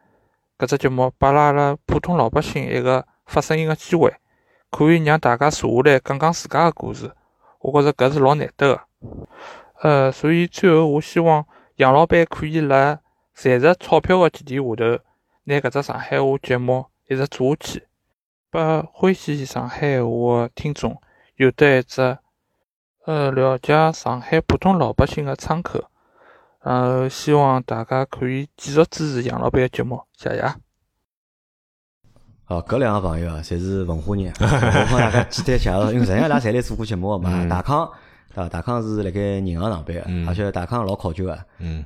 [0.57, 4.13] 搿只节目拨阿拉普通老百姓一个发声音个机会，
[4.71, 7.09] 可以让大家坐下来讲讲自家个故事，
[7.61, 8.81] 我觉着搿是老难得个。
[9.81, 11.45] 呃，所以最后我希望。
[11.77, 12.99] 杨老板可以辣
[13.33, 15.01] 赚着钞票个前提下头，
[15.45, 17.83] 拿搿只上海话节目一直做下去，
[18.49, 20.99] 拨欢喜上海话的听众
[21.35, 22.17] 有得一只
[23.05, 25.83] 呃了解上海普通老百姓的窗口。
[26.61, 30.41] 然后希望大家可以继续支持杨老板个节目，谢谢。
[32.47, 37.89] 哦，搿两个朋友啊，侪是文化人， 我帮大家简单介绍，因为实际上伊拉侪来做过节目个嘛，大康。
[38.33, 38.49] 对伐？
[38.49, 41.39] 大康是辣盖银行上班个，而且大康老考究个。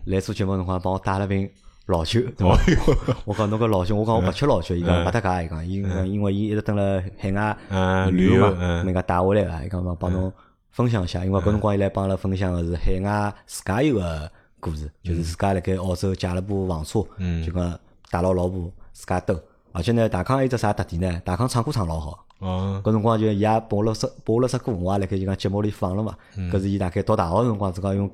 [0.06, 1.50] 来做节目辰光帮我带了瓶
[1.88, 2.58] 老酒，对伐？
[3.26, 10.32] 我讲侬个老酒，我讲我勿吃老酒，伊讲勿搭界，伊讲因因为伊一直蹲辣海外旅游嘛，人家带回来个，伊讲帮帮侬
[10.72, 17.00] 分享一下，因为搿辰光伊来帮阿拉分享个是海外自驾游个故事，就是自家辣盖澳洲借了部房车，
[17.46, 17.80] 就讲
[18.10, 19.38] 带牢老婆自家兜，
[19.74, 21.22] 而且呢，大康有只啥特点呢？
[21.26, 22.26] 大康唱歌唱老好。
[22.40, 26.16] 哦，搿辰光就伊也播了首播了首歌，我也辣盖就讲节目里放了嘛。
[26.52, 28.10] 搿是伊大概读大学辰光，自家用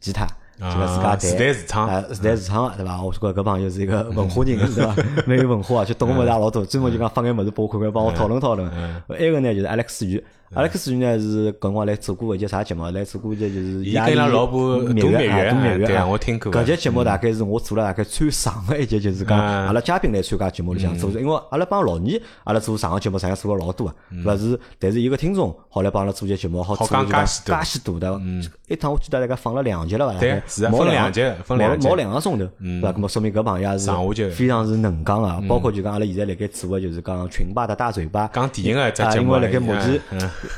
[0.00, 0.26] 吉他，
[0.60, 3.02] 就讲自家弹，自弹自唱，啊，自带自唱个，对伐？
[3.02, 4.94] 我觉搿朋友是一个文化人，对伐？
[5.26, 8.70] 蛮有文化，就懂个物事也老多，专门就讲发眼物事拨我看看，帮我讨论讨论。
[9.08, 10.22] 埃个呢就是 Alex 鱼。
[10.52, 12.84] 阿拉克斯呢是搿辰光来做过一节啥节目？
[12.90, 16.52] 来做过一节就是伊跟伊拉老婆蜜月啊，蜜月啊，我听过。
[16.52, 23.94] 搿节节目大概是我做了大概最长个一节，就是讲阿拉嘉宾来参加节目里向做，因为阿拉帮老倪阿拉做长个节目，实际上做了老多个，
[24.26, 24.58] 勿是？
[24.80, 28.20] 但是一个听众好来帮阿拉做节节目，好做就讲介许多的。
[28.66, 30.18] 一趟我记得大概放了两集了伐？
[30.18, 32.92] 对，是分两集，分两毛两个钟头，对伐？
[32.92, 40.00] 搿么说明搿朋友是非常是能讲个，包括就讲阿拉现在辣盖做个就是讲群霸的大嘴巴，讲电影个只节目，因为辣盖目前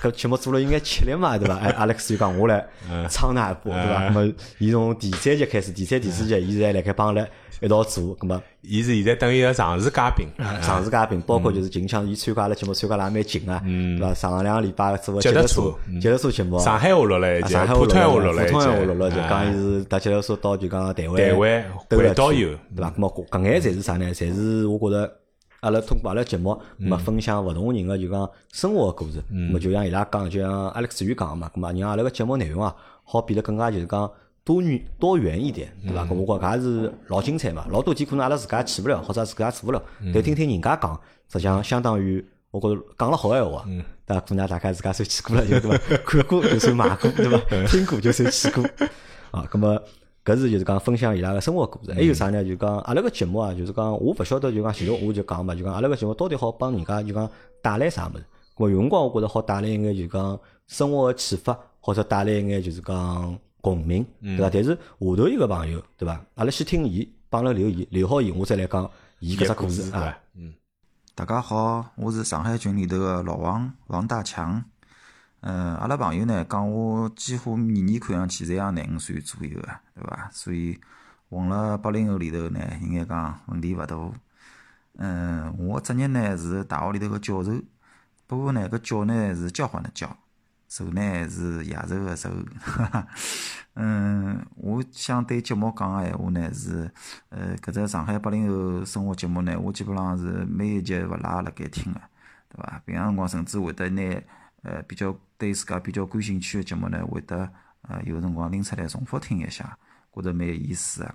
[0.02, 0.60] 搿节目做了。
[0.60, 1.56] 应该吃力嘛，对伐？
[1.56, 2.64] 哎，Alex 就讲我来
[3.10, 4.08] 唱那一波，对伐？
[4.08, 7.26] 那么，伊从第三集开始，第三、第四集，伊在辣盖帮阿拉
[7.60, 10.26] 一道做，那么，伊是现在等于个常驻嘉宾，
[10.62, 14.14] 常驻嘉宾，包括就是近腔，伊参加阿拉节目参加了也蛮紧啊，对伐？
[14.14, 22.92] 上两个礼拜做个节奏车，节奏车节目，上海话录了一上海普通话录了普通话录了，就讲伊是搭节奏车到就讲台湾，台湾台湾导游，对伐？
[22.96, 24.12] 那么搿眼侪是啥呢？
[24.14, 25.12] 侪是我觉着。
[25.62, 32.74] 阿拉通过阿拉节目，么分享勿同人个就讲生活个故事，么就像伊拉讲，就像阿拉思雨讲嘛，咁么让阿拉个节目内容啊，
[33.04, 34.10] 好变得更加就是讲
[34.42, 36.04] 多元多元一点，对伐？
[36.04, 37.64] 咁我觉搿也是老精彩嘛。
[37.70, 39.80] 老多天可能阿拉自家去勿了，或者自家做勿了，
[40.12, 41.00] 但听听人家讲，
[41.32, 43.64] 实际上相当于我觉着讲了好闲话，
[44.04, 44.20] 对伐？
[44.20, 45.78] 可能大家自家算去过了，对伐？
[46.04, 47.66] 看过就算买过，对伐？
[47.68, 48.64] 听过就算去过，
[49.30, 49.80] 啊，咁么。
[50.24, 52.44] 搿是就是讲分享伊拉个生活故事，还有啥呢？
[52.44, 57.28] 就讲阿拉个节目啊，就是讲我勿晓得就讲前头我就讲嘛，就讲阿拉个节目到底好帮人家就讲
[57.60, 58.24] 带来啥物事？
[58.56, 60.38] 咾有辰光我觉着好带来一眼就讲
[60.68, 64.50] 生活个启发，或者带来一眼就是讲共鸣，对伐？
[64.50, 66.24] 但是下头一个朋友，对伐？
[66.34, 68.88] 阿拉先听伊帮了留言，留好言，我再来讲
[69.18, 70.16] 伊搿只故事啊。
[70.36, 70.54] 嗯，
[71.16, 74.62] 大家好，我是上海群里头个老王王大强。
[75.44, 80.28] 嗯，阿拉朋友呢讲我几乎年年看上去侪像廿五岁左右个，对伐？
[80.30, 80.78] 所以
[81.28, 83.96] 混了八零后里头呢，应该讲问题勿大。
[84.98, 87.60] 嗯，我职业呢是大学里头个教授，
[88.28, 90.16] 不过呢搿教呢是交换的教，
[90.68, 92.30] 授呢是野兽个授。
[93.74, 96.88] 嗯，我想对节目讲个闲话呢是，
[97.30, 102.00] 呃，搿只上海八零后生活节目呢，我基本上是每一集勿拉辣盖听个，
[102.48, 102.80] 对伐？
[102.86, 104.22] 平常辰光甚至会得拿。
[104.64, 105.12] 呃，比较
[105.42, 107.50] 对自家比较感兴趣的节目呢，会得
[107.88, 109.76] 呃有辰光拎出来重复听一下，
[110.14, 111.12] 觉着蛮有意思个。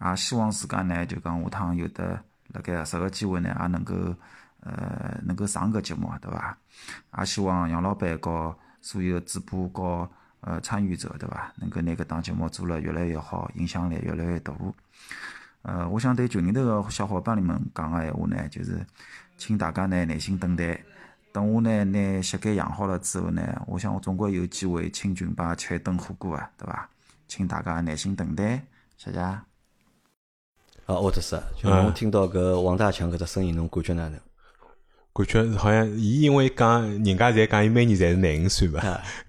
[0.00, 3.94] 也希望自家呢，就讲下趟有的辣盖合适个机会呢，也能够
[4.58, 6.58] 呃能够上搿节目，对伐？
[7.16, 10.10] 也希望杨老板和所有主播和
[10.40, 11.52] 呃参与者，对伐？
[11.54, 14.52] 能够拿搿档节目做了越来越好，影响力越来越大。
[15.62, 18.84] 呃，我想对群里头个小伙伴里们讲个闲话呢，就是
[19.36, 20.76] 请大家呢耐心等待。
[21.34, 26.88] 等我呢，拿膝盖养好了之后呢，我想我总归有机会请群吧吃一顿火锅啊，对伐？
[27.26, 28.64] 请大家耐心等待，
[28.96, 29.18] 谢谢。
[29.18, 29.44] 啊，
[30.86, 34.20] 沃特斯，就侬听到搿王大强搿只声音，侬感觉哪能？
[35.14, 38.80] 感觉好像伊因为讲人家侪讲伊每年侪是廿五岁嘛，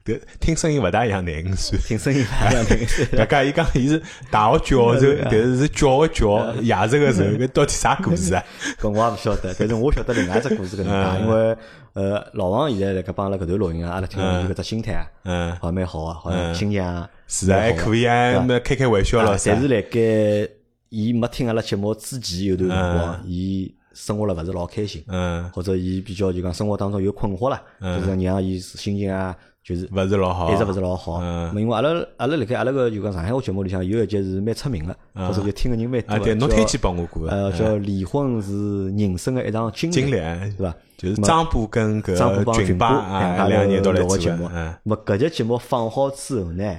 [0.03, 3.05] 搿听声音勿大一样廿五岁，听声音勿大一样廿五岁。
[3.05, 4.01] 搿家 伊讲伊是
[4.31, 8.43] 大学教授，但是 是教个教，夜职个授，搿到底啥故事啊？
[8.81, 11.55] 搿我也勿晓得，但是我晓得另外一只故事搿能介，因为
[11.93, 19.37] 呃老王现在辣盖帮阿拉搿段录音啊，阿拉听伊搿只心态啊，嗯，好像蛮好啊，好像心情啊是啊，还可以啊，么开开玩笑咯。
[19.45, 20.49] 但是辣盖
[20.89, 23.71] 伊没听阿拉节目之前有段辰光，伊。
[23.95, 31.21] 生活了勿是老开心，嗯，或者伊比较就讲生活当中有困惑啦，就是让伊心情啊，就是勿是老好，一直勿是老好。
[31.21, 36.13] 嗯，因为阿拉阿拉辣盖阿拉个就讲上海话节目里向有一集是蛮出名个，或者就听个人蛮多。
[36.13, 40.75] 啊，对，侬推荐帮我过呃，叫离婚是人生个一场经历，是伐？
[40.97, 44.49] 就是张波跟搿张波帮群巴啊两个人都来做节目。
[44.53, 46.77] 嗯，么搿集节目放好之后呢，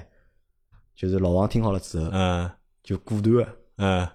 [0.94, 2.51] 就是老王听好了之后，嗯，
[2.82, 3.48] 就果断个，
[3.78, 4.09] 嗯，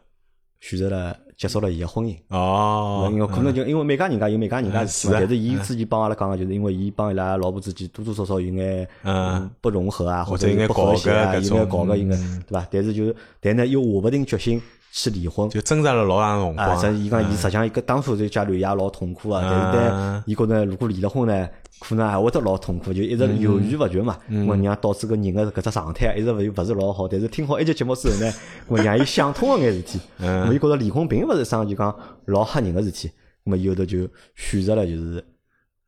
[0.59, 1.17] 选择了。
[1.41, 12.67] 结束了伊个婚姻哦，因为可能就因为每家人家有每家人家事体，但是伊之前帮阿拉讲个，就是因为伊帮伊拉老婆之间多多少少有眼嗯不融合啊，或者有眼不和谐啊，有眼搞个应该对伐？
[12.69, 14.61] 但是就但呢又下勿定决心
[14.91, 16.69] 去离婚，就挣扎了老长辰光。
[16.69, 21.49] 啊，伊讲伊实际上一个当初这阶段也老痛苦啊，但是呢，伊觉着如果离了婚呢？
[21.81, 24.15] 可能还会得老痛苦，就一直犹豫勿决嘛。
[24.47, 27.07] 我娘导致个人个搿只状态一直勿又勿是老好。
[27.07, 28.31] 但是听好一集节目之后呢，
[28.69, 29.99] 我让伊想通了眼事体。
[30.19, 31.93] 我伊觉着离婚并勿是桩就讲
[32.25, 33.09] 老吓人个事体。
[33.43, 35.25] 那么以后头就选择了就是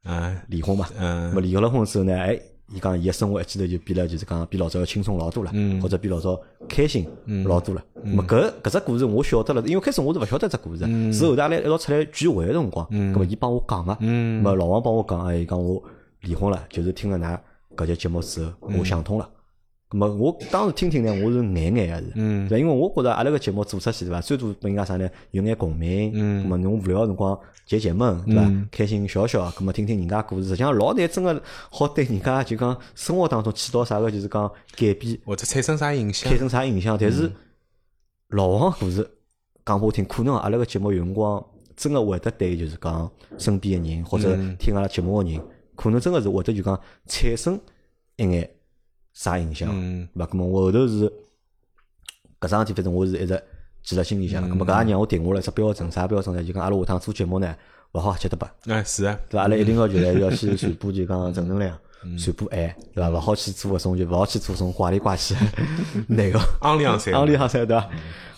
[0.06, 0.88] 嗯离婚嘛。
[0.98, 2.40] 嗯么离了婚之后呢，哎。
[2.74, 5.52] 伊讲伊个生活一记头就变了，就是讲比老早要轻松老多了，
[5.82, 7.08] 或者比老早开心
[7.45, 7.84] 老多了。
[8.04, 10.84] 咹搿搿只故事我晓得了，因为开始我是勿晓得只故事，
[11.14, 15.82] 是后头阿拉一道出来聚会个辰光，咾伊帮我讲个，咹老王帮我讲，哎，讲我
[16.22, 17.38] 离婚了，就是听了㑚
[17.76, 19.30] 搿节节目之后，我想通了。
[19.94, 27.40] 咾我当时听听呢，我是眼眼个是，对，因为我觉着阿拉个节目做出去对伐，最多拨人家啥呢，有眼共鸣，咾么侬无聊个辰光。
[27.65, 28.68] 解解闷，对伐？
[28.70, 36.98] 开心笑笑，咁么听听人家故事，实际上老难真个好对人家就讲生活当中起到啥个就是讲改变，或者产生啥影响，产生啥影响？
[36.99, 37.32] 但是
[38.30, 39.10] 老王故事
[39.65, 41.41] 讲拨我听，可能阿拉个节目有辰光
[41.78, 45.40] 真个会得对，就是讲身边个人或者听阿拉节目个人，
[45.76, 47.57] 可能真个是会得就讲产生
[48.18, 48.49] 一眼
[49.14, 49.69] 啥影响，
[50.14, 50.26] 对伐？
[50.26, 51.11] 咁么我后头是
[52.40, 53.41] 搿桩事体，反正我是一直。
[53.85, 56.41] 记辣心里向，咁么搿也让我定下来只标准，啥标准呢？
[56.41, 57.53] 就讲阿拉下趟做节目呢，
[57.91, 58.49] 勿好七搭八。
[58.68, 59.41] 哎，是啊，对伐？
[59.41, 61.77] 阿拉一定要就来要去传播，就讲正能量，
[62.18, 63.10] 传播爱，对伐？
[63.10, 65.35] 勿好去做搿种，就勿好去做搿种怪里怪气
[66.07, 66.41] 内容。
[66.61, 67.90] 昂里昂塞， 昂里昂塞，对伐？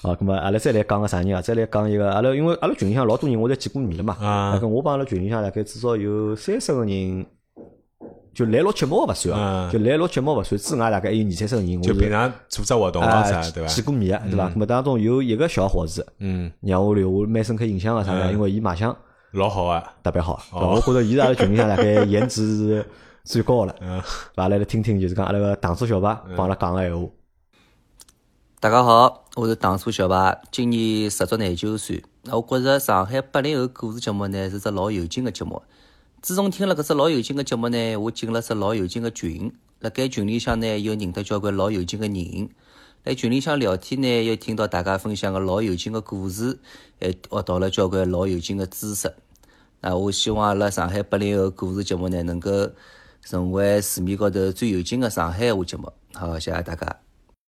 [0.02, 1.40] 好，咁么阿拉再来讲个啥人啊？
[1.44, 4.18] 再来讲一个，阿拉因为阿拉群里向老多人，我侪见过面了嘛。
[4.20, 4.60] 啊。
[4.60, 7.24] 咁我帮阿拉群里向大概至少有三十个人。
[8.36, 13.74] 就来录节目勿算啊，就来录节目勿算，之外大概还有二三十个人，就平常组织活动啊啥，对伐？
[13.74, 14.50] 见过面对伐？
[14.50, 18.30] 那么当中有一个小伙子，嗯，让我留下蛮深刻印象个啥呢？
[18.34, 18.94] 因为伊卖相
[19.32, 22.86] 老好啊，特别好，我觉着伊是阿拉群里向大概颜值是
[23.24, 23.74] 最高了。
[23.80, 24.02] 嗯，
[24.36, 27.08] 来来听听，就是讲阿拉个糖醋小排帮阿拉讲个闲话。
[28.60, 32.04] 大家好，我是糖醋小排，今年十足廿九岁。
[32.24, 35.62] 那我觉着上海八零后故事节目呢，是只老有劲个节目。
[36.26, 39.54] 自从听了搿只老有劲个节目呢，我进了只老有劲个群。
[39.82, 42.50] 辣盖群里向呢，又认得交关老有劲个人。
[43.04, 46.58] 辣群里向聊天呢，又听到大家分享个老有劲个故事，
[47.00, 49.14] 还学到了交关老有劲个知识。
[49.82, 52.72] 那我希望阿拉上海八零后故事节目呢，能够
[53.22, 55.94] 成为市面高头最有劲个上海话节目。
[56.16, 57.02] 好，谢谢大家。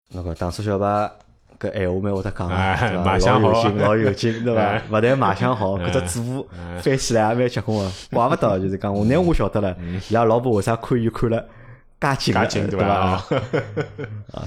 [0.10, 1.25] 那个当初小白。
[1.60, 4.82] 搿闲话蛮会得讲个，老有劲，老有劲，对伐？
[4.92, 6.48] 勿但卖相好，搿只组
[6.82, 7.92] 翻起来也蛮结棍个。
[8.12, 9.76] 怪勿得就是讲，我拿我晓得了，
[10.10, 11.46] 伊拉老婆为啥看伊看了
[12.00, 12.86] 介劲，对伐？
[12.94, 13.24] 啊，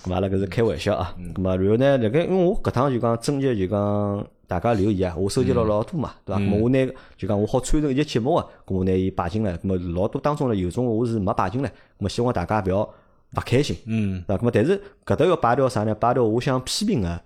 [0.05, 1.15] 咁阿拉搿是开玩笑啊。
[1.35, 6.41] 咁啊，然后呢，辣盖因为我搿趟就讲征集就讲大家留言啊，我收集了老多嘛，对伐？
[6.41, 6.87] 咁我拿
[7.17, 9.53] 就讲我好串成一节节目啊，咁我拿伊摆进来。
[9.59, 12.89] 咁么老多当中呢，有种我是没摆进来，咁么希望大家勿要。
[13.37, 14.43] 勿开心，嗯，对伐？
[14.43, 15.95] 么但是搿搭要摆掉啥呢？
[15.95, 17.21] 摆掉我想批评个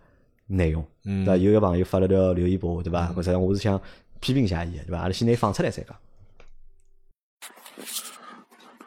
[0.46, 1.36] 内容，对伐？
[1.36, 3.08] 有一个朋友发了条留言拨我，对伐？
[3.08, 3.80] 实际上我是想
[4.20, 4.98] 批评一下伊，对伐？
[4.98, 5.96] 阿拉先拿放出来再讲。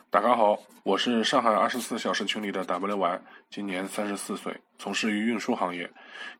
[0.09, 5.91] 大家好，我是上海二十四小时群里的 WY，今年三十四岁，从事于运输行业。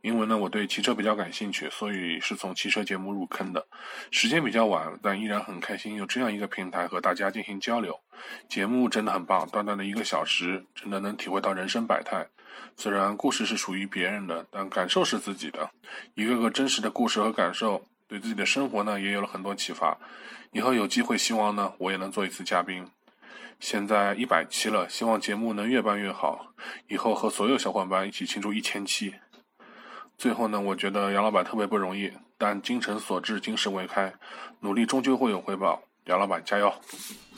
[0.01, 3.65] 因为呢，我对汽车比较感兴趣，所以是从汽车节目入坑的。
[4.11, 7.99] 时间比较晚，但依然很开心有这样一个平台和大家进行交流。
[8.47, 12.27] 节目真的很棒，短短的一个小时，真的能体会到人生百态。
[12.77, 15.67] 虽然故事是属于别人的，但感受是自己的。
[16.13, 19.97] 一个个真实的故事和感受，对自己的生活呢也有了很多启发。
[20.51, 22.88] 以后有机会，希望呢我也能做一次嘉宾。
[23.65, 26.39] 现在一百期了，希望节目能越办越好，
[26.87, 29.15] 以后和所有小伙伴一起庆祝一千期。
[30.19, 34.13] 最后呢，我觉得杨老板特别不容易，但精诚所至，金石为开，
[34.59, 35.81] 努力终究会有回报。
[36.05, 36.71] 杨老板加油！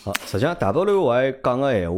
[0.04, 1.98] 好，实际上大多数我还讲个闲话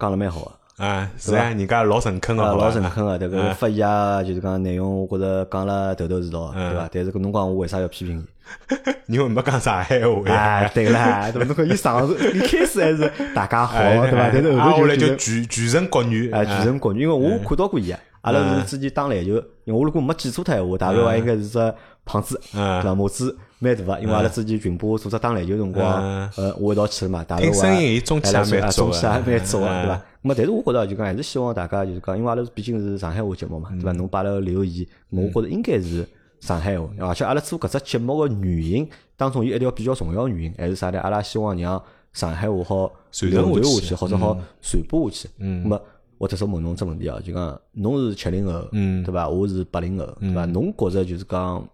[0.00, 6.88] 讲了蛮好啊啊，是啊，人家老诚恳个，老诚恳个，迭个发言啊，就是讲内容，我觉着讲了头头是道，对吧？
[6.92, 8.26] 但是搿侬讲我为啥要批评
[9.06, 9.16] 你？
[9.16, 10.70] 因为没讲上海话呀。
[10.74, 11.46] 对啦， 对伐？
[11.46, 14.30] 侬看伊上一开始还是大家好，对伐？
[14.32, 17.00] 但是后头就全全城国语，啊，全程国语。
[17.02, 21.74] 因为我看到过伊啊，阿拉是之前打篮球，因为我如果没记错脱闲话，大概话应该是只
[22.04, 22.94] 胖子，对伐？
[22.94, 23.36] 模子。
[23.62, 26.02] 蛮大个，因为阿拉之前群播组织打篮球辰光，
[26.38, 30.02] 呃，我一道去了嘛，大家声音伊中气还蛮中气还蛮足个，对伐？
[30.22, 33.92] 那么，但是我觉着就讲还是希望大家就是讲，因为阿拉毕竟是上海话节目嘛，对伐？
[33.92, 36.08] 侬摆了留言，我觉着应该是
[36.40, 41.00] 上海话，而且阿拉做搿只节目个原因当中有一条比较重要原因，还是啥呢？
[41.00, 45.28] 阿拉希望让上海话好传承下去，或者好传播下去。
[45.38, 45.62] 嗯。
[45.62, 45.82] 那么，
[46.18, 49.28] 我特说问侬只问题啊，就讲侬是七零后，嗯对伐？
[49.28, 50.44] 我是八零后，对伐？
[50.46, 51.66] 侬觉着就是讲。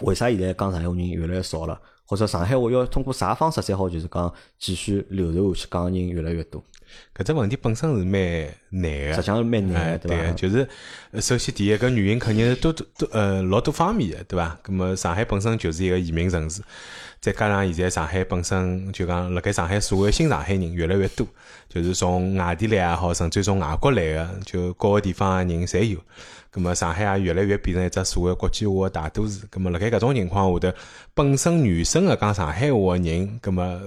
[0.00, 1.78] 为啥现在讲上海话人越来越少了？
[2.06, 3.90] 或者上海话要通过啥方式才好？
[3.90, 6.62] 就是讲继续流传下去，讲人越来越多。
[7.16, 10.32] 搿只问题本身是蛮难个，实际上是蛮难，对个？
[10.32, 10.68] 就是
[11.20, 14.58] 首先第一个原因肯定是多多多呃老多方面的，对伐？
[14.64, 16.62] 咁么上海本身就是一个移民城市，
[17.20, 21.26] 再加上现在上海本身就讲辣盖上海所谓新上海人越来越多，
[21.68, 25.98] 就是从外地来也好，甚至从外国来个，就各个地方个人侪有。
[26.52, 29.46] 咁么上海也越来越变成一只社会国际化个大都市。
[29.46, 30.76] 咁么辣盖搿种情况下头，
[31.14, 33.80] 本身原生个讲上海话个人，咁么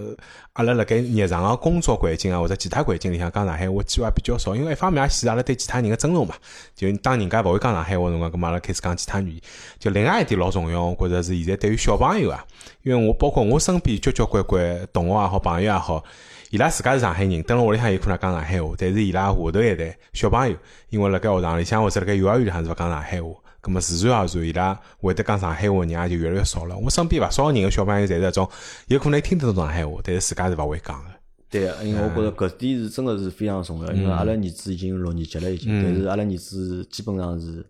[0.54, 4.56] 阿拉辣盖日常个工作环境啊或者其他环境里向讲上海话机会比较少。
[4.56, 6.34] 因为一方面也显示阿拉对其他人个尊重嘛。
[6.74, 9.42] 就当人家勿会讲上海话辰光，咁么阿拉开始讲其他语言。
[9.78, 12.44] 就另外一点老重要，我觉着是现在对于小朋友啊，
[12.82, 16.04] 因为我包括我身边交交关关同学也好，朋友也好。
[16.52, 20.56] 伊拉自家是上海人，蹲辣屋里向有可能讲上海话，但是伊拉下头一代小朋友，
[20.90, 23.30] 因为辣盖学堂里向或者辣盖幼儿园里向是勿讲上海话，
[23.62, 26.78] 葛么自然而然伊拉会得讲上海话人也就越来越少了。
[26.78, 28.50] 我身边勿少人个小朋友侪是搿种，
[28.88, 31.10] 有可能听得懂上海话，但是自家是勿会讲个。
[31.50, 37.66] 对，因为我觉着搿点是真个是非常重要，因为阿拉儿子已经六年级了，已经，但是阿拉儿子基本上是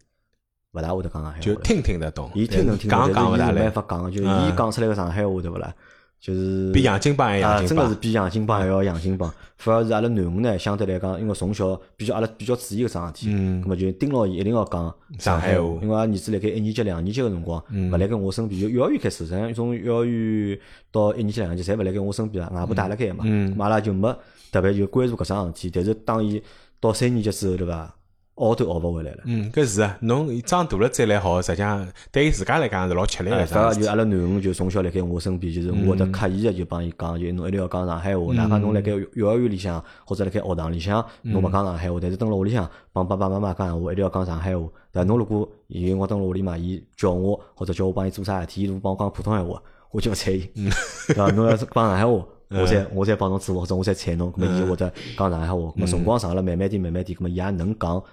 [0.71, 5.73] 勿大会得讲上海话，就听听得懂，伊听能听，讲讲勿大来，没法讲，就伊讲出来个上海话对勿啦？
[6.19, 9.31] 就是比洋泾浜还洋泾浜，真的是比洋泾浜还要洋泾浜。
[9.57, 15.79] 反而是阿拉囡恩呢，相对来讲，因为从小比较阿拉比较注意搿桩事体，嗯咁么就盯牢伊一定要讲上海话。
[15.81, 20.59] 因为阿儿子辣盖一年级、两年级个辰光，勿辣盖我身边，就幼儿园开始，实际上从幼儿园
[20.91, 24.13] 到一年级、两年级，侪勿辣盖我身边啊，外婆带辣盖嘛，嗯阿拉就没
[24.51, 25.71] 特别就关注搿桩事体。
[25.73, 26.41] 但是当伊
[26.79, 27.95] 到三年级之后，对伐？
[28.35, 29.19] 学都学勿回来了。
[29.25, 33.45] 嗯，搿是啊，侬长大了再来学，实际上对于自家来讲是老吃力个。
[33.45, 38.33] 反而就阿拉囡恩就从小辣盖我身边，就是我会得刻意个就帮伊讲，就侬一定要讲上海话。
[38.33, 44.67] 哪怕侬辣盖幼儿园里向或者辣盖学堂里向，侬勿讲上海话，但是蹲辣屋里向帮爸爸妈妈讲闲话，一定要讲上海话。
[44.91, 45.03] 对伐？
[45.05, 50.49] 侬如果有辰光蹲辣屋里嘛，伊叫我或者叫我帮伊做啥事体，伊如果帮我讲普通闲话，我就勿睬伊。
[51.07, 51.31] 对伐？
[51.31, 52.11] 侬要是讲上海话，
[52.49, 55.53] 我再我再帮侬做，或者我再睬侬，咾么伊就会得讲上海话。
[55.53, 58.03] 咾么辰光长了，慢慢点慢慢点，咾么伊也能讲。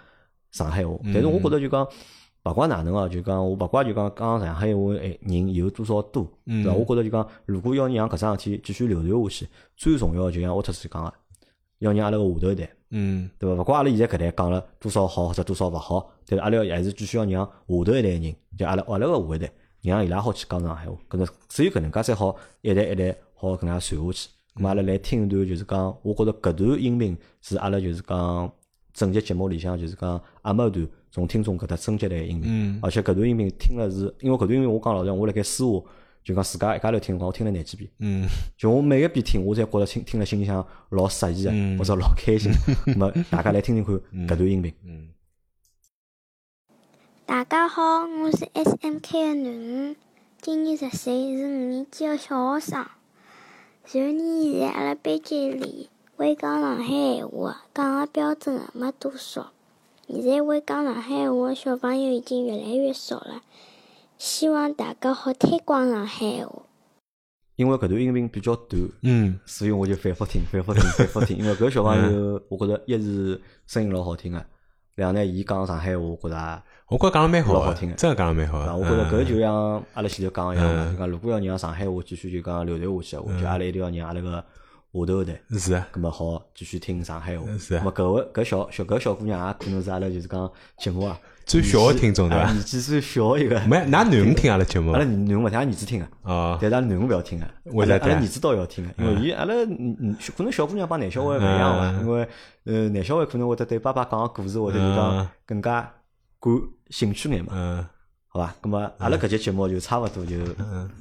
[0.53, 1.87] 上海话，但是我觉得就讲，
[2.45, 6.73] 勿怪哪能哦，就讲我勿怪就讲讲上海话诶人有多少多，对伐？
[6.73, 11.13] 我觉得就讲，如果要让搿桩事体继续流传下去，最重要就像沃特斯讲个，
[11.79, 13.63] 要让阿拉个下头一代，嗯，对伐？
[13.63, 19.53] 勿怪阿拉现在搿代讲了多少好或者多少勿好，但是阿拉还是继续要让下头一代人，就阿拉阿拉个下一代，
[19.83, 24.29] 让伊拉好去讲上海话，搿能只有搿能介才好一代一代好搿能介传下去。
[24.55, 28.53] 咁阿拉来听一段，就是讲，我觉着搿段音频是阿拉就是讲。
[28.93, 35.83] 整集节目里向就是讲阿末段从听众搿搭征集来音频，而且搿段音频听了是，因为搿段音频我讲老实，我辣盖私下
[36.25, 42.53] 就讲自家一家头听，我听了廿几遍，嗯，就我每一遍听，我侪觉着听听了心里向老适意个，或者老开心。
[42.97, 43.95] 么大家来听听看
[44.27, 44.73] 搿段音频。
[47.27, 49.97] 大家好，我是 S M K 的囡恩，
[50.41, 52.87] 今年十岁，是五年级的小学生。
[53.85, 55.89] 去年现在阿拉班级里。
[56.23, 59.51] 会讲上海闲话，讲个标准个没多少。
[60.07, 63.43] 现在会讲上海话个小朋友已经越来越少了。
[64.19, 66.63] 希望大家好推广上海话。
[67.57, 71.37] 因为搿段音频比较短，嗯，所以我就反复听，反复听，反复听。
[71.39, 74.47] 因为搿小朋友，我觉着一是声音老好听个，
[74.95, 78.77] 两呢，伊讲上海话，我觉着，我觉着讲了蛮好，好听个，真个讲了蛮好。
[78.77, 84.45] 我觉着搿就像阿拉前头讲个一样，就讲如果要让上海话继续就讲流传下去，我就阿拉一定要让阿拉个。
[84.93, 85.73] 下头的，是。
[85.75, 87.75] 啊，咁么好继续听上海话，是。
[87.75, 92.53] 啊，咁么搿位搿小小搿小姑娘也可能是阿拉就是讲节目啊最小个听众对伐？
[92.53, 97.95] 年纪最小一个，没，㑚囡恩听阿拉节目，阿拉囡恩勿听，阿拉儿子听个，哦，但是阿拉囡恩勿要听个，为啥？
[97.97, 102.01] 阿拉儿子倒要听个，因为伊阿拉嗯嗯，可能小姑娘帮男小孩勿一样伐？
[102.01, 102.29] 因为
[102.65, 105.81] 呃男小孩可能会得对爸爸讲个故事，或者就讲更加
[106.39, 106.53] 感
[106.91, 107.85] 兴趣眼嘛，嗯，
[108.29, 108.55] 好伐？
[108.63, 110.37] 咁么阿拉搿节节目就差勿多就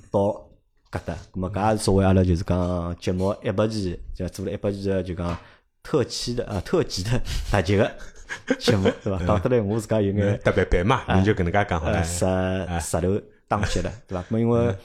[0.09, 0.50] 到。
[0.91, 1.13] 疙瘩。
[1.33, 5.37] 咁么搿也是作为阿拉就是讲节目一百期，就做了一百期的就讲
[5.81, 7.91] 特期的啊特辑的特辑个
[8.59, 9.23] 节目，对伐？
[9.25, 12.03] 讲得来我自家有眼特别版嘛，你就搿能介讲好了。
[12.03, 12.25] 石
[12.79, 14.21] 石头打起了，对伐？
[14.23, 14.75] 咁么因为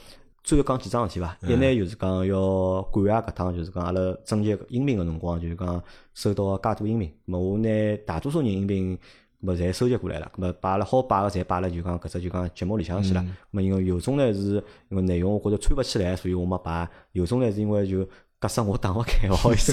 [0.43, 1.37] 最后讲几桩事体伐？
[1.43, 5.83] 一呢就是讲要感谢搿趟就是讲阿拉征集音频个辰光，就是讲
[6.15, 7.09] 收到介多音频。
[7.27, 8.99] 咁么我拿大多数人音频。
[9.41, 13.25] 么侪收集过来了，咁么摆了好摆个，侪摆了就讲搿只就讲节目里向去了。
[13.53, 18.07] 咁因为有种呢是因为内容我觉着穿勿起来，所以我没摆；有种呢是因为就
[18.39, 19.73] 格式我打勿开， 勿好意思。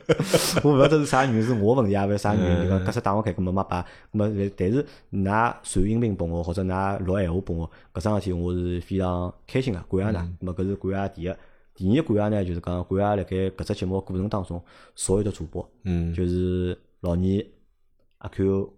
[0.64, 3.80] 我勿晓得是啥原因，是我问题，也勿是啥原因，就讲格式打勿开，咁么没摆。
[3.80, 10.22] 咁么但是㑚传音频拨我，或者㑚录闲话拨我，搿桩事体我是非常开心个，感谢㑚。
[10.22, 11.34] 咁么搿是感谢第一，
[11.74, 14.62] 第二感谢呢就是讲感谢辣盖搿只节目过程当中
[14.94, 17.44] 所有的主播，嗯，就是老倪、
[18.18, 18.72] 阿 Q。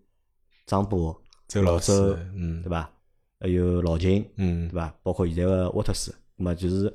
[0.67, 1.17] 张波、
[1.47, 1.93] 周老师，
[2.35, 2.91] 嗯，对伐？
[3.39, 4.93] 还有老秦，嗯，对伐？
[5.03, 6.93] 包括现在个沃特斯，那么就是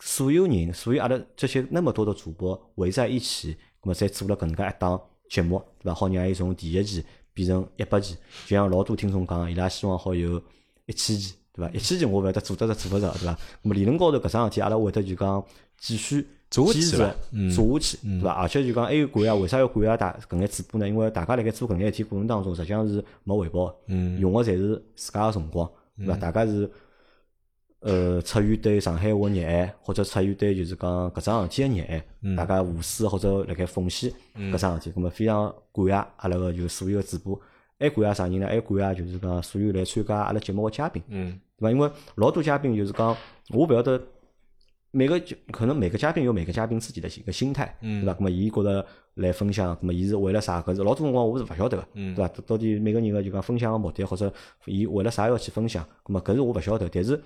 [0.00, 5.00] 所有人，所有阿拉这些那么多的主播围在一起，那么才做了搿能介一档
[5.30, 5.94] 节目，对伐？
[5.94, 7.02] 好让伊从第一期
[7.32, 8.14] 变成一百期，
[8.46, 10.42] 就像老多听众讲，伊拉希望好有
[10.86, 11.72] 一千期，对伐？
[11.72, 13.38] 一千期我勿晓得做得着做勿着，对伐？
[13.62, 15.42] 那么理论高头搿桩事体，阿拉会得就讲
[15.78, 16.28] 继续。
[16.54, 17.16] 做下去了，
[17.52, 18.30] 做下去，对伐？
[18.30, 20.88] 而且就讲还有感谢，为啥要感谢大搿眼主播呢？
[20.88, 23.74] 因为大家辣盖做搿眼事体过程当中，实际上是没回报，
[24.20, 25.68] 用个侪是自家个辰光，
[25.98, 26.16] 对伐？
[26.16, 26.70] 大家是
[27.80, 32.04] 呃出于对上海话热爱，或者出于对就是讲搿桩事体个热爱，
[32.36, 37.40] 大家无私或者辣盖奉献搿桩事体，咁么非常感谢阿拉个就所有个主播，
[37.80, 38.46] 还感谢啥人呢？
[38.46, 41.70] 还感谢就是讲所有来参加阿拉节目个嘉宾，对伐？
[41.72, 43.16] 因为老多嘉宾就是讲
[43.50, 44.00] 我勿晓得。
[44.94, 48.14] 每个就可能每个嘉宾有每个嘉宾自己的一个心态，对吧？
[48.20, 50.62] 那么伊觉得来分享，那么伊是为了啥？
[50.62, 52.30] 搿是老多辰光我是勿晓得个，对吧？
[52.46, 54.32] 到底每个人个就讲分享个目的，或者
[54.66, 55.84] 伊为了啥要去分享？
[56.06, 56.88] 那么搿是我勿晓得。
[56.88, 57.20] 但是，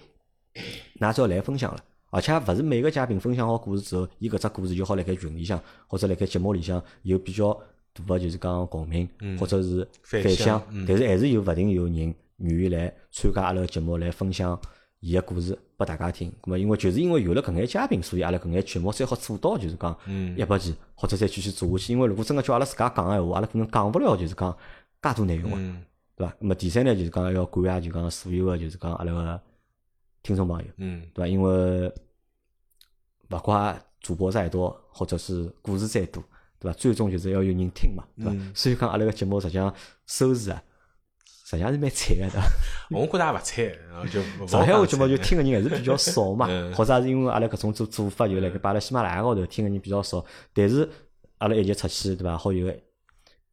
[0.99, 7.53] 㑚只要来分享了，而且勿是每个嘉宾分享好故事之后，伊搿只故事就好辣盖群里向，或者辣盖节目里向有比较
[7.93, 9.07] 大个就是讲共鸣，
[9.39, 10.63] 或者是反响。
[10.87, 14.59] 但是还是有勿定有人愿意来参加阿拉个节目来分享。
[15.01, 19.97] 伊个故事拨大家听，咁么因为就是因为有了搿眼嘉宾，所以阿拉搿眼节目才好做到，就是讲
[20.37, 21.93] 一百期或者再继续做下去。
[21.93, 24.51] 因为如果真个叫阿拉自家讲个闲话，阿拉可能讲勿了，就是讲
[25.01, 25.57] 介多内容个，
[26.17, 26.33] 对伐？
[26.41, 29.41] 咁么第三呢，就是讲要感谢，就讲所有个就是讲阿拉个
[30.25, 31.29] 听众朋友，嗯对伐？
[31.29, 31.89] 因为
[33.31, 36.21] 勿怪主播再多，或者是故事再多，
[36.59, 36.77] 对伐？
[36.77, 38.33] 最终就是要有人听嘛，对伐？
[38.53, 39.73] 所以讲阿拉个节目实际上
[40.07, 40.61] 收视啊。
[41.49, 42.43] 实际上是蛮惨个， 对伐？
[42.91, 46.47] 我觉着也勿惨，就 上海话节目就听个人还是比较少嘛，
[46.77, 50.23] 或者是因为阿拉搿种做做法，就辣盖摆辣喜马拉雅高头听个人比较少。
[50.53, 50.87] 但是
[51.39, 52.37] 阿拉一集出去，对伐？
[52.37, 52.71] 好有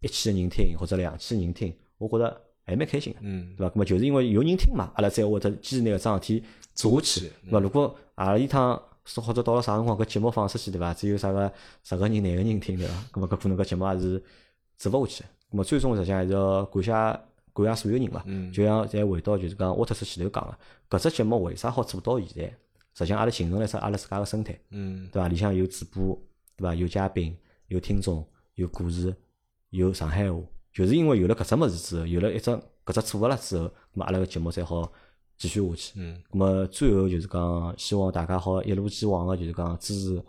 [0.01, 3.19] 一千个人听或者两千人听，我觉着还蛮开心个，
[3.55, 3.71] 对伐？
[3.73, 6.43] 那么就是因为有人听嘛，阿拉才会得坚持拿搿桩事体
[6.73, 7.31] 做下去。
[7.43, 10.93] 那么如果阿拉一趟说或者到了啥辰光搿节目放出去，对伐？
[10.93, 11.49] 只有啥个
[11.81, 12.93] 十个人、廿个人听，对伐？
[13.13, 14.21] 那么搿可能搿节目也是
[14.77, 15.23] 做勿下去。
[15.51, 16.91] 那么最终实际上还是要感谢。
[17.63, 20.45] 感谢所有人伐，就像再回到就是讲沃特斯前头讲
[20.89, 22.57] 个，搿只节目为啥好做到现在？
[22.97, 24.57] 实际上阿拉形成了只阿拉自家个生态，
[25.11, 25.27] 对伐？
[25.27, 26.17] 里向有主播，
[26.55, 26.73] 对伐？
[26.73, 27.37] 有嘉宾，
[27.67, 29.13] 有听众，有故事，
[29.71, 30.39] 有上海话，
[30.71, 32.51] 就是因为有了搿只物事之后，有了一只
[32.85, 34.89] 搿只组合了之后，咾阿拉个节目才好
[35.37, 35.99] 继续下去。
[35.99, 40.23] 咾么最后就是讲，希望大家好一如既往个就是讲支持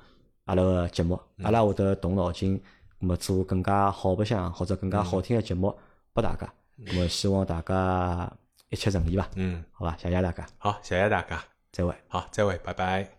[0.47, 2.61] 阿拉个节目，阿拉会得动脑筋，
[3.01, 5.73] 咾么做更加好白相或者更加好听个节目
[6.13, 6.53] 拨大家。
[6.77, 8.33] 那么希望大家
[8.69, 9.29] 一切顺利吧。
[9.35, 10.47] 嗯，好吧，谢谢大家。
[10.59, 11.43] 好，谢谢大家。
[11.73, 11.95] 再会。
[12.09, 13.16] 好，再会，拜拜。